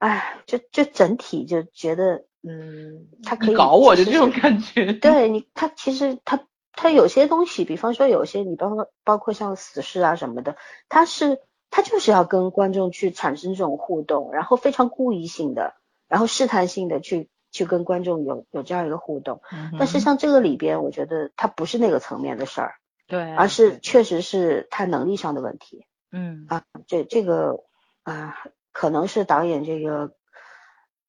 [0.00, 4.94] 哎，就就整体就觉得，嗯，他可以搞我就这种感觉。
[4.94, 10.56] 对你，他其实他他有些东西，比方说有些你包括包括像死侍啊什么的，
[10.88, 15.74] 他是他就是要跟观众去产生这种互动，然后非常故意性的，
[16.08, 19.42] 然后试探性的去去跟观众有有这样一个互动。
[19.78, 25.84] 但是像这个里边，我觉得他不是那个层面的事儿，对，而是确实是他能力上的问题。
[26.10, 27.64] 嗯啊，这这个
[28.02, 28.34] 啊。
[28.80, 30.16] 可能是导演这个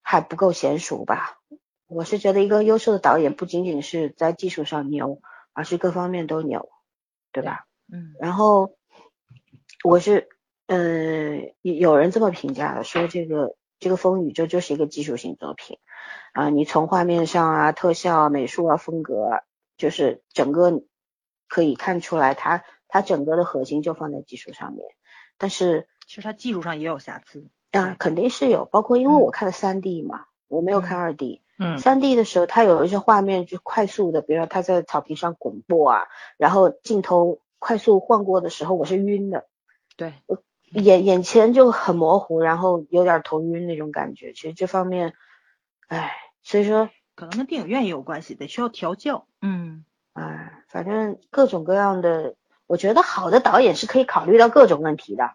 [0.01, 1.39] 还不够娴熟吧。
[1.87, 5.21] 我是觉得一个优秀的导演不仅仅是在技术上牛，
[5.53, 6.67] 而是各方面都牛，
[7.31, 7.65] 对吧？
[7.89, 8.13] 嗯。
[8.19, 8.75] 然后
[9.85, 10.27] 我是
[10.67, 15.79] 呃有人这么评价的，说这个这个风宇宙就是一个技术性作品
[16.33, 19.43] 啊，你从画面上啊、特效啊、美术啊、风格，
[19.77, 20.83] 就是整个
[21.47, 24.85] 可以看出来，它它整个的核心就放在技术上面，
[25.37, 25.87] 但是。
[26.07, 31.41] 其实它技术上也有瑕疵，啊，肯定是有，包括因为我看了三 D 嘛，我没有看二 D。
[31.57, 31.77] 嗯。
[31.77, 36.07] 三 D 的时候，它有一些画面就快速的，比如说它在草坪上滚步啊，
[36.37, 39.45] 然后镜头快速晃过的时候，我是晕的。
[39.95, 40.13] 对。
[40.73, 44.31] 眼眼前就很模糊，然后有点头晕那种感觉。
[44.31, 45.13] 其实这方面，
[45.87, 49.27] 唉，所以说可能跟电影院也有关系，得需要调教。
[49.41, 49.83] 嗯。
[50.13, 52.35] 唉，反正各种各样的，
[52.67, 55.31] 我觉得好的导演是可以考虑到各种问题的，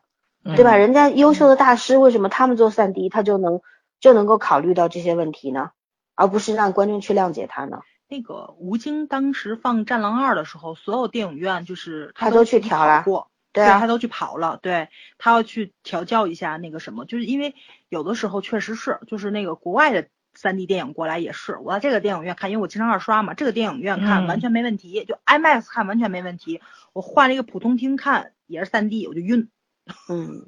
[0.55, 0.77] 对吧？
[0.77, 3.61] 人家优秀的大师，为什么他们做三 D 他就能
[3.99, 5.71] 就能够考虑到这些问题呢？
[6.15, 7.81] 而不是让观众去谅解他呢？
[8.09, 13.05] 那个吴京当时放《战狼二》的时候，所有电影院就是他都去调了，
[13.53, 17.55] 对啊，他都去跑了，对他要去调教一下那个什么，就是因为
[17.89, 20.09] 有的时候确实是，就是那个国外的。
[20.39, 26.61] 三 D 电影过来也是，我在这个电影院看，因为我经常二刷嘛，这个电影院看完全没问题，就 IMAX 看完全没问题。
[26.93, 29.49] 我换了一个普通厅看，也是三 D，我就晕。
[30.09, 30.47] 嗯，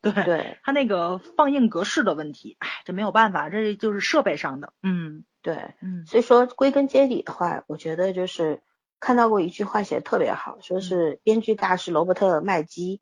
[0.00, 4.72] 对对，它那个放映格式的问题，哎，这没有办法，这就是设备上的。
[4.82, 8.60] 嗯，对，嗯，所以说归根结底的话，我觉得就是
[8.98, 13.00] 看到过一句话写的特别好，说是编剧大师罗伯特麦基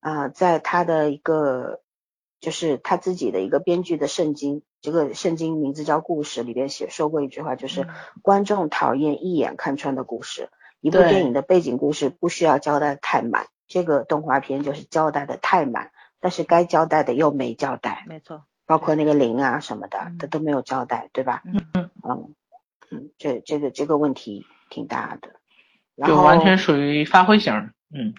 [0.00, 1.80] 啊，在他的一个
[2.40, 4.62] 就是他自己的一个编剧的圣经。
[4.82, 7.86] 这个圣经名字叫《故事》，里边写说过一句话，就是
[8.22, 10.48] 观众讨厌一眼看穿的故事。
[10.80, 18.04] 一部电影的背景故事不需要交代太满，这个动画片就是交代的太满，但是该交代的又没交代。
[18.06, 21.42] 没错，包括那个灵啊什么的，他都没有交代，对吧？
[21.46, 22.34] 嗯嗯嗯
[22.90, 25.36] 嗯，这这个这个问题挺大的。
[26.04, 27.72] 就完全属于发挥型。
[27.90, 28.12] 嗯，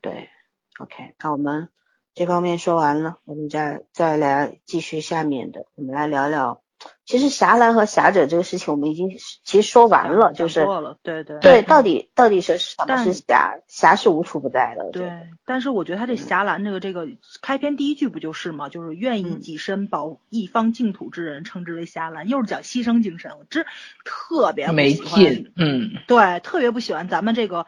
[0.00, 0.30] 对。
[0.78, 1.68] OK，那我们。
[2.14, 6.62] 这方面说完了，我们再再来继续下面的，我们来聊聊。
[7.04, 9.10] 其实侠岚和侠者这个事情，我们已经
[9.44, 10.66] 其实说完了，就是
[11.02, 13.58] 对对对，到底到底是什么是侠？
[13.66, 14.90] 侠是无处不在的。
[14.90, 15.10] 对，
[15.44, 17.06] 但是我觉得他这侠岚这个这个
[17.40, 18.68] 开篇第一句不就是嘛？
[18.68, 23.64] 就是愿以己身保一方净土之人，称之为侠岚，又是讲牺牲精神，我这
[24.04, 25.52] 特别没劲。
[25.56, 27.66] 嗯，对，特别不喜欢咱们这个。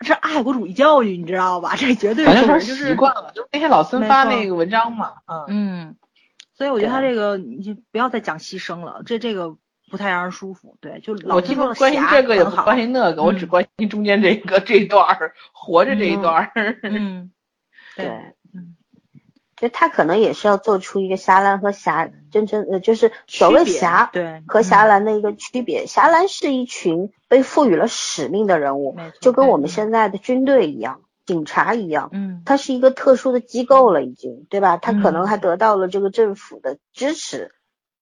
[0.00, 1.76] 这爱国主义教育，你知道吧？
[1.76, 5.96] 这绝对是就是习惯了，就那天老孙发那个文章嘛，嗯嗯，
[6.54, 9.56] 所以我觉得他这个你就不要再讲牺牲了，这这个
[9.90, 10.76] 不太让人舒服。
[10.80, 15.06] 对，就老基本关心这个也不关心那个，我只关心中间这个这一段
[15.52, 16.50] 活着这一段
[16.82, 17.30] 嗯，
[17.96, 18.06] 对，
[18.54, 18.76] 嗯。
[19.56, 25.86] 就他可能也是要做出一个侠岚和侠真正呃，就是所谓侠对和侠岚的一个区别。
[25.86, 34.76] 侠岚是一群被赋予了使命的人物，就跟我们现在的军队一样，警察一样，嗯，他是一个特殊的机构了，已经，对吧？
[34.76, 37.52] 他可能还得到了这个政府的支持，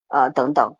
[0.08, 0.76] 呃，等等。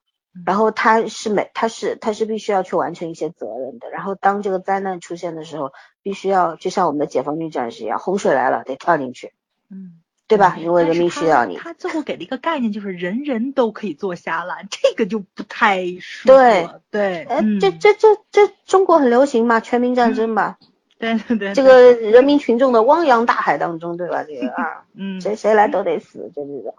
[0.47, 3.91] 然后他是每他是他是必须要去完成一些责任的。
[3.91, 9.33] 然后当这个灾难出现的时候，必须要就像我们的解放军战士一样，洪水来了得跳进去，
[9.71, 9.99] 嗯。
[10.29, 10.57] 对吧？
[10.59, 11.59] 因为人民需要你。
[11.59, 15.85] 他最后给了一个概念，就是人人都可以做侠岚， 这个就不太。
[16.25, 20.57] 对对，哎，这这这这中国很流行嘛，全民战争嘛。
[21.03, 21.55] 对对对。
[21.55, 24.25] 这个人民群众的汪洋大海当中，对吧？
[24.25, 26.75] 这个 啊，嗯，谁谁来都得死，就这种。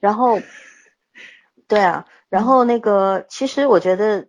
[0.00, 0.38] 然后，
[1.66, 4.28] 对啊，然后那个，其实我觉得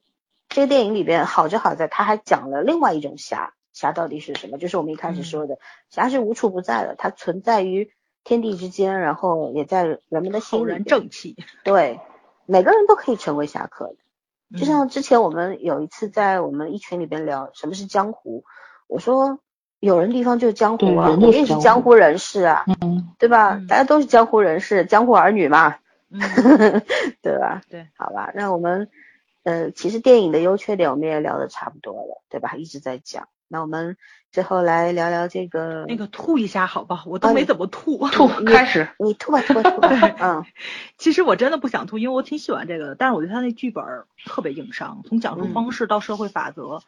[0.49, 4.57] 这个电影里边好就好在，他还讲了另外一种侠，侠到底是什么？
[4.57, 5.57] 就是我们一开始说的，
[5.89, 7.91] 侠是无处不在的，它存在于。
[8.25, 10.81] 天地之间，然后也在人们的心里。
[10.83, 11.35] 正气。
[11.65, 11.99] 对，
[12.45, 14.57] 每个人都可以成为侠客的。
[14.57, 18.45] 就像之前我们有一次在我们一群里边聊什么是江湖，
[18.93, 19.39] 我说
[19.79, 22.63] 有人地方就是江湖啊，我也是江湖人士啊，
[23.17, 23.59] 对吧？
[23.67, 25.77] 大家都是江湖人士，江湖儿女嘛，
[27.23, 27.63] 对吧？
[27.71, 28.89] 对，好吧，那我们
[29.41, 32.53] 呃，其实电影的优缺点我们也聊的差不多了，对吧？
[32.55, 33.27] 一直在讲。
[33.47, 33.97] 那我们
[34.31, 39.89] 最后来聊聊这个，那个吐一下好吧，我都没怎么吐，吐开始，你吐吧吐吧吐吧，
[40.21, 40.45] 嗯，
[40.99, 43.83] 其实我真的不想吐，因为我挺喜欢这个的，但是我觉得他那剧本
[44.23, 46.83] 特别硬伤，从讲述方式到社会法则，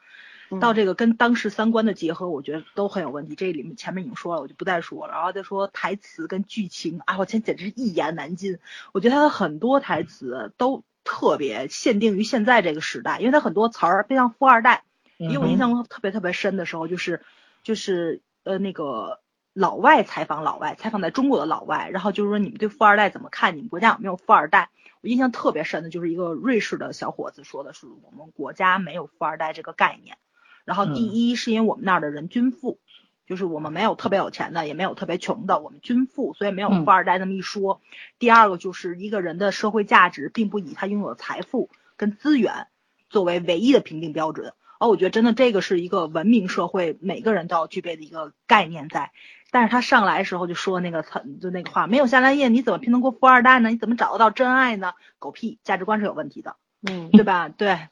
[0.62, 3.36] 到这个跟当时三观的结合，我觉得都很有问题。
[3.36, 5.14] 这里面前面已经说了，我就不再说了。
[5.14, 8.60] 然后再说台词跟剧情，啊，我天，简直是一言难尽。
[8.92, 14.84] 我觉得他的很多台词都特别限定于现在这个时代，因为他很多词儿非常富二代。
[15.18, 17.22] 因为我印象特别特别深的时候，就是
[17.64, 19.22] 就是呃那个
[19.54, 23.56] 老外采访老外，采访在中国的老外，然后就是说你们对富二代怎么看？
[23.56, 24.70] 你们国家有没有富二代？
[25.00, 30.18] 我印象特别深的就是一个瑞士的小伙子说的是我们国家没有富二代这个概念。
[30.66, 32.80] 然后第一是因为我们那儿的人均富，
[33.26, 37.80] 就是我们没有特别有钱的，也没有特别穷的，我们均富，所以没有富二代那么一说。
[38.20, 42.68] 第二个就是一个人的社会价值并不以他拥有的财富跟资源
[43.10, 44.54] 作为唯一的评定标准。
[44.80, 49.12] 哦，我觉得真的这个是一个文明社会每个人都要具备的一个概念在。
[49.52, 53.70] 但是他上来的时候就说那个很就那个话，没有下蓝叶你怎么拼得过富二代呢？
[53.70, 54.92] 你怎么找得到真爱呢？
[55.18, 57.48] 狗屁，价值观是有问题的，嗯，对吧？
[57.48, 57.88] 对，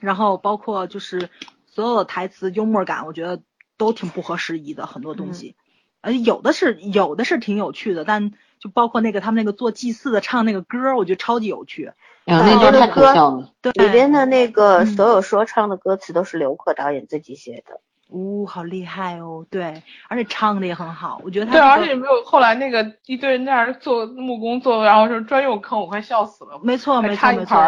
[0.00, 1.30] 然后包括就是
[1.74, 3.42] 所有的台词幽默感，我觉得
[3.78, 5.56] 都挺不合时宜的，很多东西，
[6.02, 11.90] 呃，有的是有的是挺有趣的，但就包括那个他们那个做祭祀的唱那个歌，我觉得超级有趣。
[12.26, 13.50] 那歌太搞笑了。
[13.62, 17.80] 对，里边的那个所有说唱的歌词都是刘克导演自己写的。
[18.12, 19.44] 呜，好厉害哦！
[19.50, 26.60] 对，而且唱的也很好，我觉得他对，而且没有后来那个一堆人在那儿做木工做，然后说专用坑，我快笑死了。
[26.62, 27.58] 没错，没错，没错。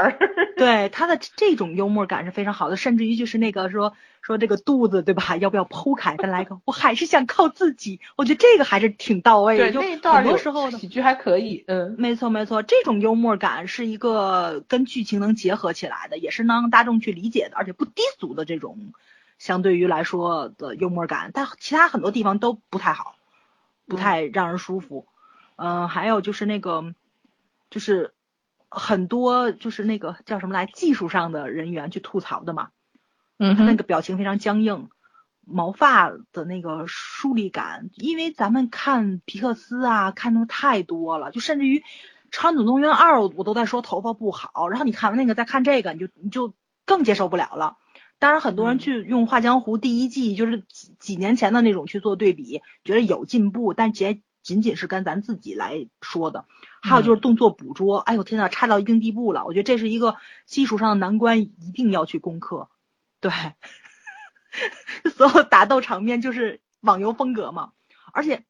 [0.56, 5.36] 对他的这种幽默感是非常好的，甚至于就是那个说说这个肚子对吧？
[5.38, 6.16] 要不要剖开？
[6.16, 8.00] 再来一个，我还是想靠自己。
[8.16, 9.72] 我觉得这个还是挺到位的。
[9.72, 11.64] 对，那一段很多时候喜剧还可以。
[11.66, 18.92] 嗯，没错没错，这种幽默感是一个跟剧情能结合起来的，也是能让大众去理解的，而且不低俗的这种。
[19.44, 23.16] 相对于来说的幽默感，但其他很多地方都不太好，
[23.86, 25.06] 不太让人舒服。
[25.56, 26.94] 嗯，还有就是那个，
[27.68, 28.14] 就是
[28.70, 32.68] 很多就是那个叫什么来，技术上的人员去吐槽的嘛。
[33.38, 34.88] 嗯，他那个表情非常僵硬，
[35.44, 41.80] 毛发的那个疏离感，因为咱们看皮克斯啊，看的太多了，就甚至于
[42.30, 46.54] 《超人总动员二》，我都在说头发不好，然后你看完那个再看这个，你就你就
[46.86, 47.76] 更接受不了了。
[48.24, 56.46] 当然，很多人去用《画江湖》第一季，就是几几年前的那种去做对比，觉得有进步，但仅仅仅是跟咱自己来说的。
[56.80, 59.44] 还有就是动作捕捉，哎呦天呐，差到一定地步了。
[59.44, 62.70] 我觉得这是一个技术上的难关，一定要去攻克。
[63.20, 63.30] 对，
[65.14, 67.72] 所有打斗场面就是网游风格嘛，
[68.14, 68.46] 而且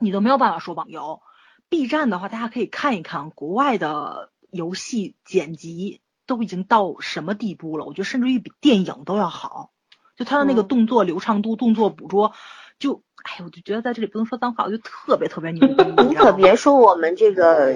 [0.00, 1.22] 你都没有办法说网游。
[1.68, 6.00] B 站的话，大家可以看一看国外的游戏剪辑。
[6.26, 7.84] 都已经到什么地步了？
[7.84, 9.70] 我觉得甚至于比电影都要好，
[10.16, 12.32] 就他的那个动作流畅度、动作捕捉，
[12.78, 15.84] 就哎，我就觉得在这里不能说脏话，我就特别特别牛逼。
[16.08, 17.74] 你可别说我们这个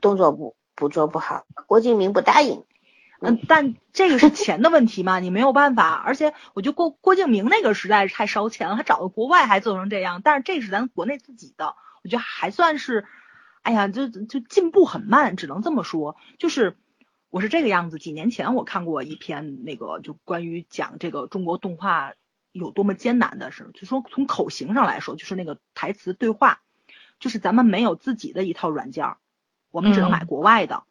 [0.00, 2.64] 动作捕捕捉不好，郭敬明不答应。
[3.22, 5.90] 嗯，但这个是钱的问题嘛，你没有办法。
[5.92, 13.04] 而且我觉得郭郭敬明那个实在是太烧钱了，他找个国外还做成这样，但是这是咱国内自己的，我觉得还算是，
[13.62, 16.78] 哎呀，就就进步很慢，只能这么说，就是。
[17.30, 22.14] 我是这个样子，几年前我看过一篇那个就关于讲这个中国动画
[22.50, 26.60] 有多么艰难的事，就说从口型上来说，就是那个台词对话，
[27.20, 29.14] 就是咱们没有自己的一套软件，
[29.70, 30.82] 我们只能买国外的，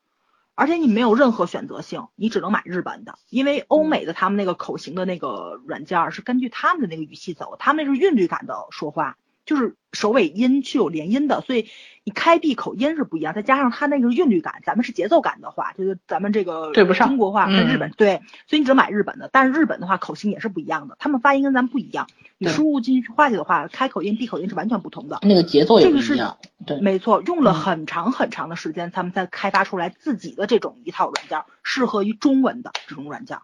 [0.56, 9.18] 而且你没有任何选择性，你只能买日本的，因为欧美的他们那个口型的那个软件是根据他们的那个语气走，他们是韵律感的说话。
[9.50, 11.70] 就是首尾音是有连音的，所以
[12.04, 22.06] 你开闭口音是不一样，再加上它那个韵律感，咱们是节奏感的话，就是咱们这个对不上中国话跟日本对，所以你只能买日本的，但是日本的话口型也是不一样的，他们发音跟咱们不一样，
[22.38, 33.40] 你输入进去话去的话，开口音闭口音是完全不同的，那个节奏也不一样，对，没错，用了很长很长的时间，他们才开发出来自己的这种一套软件，适合于中文的这种软件，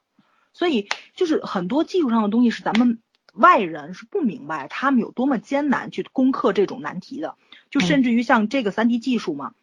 [0.54, 3.00] 所以就是很多技术上的东西是咱们。
[3.36, 7.36] 外人是不明白他们有多么艰难去攻克这种难题的，
[7.70, 9.54] 就甚至于像这个三 D 技术嘛，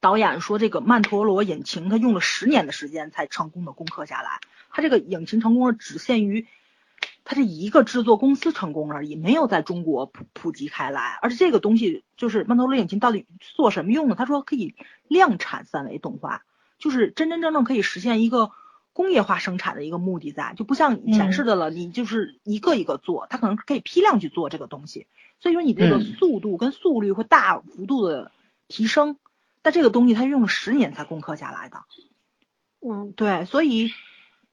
[0.00, 6.46] 导演说这个曼陀罗引擎他用了十年的时间才成功的攻克下来，他这个引擎成功了只限于
[7.24, 14.14] 他这一个制作公司成功而已，没有在中国普普及开来，而且这个东西就是曼陀罗引擎到底做什么用呢？
[14.16, 14.76] 他说可以
[15.08, 16.44] 量产三维动画，
[16.78, 18.52] 就是真真正正可以实现一个。
[18.94, 25.06] 工业化生产的一个目的在，就不像以前似的了，你就是一个一个做，它可能可以批量去做这个东西，
[25.40, 28.32] 所以说你这个速度跟速率会大幅度的
[28.68, 29.16] 提升，
[29.62, 31.84] 但这个东西它用了十年才攻克下来的，
[32.86, 33.92] 嗯，对，所以，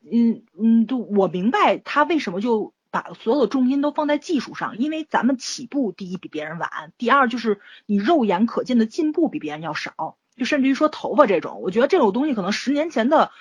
[0.10, 13.32] 嗯嗯，就我明白他为什么就把所有的重心都放在技术上，因为咱们起步第一比别人晚，第二就是你肉眼可见的进步比别人要少，就甚至于说头发这种，我觉得这种东西可能十年前的。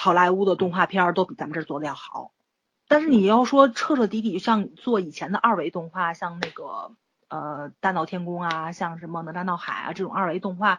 [0.00, 2.30] 好莱坞的动画片都比咱们这儿做的要好，
[2.86, 6.92] 但是你要说彻彻底底像做以前的二维动画，像那个
[7.26, 10.78] 呃大闹天宫啊，像什么哪吒闹海啊这种二维动画，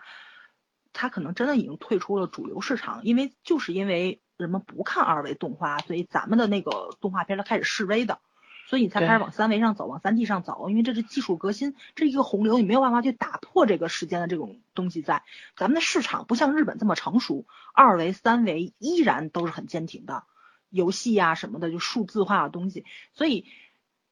[0.93, 8.21] 它可能真的已经退出了主流市场，因为就是因为人们不看二维动画，所以咱们的那个动画片它开始示威的。
[8.69, 15.23] 所以你才开始往三维上走，往三 D 上走，因为这是技术革新，这一个洪流，你没有办法去打破这个时间的这种东西在。
[15.57, 20.23] 咱们的市场不像日本这么成熟，二维、三维依然都是很坚挺的，
[20.69, 22.85] 游戏呀什么的就数字化的东西，
[23.15, 23.47] 所以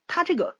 [0.07, 0.57] 它这个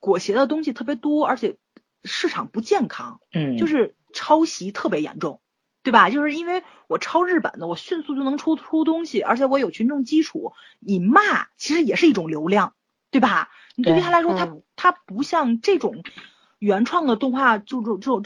[0.00, 1.56] 裹挟的东西特别多，而且
[2.04, 5.40] 市场不健康，嗯，就是抄袭特别严重，
[5.82, 6.10] 对吧？
[6.10, 12.74] 就是因为我抄日本的，我迅速就能出出东西，而且我有群众基础，你骂其实也是一种流量。
[13.14, 13.48] 对吧？
[13.76, 16.02] 你对于他来说，他他不像这种
[16.58, 18.24] 原创的动画，就就就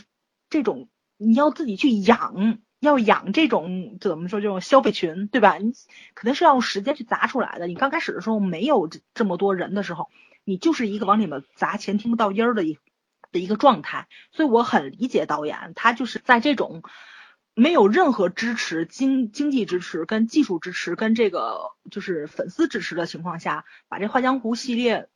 [0.48, 0.88] 这种
[1.18, 5.58] 你要自己去养，要养这种怎么说这种消费群，对吧？
[5.58, 5.74] 你
[6.14, 7.66] 肯定是要用时间去砸出来的。
[7.66, 10.08] 你刚开始的时候没有这这么多人的时候，
[10.42, 12.78] 你就是一个往里面砸钱听不到音儿的一
[13.30, 14.08] 的一个状态。
[14.32, 16.82] 所以我很理解导演，他就是在这种。
[17.58, 25.08] 没有任何支持经经济支持跟技术支持跟这个就是粉丝支持的情况下，把这《画江湖》系列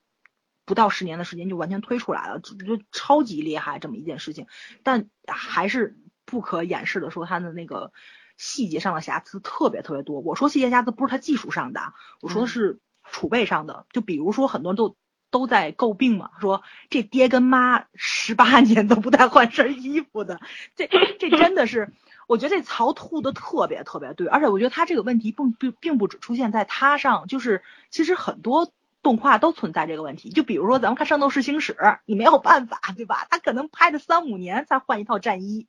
[0.64, 4.48] 不到十年的时间就完全推出来了，就就超级厉害这么一件事情。
[4.82, 7.92] 但还是不可掩饰的说，它的那个
[8.36, 10.18] 细节上的瑕疵特别特别多。
[10.18, 13.86] 我说细节瑕疵不是它技术上的，我说的是储备上的。
[13.92, 14.96] 就比如说很多人都
[15.30, 20.40] 都在诟病嘛，说这爹跟妈十八年都不带换身衣服的，
[20.74, 20.88] 这
[21.20, 21.92] 这真的是。
[22.26, 28.70] 我觉得这槽吐的特别特别对，而且我觉得他这个问题并并并不只出现在他上，就是其实很多
[29.02, 30.30] 动画都存在这个问题。
[30.30, 31.72] 就比如说咱们看《圣斗士星矢》，
[32.06, 33.26] 你没有办法，对吧？
[33.28, 35.66] 他可能拍了三五年才换一套战衣，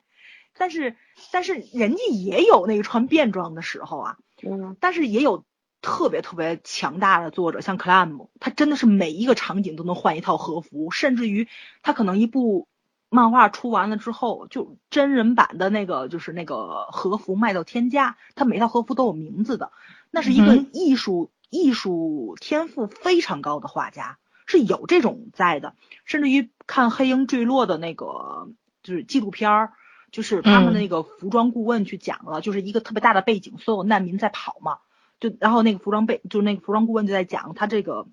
[0.58, 0.96] 但是
[1.32, 5.44] 但是人家也有那个穿便装的时候啊，嗯，但是也有
[5.82, 11.48] 特别特别强大的作者，像 Clam，，他真的是每一个场景都能换一套和服，甚至于
[11.82, 12.68] 他可能一部。
[13.14, 19.72] 漫画出完了之后，就真人版的那个就是那个和服卖到天价，它每套和服都有名字的，
[20.10, 24.18] 那是一个艺术艺术天赋非常高的画家，
[24.48, 25.76] 是有这种在的。
[26.06, 28.50] 甚至于看《黑鹰坠落》的那个
[28.82, 29.74] 就是纪录片儿，
[30.12, 34.80] 就是他们那个服装顾问去讲了，就是一个特别大的背景，所有难民在跑嘛，
[35.20, 38.08] 就然后那个服装背就是那个服装顾问就在讲他这个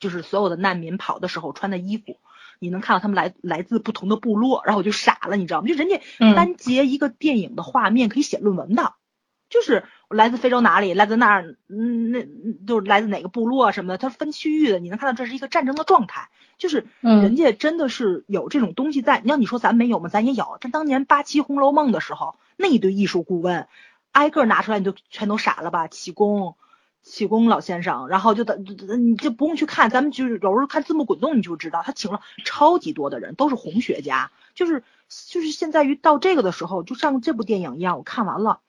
[0.00, 2.18] 就是所有的难民跑的时候穿的衣服。
[2.62, 5.66] 你能看到他们来来自不同的部落，然后我就傻了，你知道吗？
[5.66, 6.00] 就人家
[6.36, 8.94] 单截一个电影的画面可以写论文的，
[9.50, 12.24] 就是来自非洲哪里，来自那儿，嗯，那
[12.64, 19.20] 就是来自哪个部落什么的，它分区域的，你能看到这是一个战争的状态，就是人家真的是有这种东西在。
[19.24, 20.08] 你要你说咱没有吗？
[20.08, 20.56] 咱也有。
[20.60, 23.66] 但当年八七《红楼梦》的时候，那一堆艺术顾问
[24.12, 25.88] 挨个拿出来，你就全都傻了吧？
[25.88, 26.54] 启功。
[27.02, 38.60] 启功老先生，然后就等，你就不用去看，咱们就是有时候看字幕滚动，你就知道他请了超级多的人，都是红学家，就是就是现在于到这个的时候，就像这部电影一样，我看完了，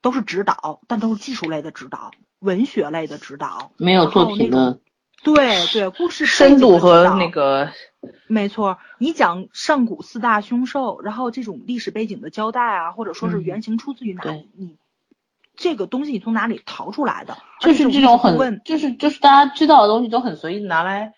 [0.00, 4.80] 都是指导，但都是技术类的指导，文学类的指导，没有作品的，
[5.22, 7.70] 对对，故事深度和那个，
[8.26, 14.76] 没错，你讲上古四大凶兽，然后这种历史背景的交代啊，或者说是原型出自于哪里，你。
[15.56, 17.36] 这个东西你从哪里淘出来的？
[17.60, 21.12] 就是这种很问，就是就是大家知道的东西都很随意拿来，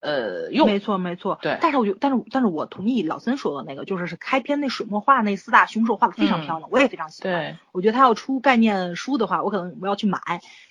[0.00, 0.66] 呃，用。
[0.66, 1.38] 没错没错。
[1.42, 1.58] 对。
[1.60, 7.32] 但是我就但是但是我同意老森说的那个，就是是开篇那水墨画那四大凶兽画的非常漂亮，我也非常喜欢。
[7.32, 7.56] 对。
[7.72, 10.18] 我觉得他要出概念书的话，我可能我要去买，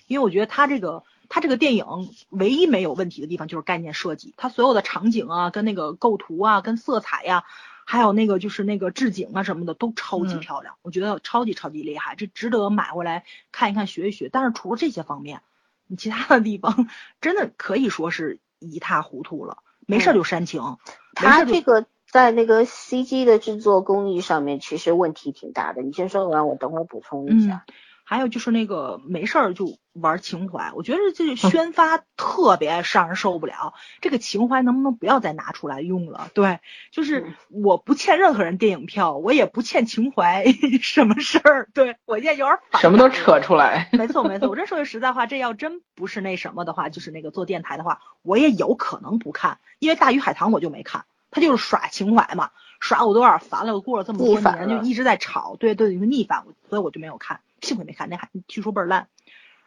[0.06, 1.86] 因为我觉得他这个他这个电影
[2.30, 7.44] 唯一没有问题的地方就是概念设计，他所有的场景啊，跟那个构图啊，跟色彩呀。
[7.84, 14.28] 还有那个就是那个置景啊什么的都超级漂亮，我觉得超级超级厉害，这值得买回来看一看学一学。
[14.32, 15.42] 但是除了这些方面，
[15.86, 16.88] 你其他的地方
[17.20, 20.78] 真的可以说是一塌糊涂了，没事就煽情。
[21.14, 27.64] 他这个在那个 CG 的制作工艺上面其实问题挺大的，你先说完，我等会儿补充一下。
[28.04, 33.74] 还有就是那个没事儿就玩情怀，我觉得这宣发特别让人受不了。
[34.00, 36.30] 这个情怀能不能不要再拿出来用了？
[36.34, 36.60] 对，
[36.90, 40.44] 就是我不欠任何人电影票，我也不欠情怀
[40.82, 41.68] 什么事儿。
[41.72, 43.88] 对我现在有点反，什么都扯出来。
[43.92, 52.50] 没错没错，我这说句实在话，这要真不是那什么的话，就是那个做电台的话，我也有可能不看，因为《大鱼海棠》我就没看，他就是耍情怀嘛，
[52.80, 53.72] 耍我都有点烦了。
[53.72, 57.40] 我过了这么多年就一直在吵，对对，就逆反，所以我就没有看。
[57.64, 59.08] 幸亏没看，那还据说倍儿烂。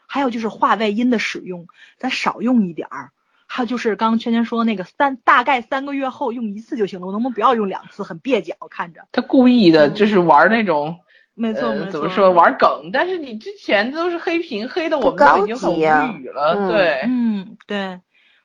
[0.10, 1.68] 还有就是话外音的使用，
[1.98, 3.12] 咱少用一点儿。
[3.46, 8.04] 还有就是刚刚圈圈说那个三大概三个月后用一次就行了，我能不能不要用两次？
[8.04, 9.08] 很蹩脚，看着。
[9.12, 11.00] 他故意的，就是玩那种，
[11.34, 12.90] 没错没错，怎么说玩梗？
[12.94, 16.70] 但是你之前都是黑屏，黑的我们都已经很无语了。
[16.72, 18.00] 对，嗯对。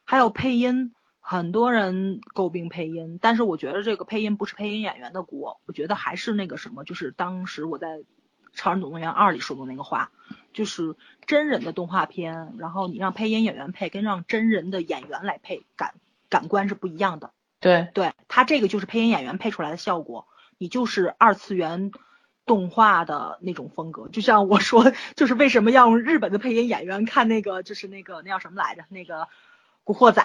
[0.04, 7.88] 还有配音，很多人诟病配音，但是我觉得这个配音不是配音演员的锅，我觉得还是那个什么，就是当时我在。
[8.52, 10.10] 《超人总动员二》里说的那个话，
[10.52, 10.94] 就是
[11.26, 15.94] 真人的动画片，然后你让配音演员配，跟让真人的演员来配，感
[16.28, 17.32] 感官是不一样的。
[17.60, 20.26] 对，对他这个就是配音演员配出来的效果，
[20.58, 21.92] 你就是二次元
[22.44, 24.08] 动画的那种风格。
[24.08, 28.84] 就像我说，就是为什么要用日本的配音演员看那个，就是那个那叫什么来着？
[28.88, 29.22] 那个
[29.84, 30.22] 《古惑仔》。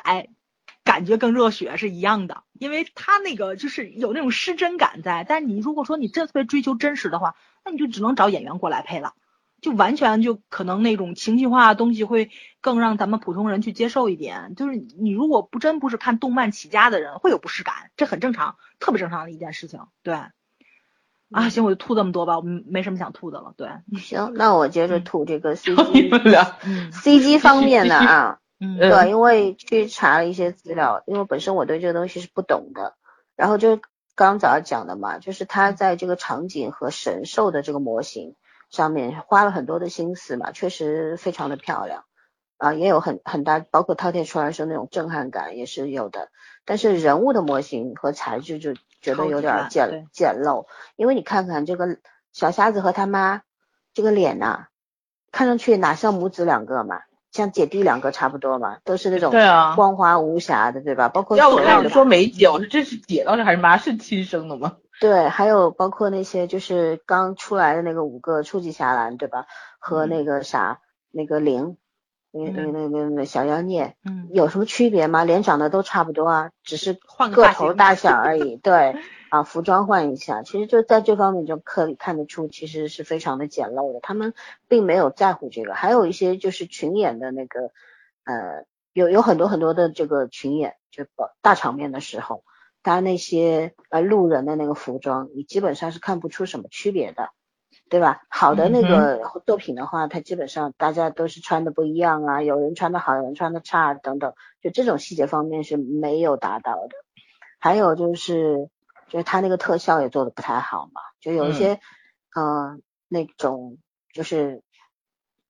[0.87, 5.25] 感觉跟热血是一样的，因为他那个就是有那种失真感在。
[5.27, 7.35] 但你如果说你真特别追求真实的话，
[7.65, 9.13] 那你就只能找演员过来配了。
[9.59, 12.29] 就完全就可能那种情绪化的东西会
[12.61, 14.53] 更让咱们普通人去接受一点。
[14.55, 19.81] 就是你如果不真不是看动漫起家的人，会有不适感，这很正常，特别正常的一件事情。
[20.03, 20.13] 对，
[21.31, 23.55] 啊，行，我就吐这么多吧，我没什么想吐的了。
[23.57, 23.67] 对，
[23.99, 32.95] 行，那我接着吐这个 CG，CG 方面的啊，嗯，对，因为去查了一些资料，因为本身我对这个东西是不懂的，
[33.35, 33.79] 然后就
[34.15, 38.35] 刚早上讲的嘛，就是他在这个场景和神兽的这个模型。
[38.69, 42.03] 上面花了很多的心思嘛，确实非常的漂亮。
[42.57, 46.27] 啊，也有很很大，包括饕餮出来时候那种震撼感也是有的。
[46.65, 50.65] 但是人物的模型和材质就觉得有点简简陋，
[50.97, 51.97] 因为你看看这个
[52.33, 53.41] 小瞎子和他妈
[53.93, 54.67] 这个脸呐，
[55.31, 59.31] 看上去哪像母子两个嘛，像姐弟两个差不多嘛，都是那种
[59.75, 61.09] 光滑无瑕的，对吧？
[61.09, 63.77] 包括要我开始说没姐，我说这是姐到底还是妈？
[63.77, 64.77] 是亲生的吗？
[64.99, 69.45] 对，还有包括那些就是刚出来的那个五个初级侠岚，对吧？
[69.77, 70.79] 和那个啥，
[71.11, 71.77] 那个灵，
[72.31, 75.23] 那那那那那小妖孽，嗯，有什么区别吗？
[75.23, 76.93] 脸长得都差不多啊，只是
[77.31, 78.55] 个头大 小而已。
[78.57, 78.95] 对，
[79.29, 83.99] 啊，服装换一下，其实就在这方面就可以看得出，其实是非常的简陋的。
[84.01, 84.33] 他们
[84.67, 85.73] 并没有在乎这个。
[85.73, 87.71] 还有一些就是群演的那个，
[88.23, 91.05] 呃，有有很多很多的这个群演，就
[91.41, 92.43] 大场面的时候。
[92.83, 97.31] 他那些呃路人的那个服装，你基本上是看不出什么区别的，
[97.89, 98.21] 对吧？
[98.29, 106.91] 好的那个作品的话，它基本上大家都是穿的不一样啊，有人穿的好，有人穿的差等等，就这种细节方面是没有达到的。
[107.59, 108.69] 还有就是，
[109.09, 111.79] 就是他那个特效也做的不太好嘛，就有一些
[112.35, 113.77] 嗯那种
[114.13, 114.63] 就是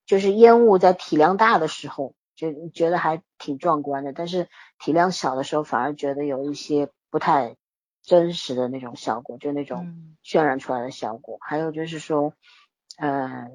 [0.06, 4.48] 就是烟雾在体量大的时候，就觉得还挺壮观的，但是
[4.80, 6.90] 体量小的时候反而觉得有一些。
[7.10, 7.56] 不太
[8.04, 11.38] 真实的那种效果，就那种渲染出来的效果。
[11.40, 12.34] 还有就是说，
[12.98, 13.50] 嗯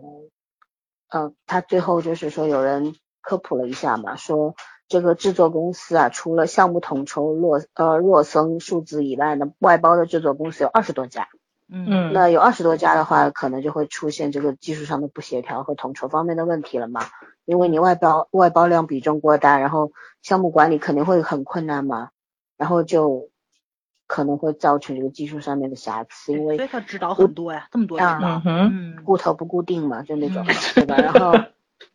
[1.09, 4.55] 嗯，他最后就是说有人科普了一下嘛，说
[4.93, 11.29] 这个制作公司啊，除了项目统筹洛呃若森数字以外呢，外包的制作公司有二十多家。
[11.69, 17.07] 嗯，那有二十多家的话，可能就会出现这个技术上的不协调和统筹方面的问题了嘛。
[17.47, 22.11] 因为你外包外包量比重过大，然后项目管理肯定会很困难嘛，
[22.59, 23.31] 然后就。
[24.09, 30.45] 可能会造成这个技术上面的瑕疵，因为所以他指导很多呀，这么多指导，嗯，固头不固定嘛，就那种，
[30.77, 30.97] 对吧？
[30.97, 31.33] 然后，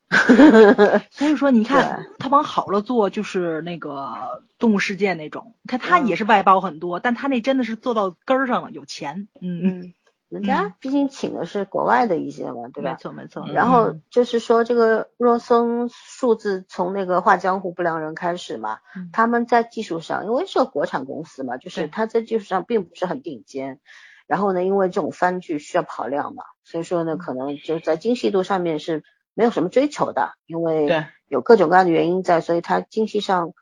[1.11, 9.93] 所以说你看他往好了做，就是那个动物世界那种，你看他也是外包很多，但他那真的是做到根儿上了，有钱，嗯嗯。
[10.29, 12.91] 人家毕竟请的是国外的一些嘛，对吧？
[12.91, 13.47] 没错没错。
[13.47, 18.79] 然后就是说这个若松数字从那个画江湖不良人开始嘛，
[19.13, 23.79] 他们在技术上，因为是个国产公司嘛，就是他在技术上并不是很顶尖。
[24.25, 29.05] 然后呢，因为这种番剧需要跑量嘛，所以说呢，可能就在精细度上面是
[29.37, 30.87] 没有什么追求的，因为
[31.29, 33.53] 有各种各样的原因在，所以它精细上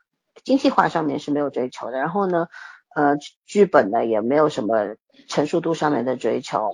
[0.42, 1.98] 精细化上面是没有追求的。
[1.98, 2.48] 然后呢，
[2.96, 4.96] 呃，剧本呢也没有什么。
[5.28, 6.72] 成熟度上面的追求，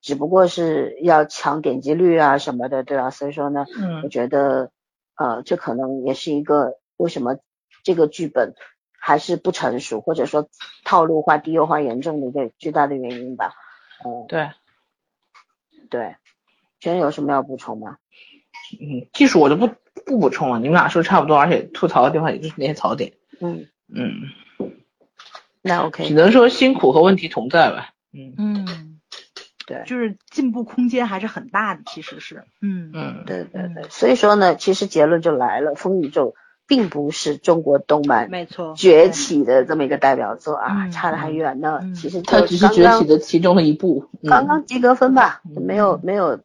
[0.00, 3.10] 只不过是要抢点击率啊什么的，对吧？
[3.10, 4.72] 所以说呢，嗯，我觉得，
[5.14, 7.38] 呃，这可能也是一个为什么
[7.84, 8.54] 这个剧本
[8.98, 10.48] 还是不成熟，或者说
[10.84, 13.54] 套路化、低幼化严重的一个巨大的原因吧。
[14.04, 14.50] 嗯，对，
[15.88, 16.16] 对，
[16.80, 17.98] 全有什么要补充吗？
[18.80, 19.68] 嗯，技术我就不
[20.06, 23.12] 不补充了，你们俩说差不多，而且吐槽的地方也就是那些槽点。
[23.40, 24.12] 嗯嗯。
[25.66, 27.90] 那 OK，只能说辛苦和问题同在吧。
[28.12, 29.00] 嗯嗯，
[29.66, 32.44] 对，就是进步空间还是很大的，其实是。
[32.60, 36.30] 嗯嗯，对对对，所以说呢，其实结论就来了，《风宇宙》
[36.66, 41.80] 并不是中国动漫没错崛起的这么一个代表作啊，差得还远呢。
[41.96, 46.40] 其实它只是崛起的其中的一步，刚刚及格分吧，没有没有，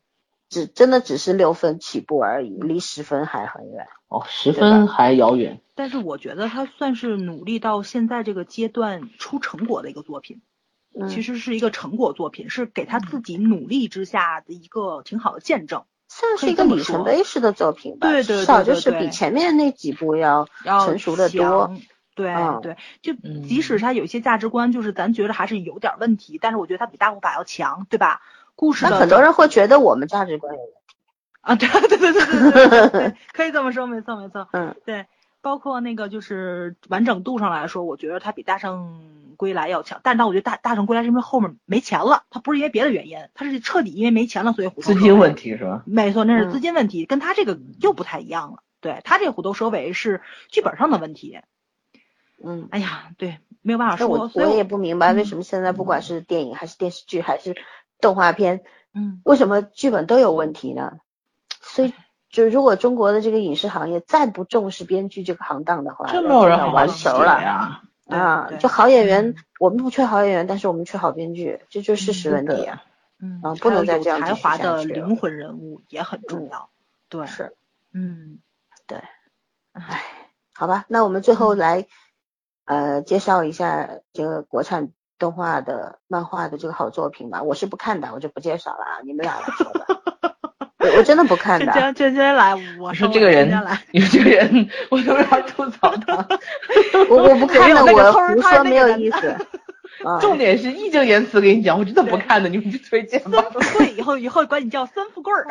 [0.49, 3.87] 只真的只是六分起步而已，离十分还很远。
[4.07, 5.61] 哦，十分还遥远。
[5.75, 10.41] 但是我觉得他算是努力到现在这个阶段出成果的一个作品，
[11.07, 18.09] 其实是一个成果作品，是给他自己努力之下的一个挺好的见证，算是一个里程碑式的作品吧。
[18.09, 21.71] 对对对，至少就是比前面那几部要成熟的多。
[22.15, 23.13] 对对，就
[23.47, 28.21] 即使他有一些价值观，就是咱觉得还是有点问题，但是我觉得他比大护法要强，对吧？
[28.59, 30.75] 故事那很多人会觉得我们价值观有问题
[31.39, 35.05] 啊，对对对对对对对， 可以这么说，没错没错，嗯，对。
[35.41, 40.01] 包括那个就是完整度上来说，我觉得它比大圣归来要强。
[40.03, 45.83] 但是，我觉得大大圣归来是因为后面没钱了，它不是因为别的原因，它是彻底因为没钱了，所以虎头资金问题是吧？
[45.85, 48.57] 没错，那是资金问题，跟他这个又不太一样了。
[48.81, 51.39] 对他这虎头蛇尾是剧本上的问题。
[52.43, 54.09] 嗯，哎呀，对，没有办法说。
[54.09, 57.55] 我我也不明白为什么现在不管是电影还是电视剧还是
[57.99, 58.63] 动画片，
[58.93, 60.99] 嗯，为什么剧本都有问题呢？
[61.61, 61.93] 所以
[62.29, 67.81] 就如果中国的这个影视行业再不重视编剧这个行当的话，就没有人玩玩球了呀。
[68.07, 72.83] 啊，就好演员，我们不缺好演员，但是我们缺好编剧，这就是事实问题啊。
[73.21, 76.69] 嗯，啊，不能再这样才华的灵魂人物也很重要。
[77.07, 77.55] 对，是，
[77.93, 78.39] 嗯，
[78.87, 78.97] 对。
[79.73, 80.03] 唉，
[80.55, 81.85] 好吧，那我们最后来
[82.65, 87.43] 呃介绍一下这个国产动画的漫画的这个好作品吧。
[87.43, 89.85] 我是不看的，我就不介绍了啊，你们俩来说吧。
[90.97, 91.71] 我真的不看的。
[91.73, 93.47] 娟娟娟来，我说这个人，
[93.91, 96.25] 你说这个人，我都要吐槽他。
[97.11, 99.35] 我我不看的， 我胡说没有意思。
[100.21, 103.41] 重点是义正言辞跟你讲，我真的不看的，你们去推荐吧。
[103.41, 105.45] 三富贵以后以后管你叫三富贵儿。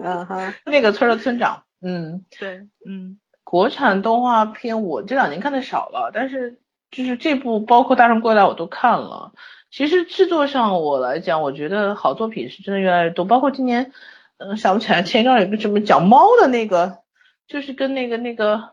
[0.00, 6.58] 嗯哈，那个村的村长，嗯，对，嗯，国产动画片我这两年看的少了，但是
[6.90, 9.32] 就是这部包括大圣归来我都看了。
[9.70, 13.24] 其实制作上我来讲，我觉得好作品是真的越来越多。
[13.26, 13.92] 包括今年，
[14.38, 17.00] 嗯，想不起来前一段有个什么讲猫的那个，
[17.46, 18.70] 就是跟那个那个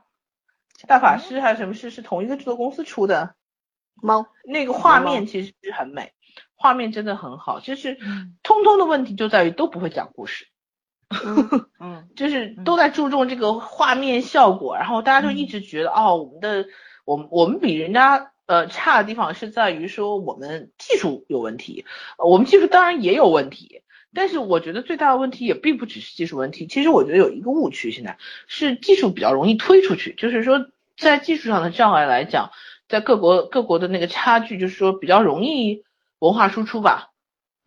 [0.88, 3.36] 大法师还是什么是是同一个制作公司出的
[4.02, 6.14] 猫，那个画面其实很美，
[6.56, 7.60] 画面真的很好。
[7.60, 7.98] 就是
[8.42, 10.48] 通通的问题就在于都不会讲故事，
[11.82, 16.66] 嗯，就是都在注重这个画面效果，然后大家就一直觉得哦，我们的
[17.06, 18.32] 我们我们比人家。
[18.48, 21.84] 呃，差的地方是在于说我们技术有问题，
[22.20, 23.82] 我们技术当然也有问题，
[24.14, 26.68] 但是我觉得最大的问题也并不只是技术问题。
[26.68, 32.52] 其实我觉得有一个误区，现在是技术比较容易推出去，就是说在技术上的障碍来讲，
[32.88, 35.84] 在各国各国的那个差距，就是说比较容易
[36.20, 37.10] 文化输出吧。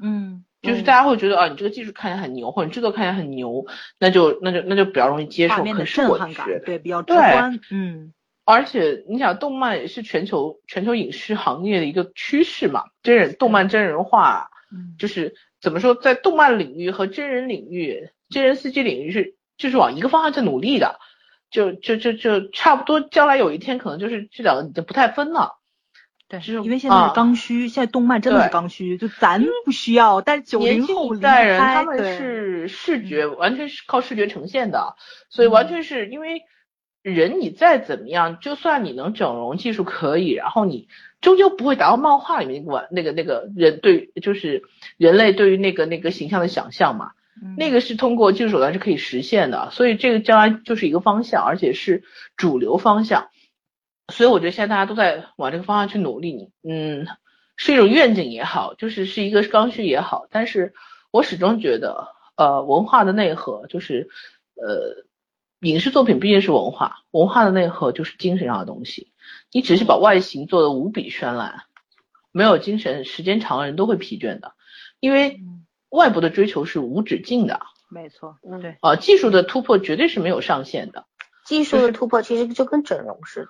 [0.00, 3.66] 嗯，就是大家会觉得啊，你这个技术看起来很牛，或者制作看起来很牛，
[3.98, 5.64] 那就那就那就比较容易接受。
[5.64, 8.12] 可是我觉得对比较直观，嗯。
[8.50, 14.48] 而且你想，动漫也是全球全球影视行业的一个趋势嘛，真人动漫真人化，
[14.98, 20.98] 就是怎么说，在动漫领域和真人领域、真人 CG 领域是就是往一个方向在努力的，
[21.50, 25.58] 就就就就差不多，将来有一天可能就是这两个已经不太分了。
[26.26, 34.96] 对，是因为现在是刚需，现在动漫真的是刚需，就咱不需要，但是九零后一代人他们是视觉，完全是靠视觉呈现的，
[35.28, 36.40] 所以完全是因为。
[37.14, 40.88] 人你再怎么样，就算你能整容技术可以，然后你
[41.20, 44.62] 终究不会达到漫画里面完那个那个人对，就是
[44.96, 47.12] 人类对于那个那个形象的想象嘛。
[47.56, 52.02] 那个是通过技术手段是可以实现的，所以这个将来就是一个方向，而且是
[52.36, 53.28] 主流方向。
[54.12, 57.06] 所以我觉得现在大家都在往这个方向去努力，嗯，
[57.56, 60.26] 是一种愿景也好，就是是一个刚需也好。
[60.30, 60.72] 但是
[61.12, 64.08] 我始终觉得，呃，文化的内核就是
[64.56, 65.06] 呃。
[65.60, 69.12] 影视作品毕竟是文化，文化的内核就是精神上的东西。
[69.50, 71.64] 你只是把外形做的无比绚烂，
[72.32, 74.52] 没有精神，时间长了人都会疲倦的。
[75.00, 75.40] 因为
[75.88, 77.60] 外部的追求是无止境的。
[77.88, 78.76] 没错，嗯，对。
[78.80, 81.06] 啊，技术的突破绝对是没有上限的。
[81.44, 83.48] 技术的突破其实就跟整容似的。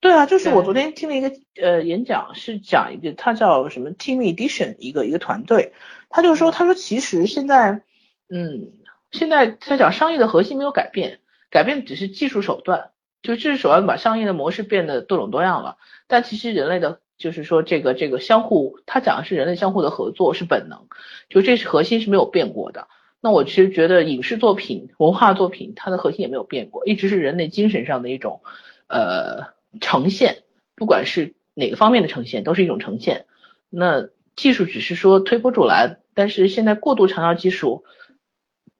[0.00, 5.74] 对啊，就是我昨天听了一个呃演讲，是讲一个他叫什么 Team Edition 一个一个团队，
[6.08, 7.82] 他就说他说其实现在
[8.28, 8.72] 嗯
[9.10, 11.20] 现在他讲商业的核心没有改变。
[11.50, 12.90] 改变只是技术手段，
[13.22, 15.76] 就技术手段把商业的模式变得多种多样了。
[16.06, 20.86] 但其实人类的，就是说这个这个相互，他讲的是人类相互的合作是本能，
[21.28, 22.88] 就这是核心是没有变过的。
[23.20, 28.40] 那我其实觉得影视作品、文化作品，它的核心也没有变过，一直是人类精神上的一种
[28.88, 29.52] 呃
[29.82, 30.44] 呈现，
[30.74, 33.26] 不管是哪个方面的呈现，都是一种呈现。
[33.68, 37.84] 那技术只是说推波助澜，但是现在过度强调技术，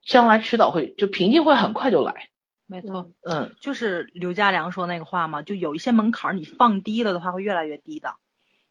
[0.03, 2.30] 将来迟早会就瓶颈会很快就来。
[2.71, 8.15] 没错，嗯，就是刘家良说那个话嘛，就有一些门槛你放低了的话，会越来越低的。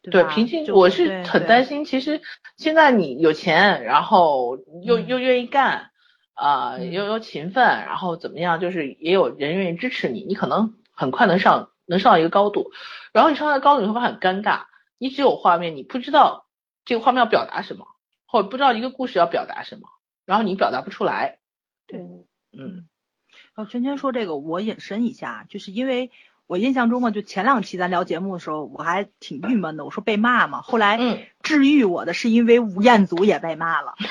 [0.01, 1.85] 对，平静，我是很担心。
[1.85, 2.19] 其实
[2.57, 5.91] 现在你有钱，然后又又愿意干，
[6.33, 12.71] 啊，又又勤奋，然后怎么样，就是也有人愿意支持你，你可能很快能上能上一个高度。
[13.13, 14.63] 然后你上到高度，你会发现很尴尬，
[14.97, 16.47] 你只有画面，你不知道
[16.85, 17.85] 这个画面要表达什么，
[18.25, 19.87] 或者不知道一个故事要表达什么，
[20.25, 21.37] 然后你表达不出来。
[21.85, 21.99] 对，
[22.57, 22.87] 嗯。
[23.55, 26.11] 然后圈圈说这个，我引申一下，就是因为
[26.47, 30.61] 我印象中嘛，就前两期咱聊节目的时候，我还挺郁闷的，我说被骂嘛。
[30.61, 33.95] 后来治愈我的是因为吴彦祖也被骂了。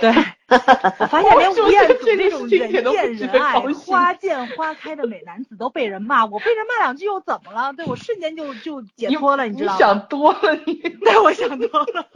[0.00, 0.10] 对，
[0.48, 7.72] 我发现连吴彦祖这种人见人爱、花见花开的美男子都被人骂，我被人骂两句又怎么了？
[7.72, 9.74] 对我瞬间就就解脱了，你知道吗？
[9.74, 10.74] 你想多了，你
[11.04, 12.06] 对我想多了。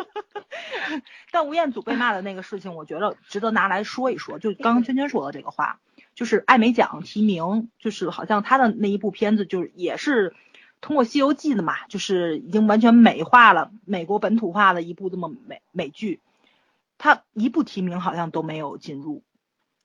[1.33, 4.39] 但吴彦祖被骂的那个事情，我觉得值得拿来说一说。
[4.39, 5.81] 就刚刚圈圈说的这个话。
[6.15, 10.35] 就是艾美奖提名，就是好像他的那一部片子，就是也是
[10.81, 16.21] 通过《西游记》的嘛，就是已经完全美化了美国本土化的一部这么美美剧，
[16.99, 19.23] 他一部提名好像都没有进入，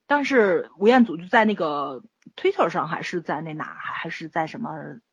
[0.05, 2.03] 但是吴彦祖就在那个
[2.35, 4.71] Twitter 上，还是在那哪，还还是在什么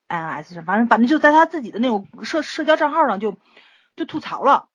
[0.09, 3.37] INS 上，反正反正就在他自己的那种社社交账号上就
[3.95, 4.69] 就吐槽了。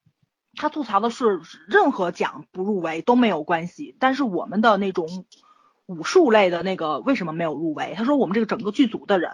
[0.55, 5.25] 他吐槽的是任何奖不入围都没有关系，但是我们的那种
[5.89, 7.95] 武术类的那个为什么没有入围？
[7.97, 9.31] 他说我们这个整个剧组的人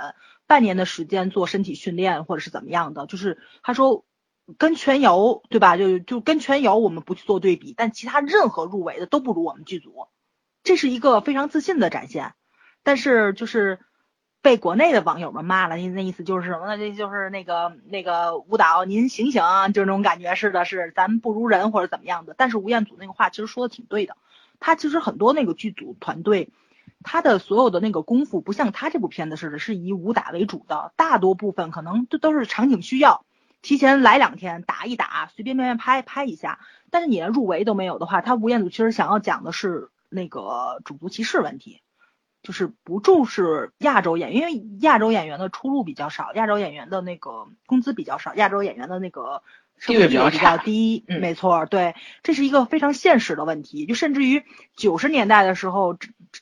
[0.47, 4.05] 半年的时间做身体训练或者是怎么样的，就是他说
[4.57, 5.75] 跟全游对吧？
[5.75, 10.07] 就就跟全游我们不去做对比，但其他任何入围的都不如我们剧组。
[10.63, 12.33] 这是一个非常自信的展现，
[12.83, 13.79] 但是就是
[14.41, 16.77] 被国内的网友们骂了，那那意思就是什么呢？
[16.77, 22.33] 这就是那个那个舞蹈，您醒醒啊，就是那种感觉似的，是咱们不如人或者怎么样的。
[22.37, 24.15] 但是吴彦祖那个话其实说的挺对的，
[24.59, 26.49] 他其实很多那个剧组团队，
[27.03, 33.25] 他的所有的那个功夫不像他这部片子似的，是以武打为主的，大多部分可能都都是场景需要，
[33.61, 36.59] 提前来两天打一打，随便便便拍拍一下。
[36.89, 39.89] 但是你连入围都没有的话，他吴彦祖其实想要讲的是。
[40.07, 41.81] 那个种族歧视问题，
[42.41, 49.41] 就是不重视亚洲演员，因为亚洲演员的出路比较少，亚洲演员的那个工资比较少，亚洲演员的那个
[49.79, 51.03] 地位比较低。
[51.07, 53.85] 没错，对，这是一个非常现实的问题。
[53.85, 54.43] 就甚至于
[54.75, 55.97] 九十年代的时候，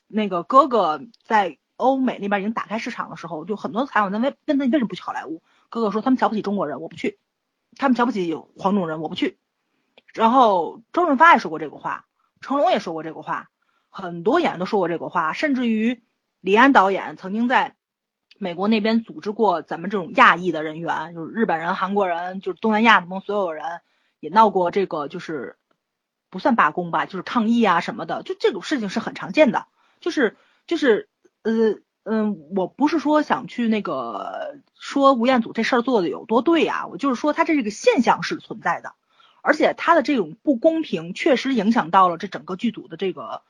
[0.08, 5.42] 那个哥哥在欧美那边已经打开市场的时候，就很多采访在问问他你为什么不去好莱坞？
[5.70, 7.18] 哥哥说他们瞧不起中国人，我不去；
[7.78, 9.38] 他们瞧不起黄种人，我不去。
[10.14, 12.06] 然后周润发也说过这个话，
[12.42, 13.50] 成龙也说过这个话。
[13.90, 16.04] 很多演员都说过这个话，甚至于
[16.42, 17.76] 李安导演曾经在
[18.44, 23.64] 美国那边组织过咱们这种亚裔的人员，就是日本人、韩国人，就是东南亚的所有人，
[24.20, 25.56] 也闹过这个，就是
[26.30, 29.68] 不算罢工吧，就是抗议啊什么的，就这种事情是很常见的。
[30.02, 30.36] 就是
[30.68, 31.08] 就是
[31.44, 38.94] 呃嗯，我不是说想去那个说吴彦祖这事儿做的有多对啊，我就是说他这个现象是存在的，
[39.42, 43.42] 而且他的这种不公平确实影响到了这整个剧组的这个。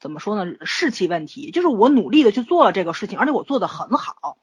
[0.00, 0.54] 怎么说呢？
[0.64, 4.38] 士气问题，就是我努力的去做了这个事情，而且我做的很好，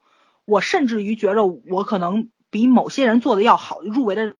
[0.45, 4.35] 我甚至于觉得我可能比某些人做的要好，入围的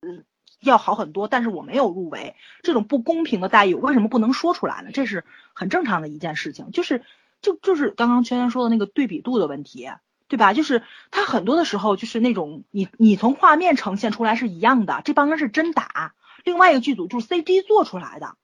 [0.00, 0.24] 嗯
[0.60, 4.90] 要好很多，但是我没有入围，这种不公平的待遇，为什么不能说出来呢？
[4.94, 7.02] 这是很正常的一件事情，就是
[7.42, 9.90] 就就是刚刚圈圈说的那个对比度的问题，
[10.26, 10.54] 对吧？
[10.54, 16.14] 就是他很多的时候就是那种你你从画面呈现出来是一样的，这帮人是真打，
[16.44, 18.36] 另外一个剧组就是 CG 做出来的。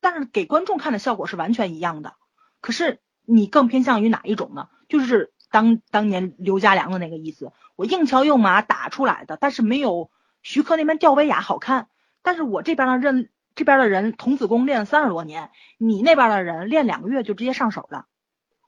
[0.00, 2.14] 但是给观众看的效果是完全一样的，
[2.60, 4.68] 可是你更偏向于哪一种呢？
[4.88, 10.10] 就是当当年刘家良的那个意思，我硬桥硬马打出来的，但是没有
[10.42, 11.88] 徐克那边吊威亚好看。
[12.22, 18.06] 但是我这边的认这边的人童子功练了三十多年，你那边的人练两个月就直接上手了，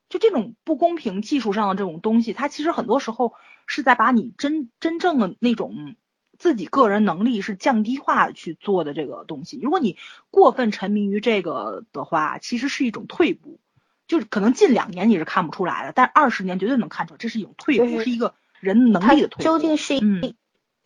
[0.08, 3.34] 就这种不公平技术上的这种东西，它其实很多时候
[3.66, 5.96] 是在把你真真正的那种。
[6.40, 9.98] 自己个人能力是降低化去做的这个东西，如果你
[10.30, 13.60] 过分沉迷于这个的话，其实是一种退步，
[14.08, 19.42] 就是可能近两年你是看不出来的，但二十年绝对能看出来，这是一种退步，是一个人能力的退步。
[19.42, 20.34] 究竟是一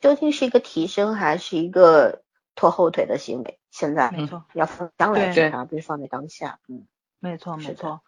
[0.01, 2.25] 究竟是一个提升还是一个
[2.57, 3.61] 拖后腿的行为？
[3.71, 6.59] 现在没错，要放将来去看，不是放在当下。
[6.69, 6.87] 嗯，
[7.21, 8.03] 没错没错，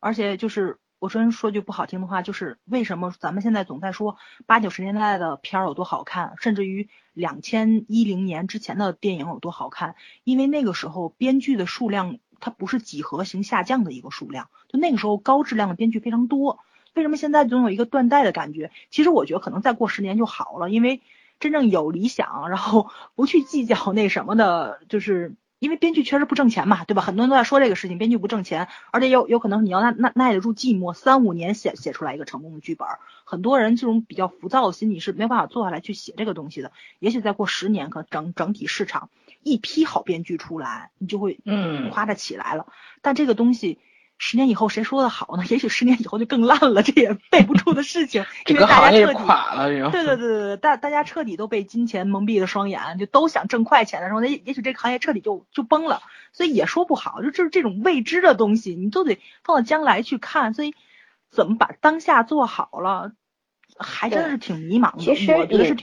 [0.00, 0.78] 而且就是。
[0.98, 4.16] 我说说句不好听的话，就是为什么咱们现在总在说
[4.46, 9.94] 八九十年代的片儿有多好看，甚至于两千一零年之前的电影有多好看？
[10.24, 16.58] 因为那个时候编剧的数量它不是几何型下降的一个数量，就那个时候高质量的编剧非常多。
[16.94, 18.72] 为什么现在总有一个断代的感觉？
[18.90, 21.00] 其实我觉得可能再过十年就好了，因为
[21.38, 25.36] 真正有理想，然后不去计较那什么的，就是。
[25.58, 27.02] 因为编剧确实不挣钱嘛，对吧？
[27.02, 32.86] 很多人都在说这个事情，编剧不挣钱，而且有有可能你要耐耐耐得住寂寞，三五年写写出来一个成功的剧本，
[33.24, 36.72] 很多人这种比较浮躁的心理是没有办法坐下来去写这个东西的。
[36.98, 39.10] 也许再过十年，可能整整体市场
[39.42, 42.66] 一批好编剧出来，你就会嗯夸的起来了。
[43.02, 43.78] 但这个东西。
[44.18, 45.44] 十年以后谁说的好呢？
[45.48, 48.26] 也许十年以后就更烂了，这也备不住的事情。
[48.46, 56.02] 因为大家彻底垮了，对对对对对，大大家彻底都被金钱蒙蔽了双眼，就都想挣快钱的时候，那也许这个行业彻底就就崩了。
[56.32, 60.52] 所以也说不好，就就是这种未知的东西，你都得放到将来去看。
[60.52, 60.74] 所以
[61.30, 63.12] 怎么把当下做好了，
[63.78, 64.98] 还真的是挺迷茫的。
[64.98, 65.32] 其实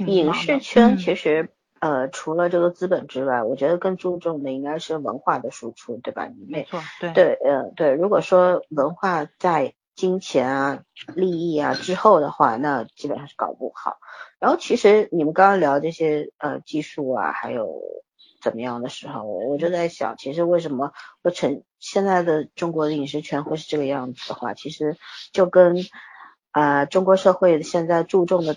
[0.05, 1.49] 影影视圈其实。
[1.79, 6.29] 呃，除了这个资本之外，我觉得更注重的应该是文化的输出，对吧？
[6.47, 7.91] 没错，对对，呃，对。
[7.91, 10.83] 如果说文化在金钱啊、
[11.13, 13.97] 利益啊之后的话，那基本上是搞不好。
[14.39, 17.81] 然后，其实你们刚刚聊这些呃技术啊，还有
[18.41, 20.91] 怎么样的时候，我就在想，其实为什么
[21.21, 24.97] 会成现在的中国的影视圈会是这个样子的话，其实
[25.33, 25.75] 就跟。
[26.55, 28.55] 啊，中国社会现在注重的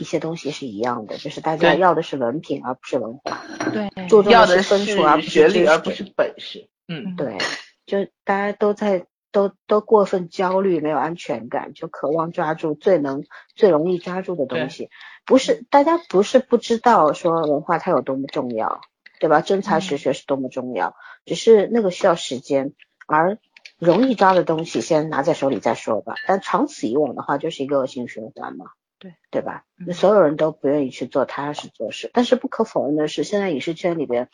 [0.00, 3.40] 一些东西是一样的，就是大家要的是文凭而不是文化，
[3.72, 7.38] 对，注重的是分数而不是学历而不是本事，嗯，对，
[7.86, 13.22] 就大家都在都都过分焦虑，没有安全感，就渴望抓住最能
[13.54, 14.90] 最容易抓住的东西。
[15.24, 18.80] 不是大家不是不知道说文化它有多么重要，
[19.20, 19.42] 对吧？
[19.42, 22.72] 真才实学是多么重要，只是那个需要时间，
[23.06, 23.38] 而
[23.78, 26.14] 容易抓的东西先拿在手里再说吧。
[26.26, 28.66] 但长此以往的话，就是一个恶性循环嘛。
[29.00, 29.62] 对对吧？
[29.76, 34.28] 那所有人都不愿意去做踏实做事，但是不可否认的是，现在影视圈里边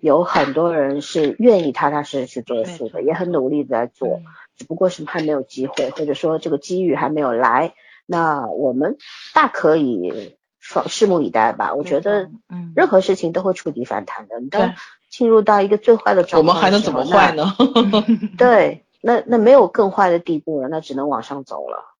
[0.00, 4.20] 有很多人是愿意踏踏实实去做事的，也很努力在做，
[4.56, 7.74] 只不过是还没有机会，或者说这个机遇还没有来。
[8.04, 8.96] 那我们
[9.32, 11.72] 大可以放拭目以待吧。
[11.72, 14.42] 我觉得，嗯，任何事情都会触底反弹的。
[14.50, 14.74] 当
[15.16, 17.54] 进入到一个最坏的状态，我们还能怎么坏呢？
[18.36, 21.90] 对，那那没有更坏的地步了，那只能往上走了。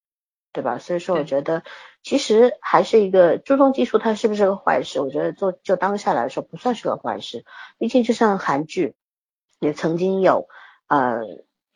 [0.52, 0.78] 对吧？
[0.78, 1.64] 所以说，我觉得
[2.04, 5.00] 其实还是一个注重技术，它是不是个坏事？
[5.00, 7.44] 我觉得做就当下来说，不算是个坏事。
[7.76, 8.94] 毕竟就像韩剧，
[9.58, 10.46] 也曾经有
[10.86, 11.22] 呃，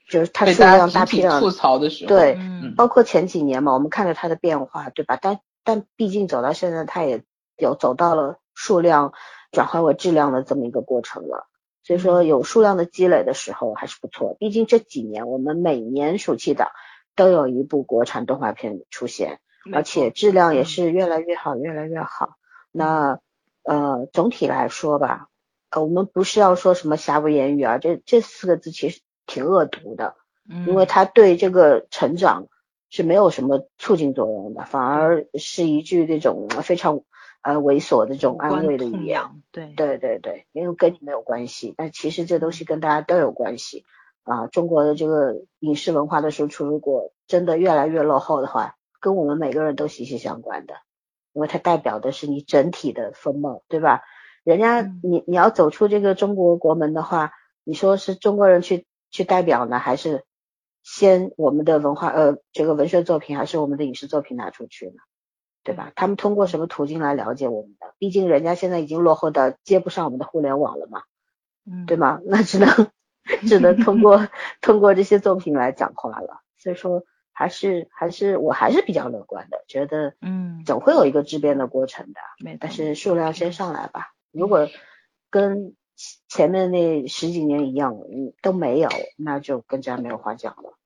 [0.08, 2.38] 就是它数量大批量吐槽的时候，对，
[2.76, 5.18] 包括前几年嘛，我们看着它的变化，对吧？
[5.20, 7.24] 但但毕竟走到现在，它也
[7.56, 9.12] 有走到了数量
[9.50, 11.46] 转化为质量的这么一个过程了。
[11.82, 14.36] 所以说，有数量的积累的时候还是不错。
[14.38, 16.68] 毕竟这几年我们每年暑期档。
[17.18, 19.40] 都有一部国产动画片出现，
[19.72, 22.36] 而且质量也是越来越好，越来越好。
[22.70, 23.18] 那
[23.64, 25.26] 呃，总体来说吧，
[25.70, 30.14] 呃，我们不是要说什么瑕不掩瑜啊，这这四个字其实挺恶毒的，
[30.68, 32.46] 因为它对这个成长
[32.88, 37.00] 是没有什么促进作用的，反而是一句这种非常
[37.48, 39.22] 呃猥琐的这种安慰的语言。
[39.52, 43.84] 对对对对，因为跟你没有关系，但其实这东西跟大家都有关系。
[44.24, 50.74] 啊，中国的这个影视文化的输出，如果真的越来越落后的话，跟我们每个人都息息相关的，
[51.32, 54.02] 因为它代表的是你整体的风貌，对吧？
[54.44, 57.32] 人家你你要走出这个中国国门的话，
[57.64, 60.24] 你说是中国人去去代表呢，还是
[60.82, 65.00] 先我们的文化呃这个文学作品，还是我们的影视作品拿出去呢？
[65.68, 65.92] 对吧？
[65.94, 67.94] 他们通过什么途径来了解我们的？
[67.98, 71.02] 毕竟人家现在已经落后到接不上我们的互联网了嘛，
[71.64, 72.20] 嗯，对吗？
[72.24, 72.68] 那只能。
[73.46, 74.26] 只能通过
[74.62, 82.20] 通过这些作品来讲话了，所以说还是还是我还是比较乐观的，觉得嗯总会有一个质变的过程的，
[82.58, 84.14] 但是数量先上来吧。
[84.32, 84.66] 如果
[85.28, 85.74] 跟
[86.26, 88.88] 前面那十几年一样，嗯都没有，
[89.18, 90.77] 那就更加没有话讲了。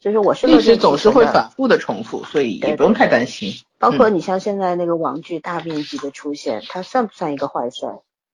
[0.00, 3.52] 所以说我是历史总是会反复的重复，所以也不用太担心。
[3.78, 7.86] 包括你像现在那个网剧大面积的出现，它算不算一个坏事？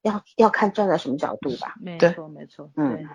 [0.02, 1.74] 要要看站在什么角度吧。
[1.80, 3.08] 没错没错，嗯。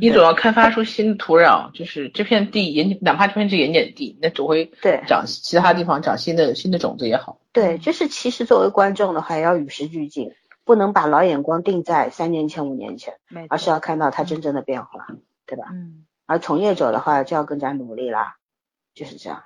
[0.00, 7.38] 你总要开发出新的土壤，就是这片地盐，哪怕这片是盐碱地，那总会对长其他地方长新的新的种子也好。
[7.52, 10.32] 对，就是其实作为观众的话，也要与时俱进，
[10.64, 13.14] 不能把老眼光定在三年前、五年前，
[13.48, 15.06] 而是要看到它真正的变化，
[15.46, 15.66] 对吧？
[15.72, 16.06] 嗯。
[16.26, 18.36] 而从业者的话就要更加努力啦，
[18.94, 19.44] 就是这样。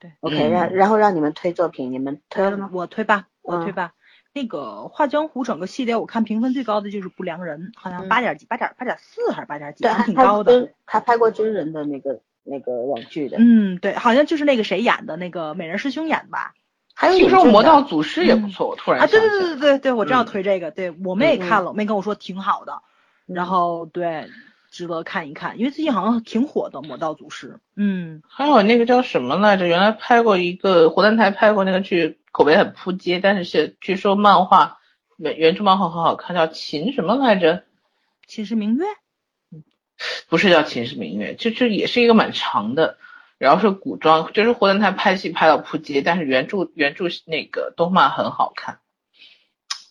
[0.00, 0.12] 对。
[0.20, 2.70] OK，然然后让你们推作品，你们推了吗？
[2.72, 3.92] 我推吧，我推吧。
[4.32, 4.58] 那个
[4.88, 10.70] 《画江湖》整个系列，我看评分最高的就是《不良人》，好像八点几，八点八点四还是八点几，还挺高的。
[10.86, 13.36] 他拍过真人的那个那个网剧的。
[13.40, 16.54] 嗯，对，好像就是那个谁演的，那个美人师兄演的吧。
[16.94, 22.82] 还有听说《魔道祖师》也不错，我突然啊，对对对对对对，我正要推这个，对我们也看了，我妹跟我说挺好的，
[23.26, 24.28] 然后对。
[24.78, 27.54] 值得看一看，因为最近好像挺火的《魔道祖师》。
[27.74, 29.66] 嗯，还有那个叫什么来着？
[29.66, 34.78] 原来拍过一个湖南台拍过那个剧，口碑很扑街，但是是据说漫画
[35.16, 37.54] 原原著漫画很好看，叫《秦什么来着》？
[38.28, 38.84] 《秦时明月》？
[40.28, 42.98] 不是叫《秦时明月》，就就也是一个蛮长的，
[43.36, 48.78] 然后是古装，就是湖南台拍戏拍到扑街，但是原著原著那个动漫很好看，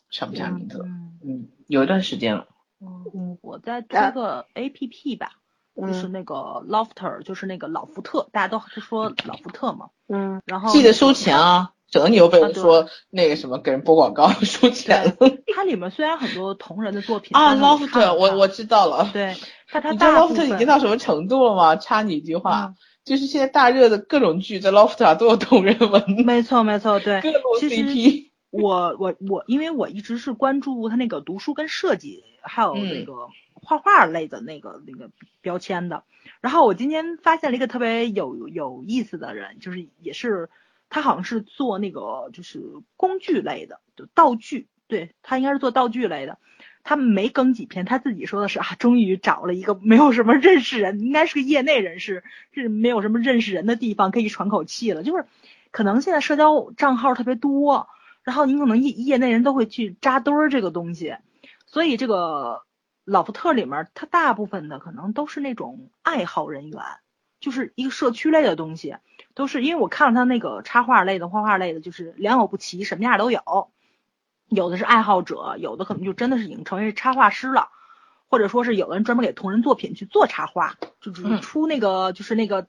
[0.10, 0.86] 想不起来名字了。
[1.26, 2.48] 嗯，有一段时间了。
[2.82, 5.32] 嗯，我再推个 A P P 吧，
[5.76, 6.36] 就是那个
[6.68, 9.90] Lofter，就是那个老福特，大家都是说老福特嘛。
[10.08, 15.16] 嗯，然后记得收钱啊，省得你又被人说那个什么给人播广告 收钱了。
[15.56, 19.10] 它里面虽然很多同人的作品啊，Lofter，我我知道了。
[19.12, 19.36] 对，
[19.72, 21.76] 但它你知道 Lofter 已经到什么程度了吗？
[21.76, 26.04] 插你一句话，就是现在大热的各种剧在 Lofter 都有同人文。
[26.26, 28.28] 没错没错，对，各路 CP。
[28.50, 35.12] 我我我，因为我一直是关注他那个读书跟设计，还有那个画画类的那个那个
[35.42, 36.04] 标签的。
[36.42, 40.50] 然后我今天发现了一个特别有有意思的人，就是也是
[40.90, 42.62] 他好像是做那个就是
[42.96, 46.38] 工具类的，就道具，对他应该是做道具类的。
[46.84, 55.04] 他没更几篇，他自己说的是啊，终于找了一个没有什么认识人，应该是个业内人士，是没有什么认识人的地方可以喘口气了。
[55.04, 55.26] 就是
[55.72, 57.88] 可能现在社交账号特别多。
[58.24, 61.16] 然后你可能业业内人都会去扎堆儿这个东西，
[61.68, 62.64] 所以这个
[63.04, 66.82] 老福特里面，它大部分的可能都是那种爱好人员，
[67.40, 68.96] 就是一个社区类的东西，
[69.36, 73.70] 都是因为我看了他那个插画类的、画画类的，就是良莠不齐，什么样都有。
[74.50, 77.68] 有的是爱好者，有的可能就真的是已经成为插画师了，
[78.30, 82.66] 或者说是有的人专门给同人作品去做插画，就是出那个就是那个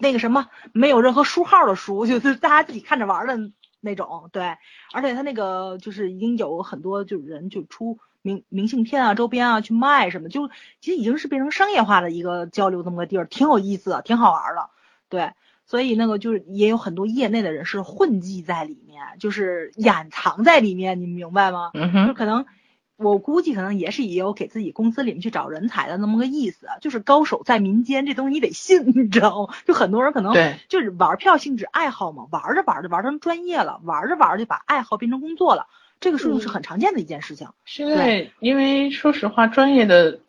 [0.00, 3.52] 那个什么没有任何书号的书， 就是大家自己看着玩的
[3.84, 4.30] 那种。
[4.32, 4.56] 对，
[4.92, 10.48] 而且他那个就是已经有很多就人就出明明信片啊、周边啊去卖什么，就
[10.80, 14.70] 其实已经是变成商业化的一个交流这么个地儿，挺有意思，挺好玩的。
[15.08, 15.32] 对。
[15.66, 21.70] 所以那个就是也有很多业内的人是混迹在里面，就是掩藏在里面，你明白吗？
[21.72, 22.44] 嗯哼，就可能
[22.96, 29.54] 我估计可能也是也有给自己公司里面去找人才的那么个意思，就是高手在民间，这东西你得信， 你知道吗？
[29.66, 35.66] 就很多人可能对，就是玩票性质爱好嘛，玩着玩着玩成专业了，玩着玩着就把爱好变成工作了，
[36.00, 37.48] 这个事情是很常见的一件事情。
[37.64, 40.20] 现在因为说实话，专业的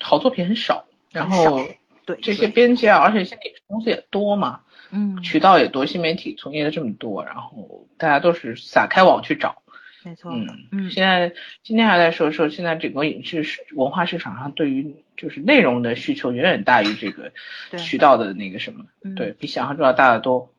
[0.00, 1.60] 好作品很少，然后
[2.06, 4.60] 对这些编辑啊，而且现在公司也多嘛。
[4.92, 9.62] 嗯，渠道也多，新媒体从业的这么多，然后大家都是撒开网去找，
[10.02, 10.32] 没错。
[10.32, 11.32] 嗯嗯，现在
[11.62, 13.44] 今天还在说说，现在整个影视
[13.74, 17.32] 文化市场上对于就是内容的需求远远大于这个
[17.78, 18.86] 渠道的那个什么，
[19.16, 20.52] 对比想象中要大得多。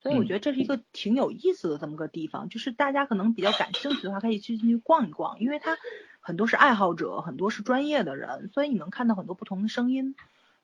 [0.00, 5.76] 所以我觉得这是一个挺有意思的这么个地方，就是大家可能比较感兴趣的话，可以去进去逛一逛，因为它
[6.20, 10.14] 很多是爱好者，很多是专业的人，所以你能看到很多不同的声音。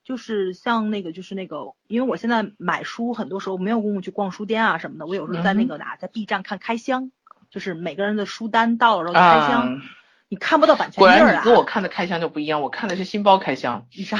[0.03, 5.07] 就是像那个，就是那个，因为我现在买书，很多时候没有功夫去逛书店啊什么的。
[5.07, 7.11] 我有时候在那个哪，在 B 站看开箱，
[7.49, 9.81] 就是每个人的书单到了然后开箱，
[10.29, 11.17] 你看不到版权印啊。
[11.17, 13.85] 果然你跟我看的开箱就不一样，我看的是新包开箱。
[13.95, 14.17] 你啥？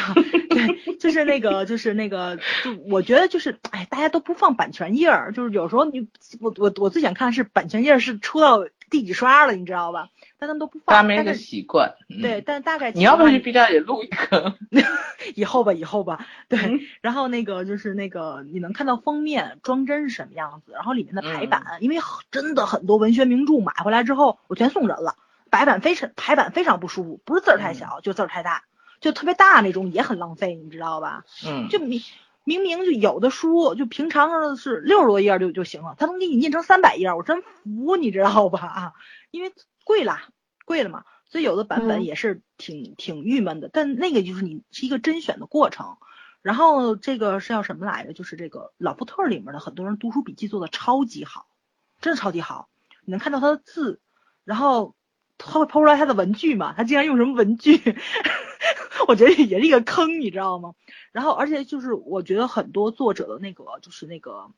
[0.50, 6.08] 对，就是那个，就是那个，就我觉得就是，哎，大家都不放版权页儿，就是有时候你，
[6.40, 10.10] 我我我最想看的是版权页是出到第几刷了，你知道吧？
[10.38, 11.96] 但他们都不放，大家没个习惯。
[12.22, 14.56] 对，但大概你要不要去 B 站也录一个？
[15.36, 16.28] 以后吧，以后吧。
[16.48, 16.60] 对，
[17.02, 21.98] 然后那个就是那个你能看到封面装帧是什么样子，然后里面的排版，因为
[22.32, 25.16] 真的很多文学名著买回来之后，我全送人了。
[25.56, 28.64] 排版非常排版非常不舒服，不是字儿太小，就字儿太大，
[29.00, 31.24] 就特别大那种也很浪费，你知道吧？
[31.46, 31.70] 嗯。
[31.70, 32.02] 就明
[32.44, 38.60] 明明就有的书就平常是六十多页就就行了，他能给你印成三百页，我真服，你知道吧？
[38.60, 38.94] 啊，
[39.32, 39.54] 因为。
[39.88, 40.30] 贵啦，
[40.66, 43.70] 贵了嘛，所以有的版本也是挺挺郁闷的。
[43.72, 45.98] 但那个就是你是一个甄选的过程，
[46.42, 48.12] 然后这个是叫什么来着？
[48.12, 51.46] 就是这个老福特里面的很多人读书笔记做的超级好，
[52.02, 52.68] 真的超级好。
[53.04, 54.00] 你能看到他的字，
[54.44, 54.96] 然后
[55.38, 56.74] 他会抛出来他的文具嘛？
[56.76, 57.80] 他竟然用什么文具？
[59.08, 60.74] 我觉得也是一个坑，你知道吗？
[61.12, 64.52] 然后而且就是我觉得很多作者的那个就是那个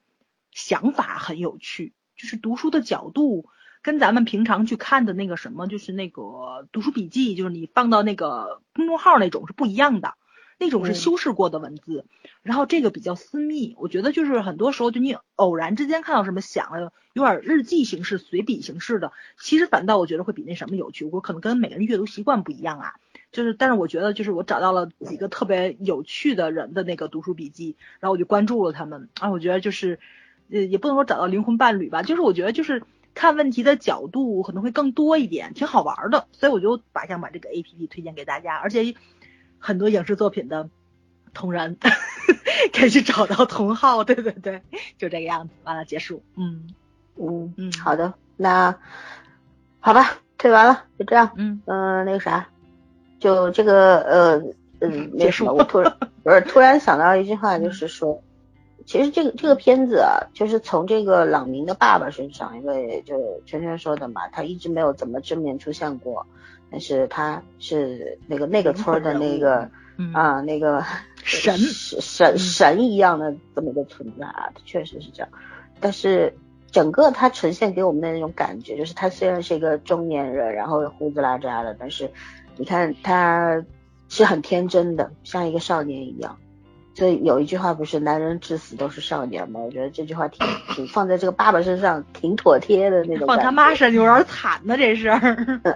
[0.52, 3.50] 想法很有趣，就是读书的角度。
[3.84, 10.16] 跟咱们平常去看的那个什么，就是那个读书笔记，就是你放到那个公众号那种是不一样的，
[10.60, 12.06] 那种是修饰过的文字，
[12.42, 13.76] 然后这个比较私密。
[13.80, 21.06] 我觉得就是很多时候，就你偶然之间看到什么想了，有点日记形式、随笔形式的，其实反倒我觉得会比那什么有趣。
[21.06, 22.94] 我可能跟每个人阅读习惯不一样啊，
[23.32, 30.00] 就是但是我觉得就是我找到了几个特别有趣的人的那个读书笔记，然后我就关注了他们啊，我觉得就是
[30.50, 32.84] 呃也不能说找到灵魂伴侣吧，就是我觉得就是。
[33.14, 38.94] 看问题的角度可能会更多一点，挺好玩的，所以我就把想把这个 A P P 推荐给大家，而且
[39.60, 40.70] 很多影视作品的
[41.34, 41.78] 同人
[42.74, 44.62] 可以去找到同号，对对对，
[44.98, 46.68] 就这个样子，完了结束，嗯。
[47.20, 48.78] 嗯嗯，好的，那
[49.80, 51.62] 好吧，退完了，就这样，嗯。
[51.66, 52.48] 嗯，那个啥，
[53.20, 54.44] 就这个呃
[54.82, 58.22] 嗯， 结束，我突然不是突然想到一句话，就是说。
[58.86, 66.26] 其实这个这个片子啊，就是从这个朗明的爸爸身上，因为就圈圈说的嘛，他一直没有怎么正面出现过，
[66.70, 69.70] 但是他是那个那个村的那个
[70.14, 70.84] 啊那个
[71.24, 75.30] 神神神一样的这么一个存在啊，确实是这样。
[75.80, 76.36] 但是
[76.72, 82.12] 整个他呈现给我们的那种感觉，就是他虽然是一个中年人，然后胡子拉碴的，但是
[82.58, 83.64] 你看他
[84.10, 86.38] 是很天真的，像一个少年一样。
[86.98, 89.60] 所以有一句话不是“男人至死都是少年”吗？
[89.60, 90.44] 我觉得这句话挺
[90.74, 93.28] 挺放在这个爸爸身上挺妥帖的那种。
[93.28, 95.12] 放他妈身上有点惨呢，这是。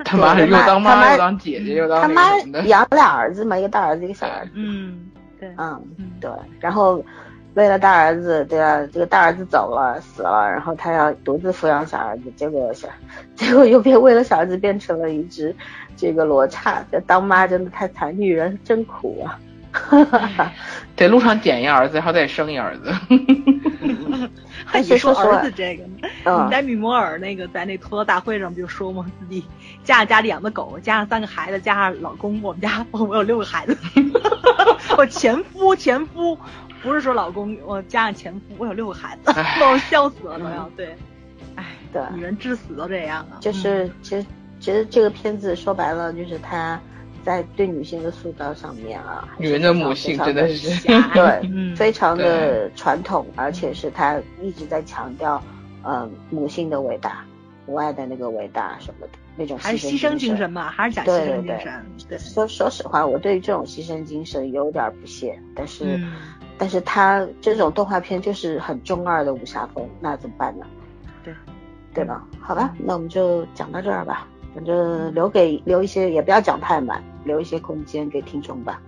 [0.04, 2.36] 他妈又当妈又当姐姐又当他妈
[2.66, 4.52] 养俩儿子嘛，一个大儿子一个小儿子。
[4.56, 5.48] 嗯，对。
[5.60, 5.80] 嗯，
[6.20, 6.32] 对。
[6.60, 7.06] 然后
[7.54, 12.88] 为了大儿子，对啊，这个大儿子走了死了，然后他要独自抚养小儿子，结果小，
[13.38, 15.56] 结果又变为了小儿子变成了一只
[15.96, 16.84] 这个罗刹。
[16.92, 19.38] 这当妈真的太惨，女人真苦啊。
[19.72, 20.52] 哈哈哈，
[20.96, 22.94] 在路上捡一儿子，然后再生一儿子。
[24.66, 26.08] 还说儿子这个呢？
[26.26, 29.06] 嗯，在米摩尔那个在那脱大会上不就说吗？
[29.20, 29.44] 自己
[29.84, 33.78] 加上家里养的狗，加上三个孩子，加上老公，我们家我有六个孩子。
[34.98, 36.38] 我前夫前夫
[36.82, 40.70] 不是说老公，我加上前夫，我有六个孩子，把我 笑死了都要。
[40.76, 40.96] 对，
[41.56, 43.40] 哎，对，女人至死都这样啊。
[43.40, 44.26] 就是其实
[44.60, 46.80] 其实这个片子说白了就是他。
[47.24, 50.70] 在对女性的塑造上面啊，女人的母性真的是
[51.14, 55.42] 对，非常的传统，而且是她一直在强调，
[55.84, 57.24] 呃，母性的伟大，
[57.66, 61.86] 母爱的那个伟大什么的那种还是牺牲精神嘛，还是讲牺牲精神。
[62.10, 66.00] 对，说说实话，我对于这种牺牲精神有点不屑，但是，
[66.58, 70.66] 但是他这种动画片就是很中二的武侠风，那怎么办呢？
[71.24, 71.34] 对，
[71.94, 72.28] 对吧？
[72.40, 74.28] 好吧，那我们就讲到这儿吧。
[74.54, 78.82] 反正留给留一些，也不要讲太满，留一些空间给听众吧，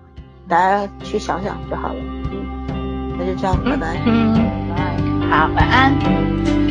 [0.48, 2.00] 大家去想想就好了。
[2.32, 4.02] 嗯，那就这样，拜拜。
[4.06, 4.34] 嗯，
[4.76, 4.98] 拜，
[5.30, 6.63] 好，晚安。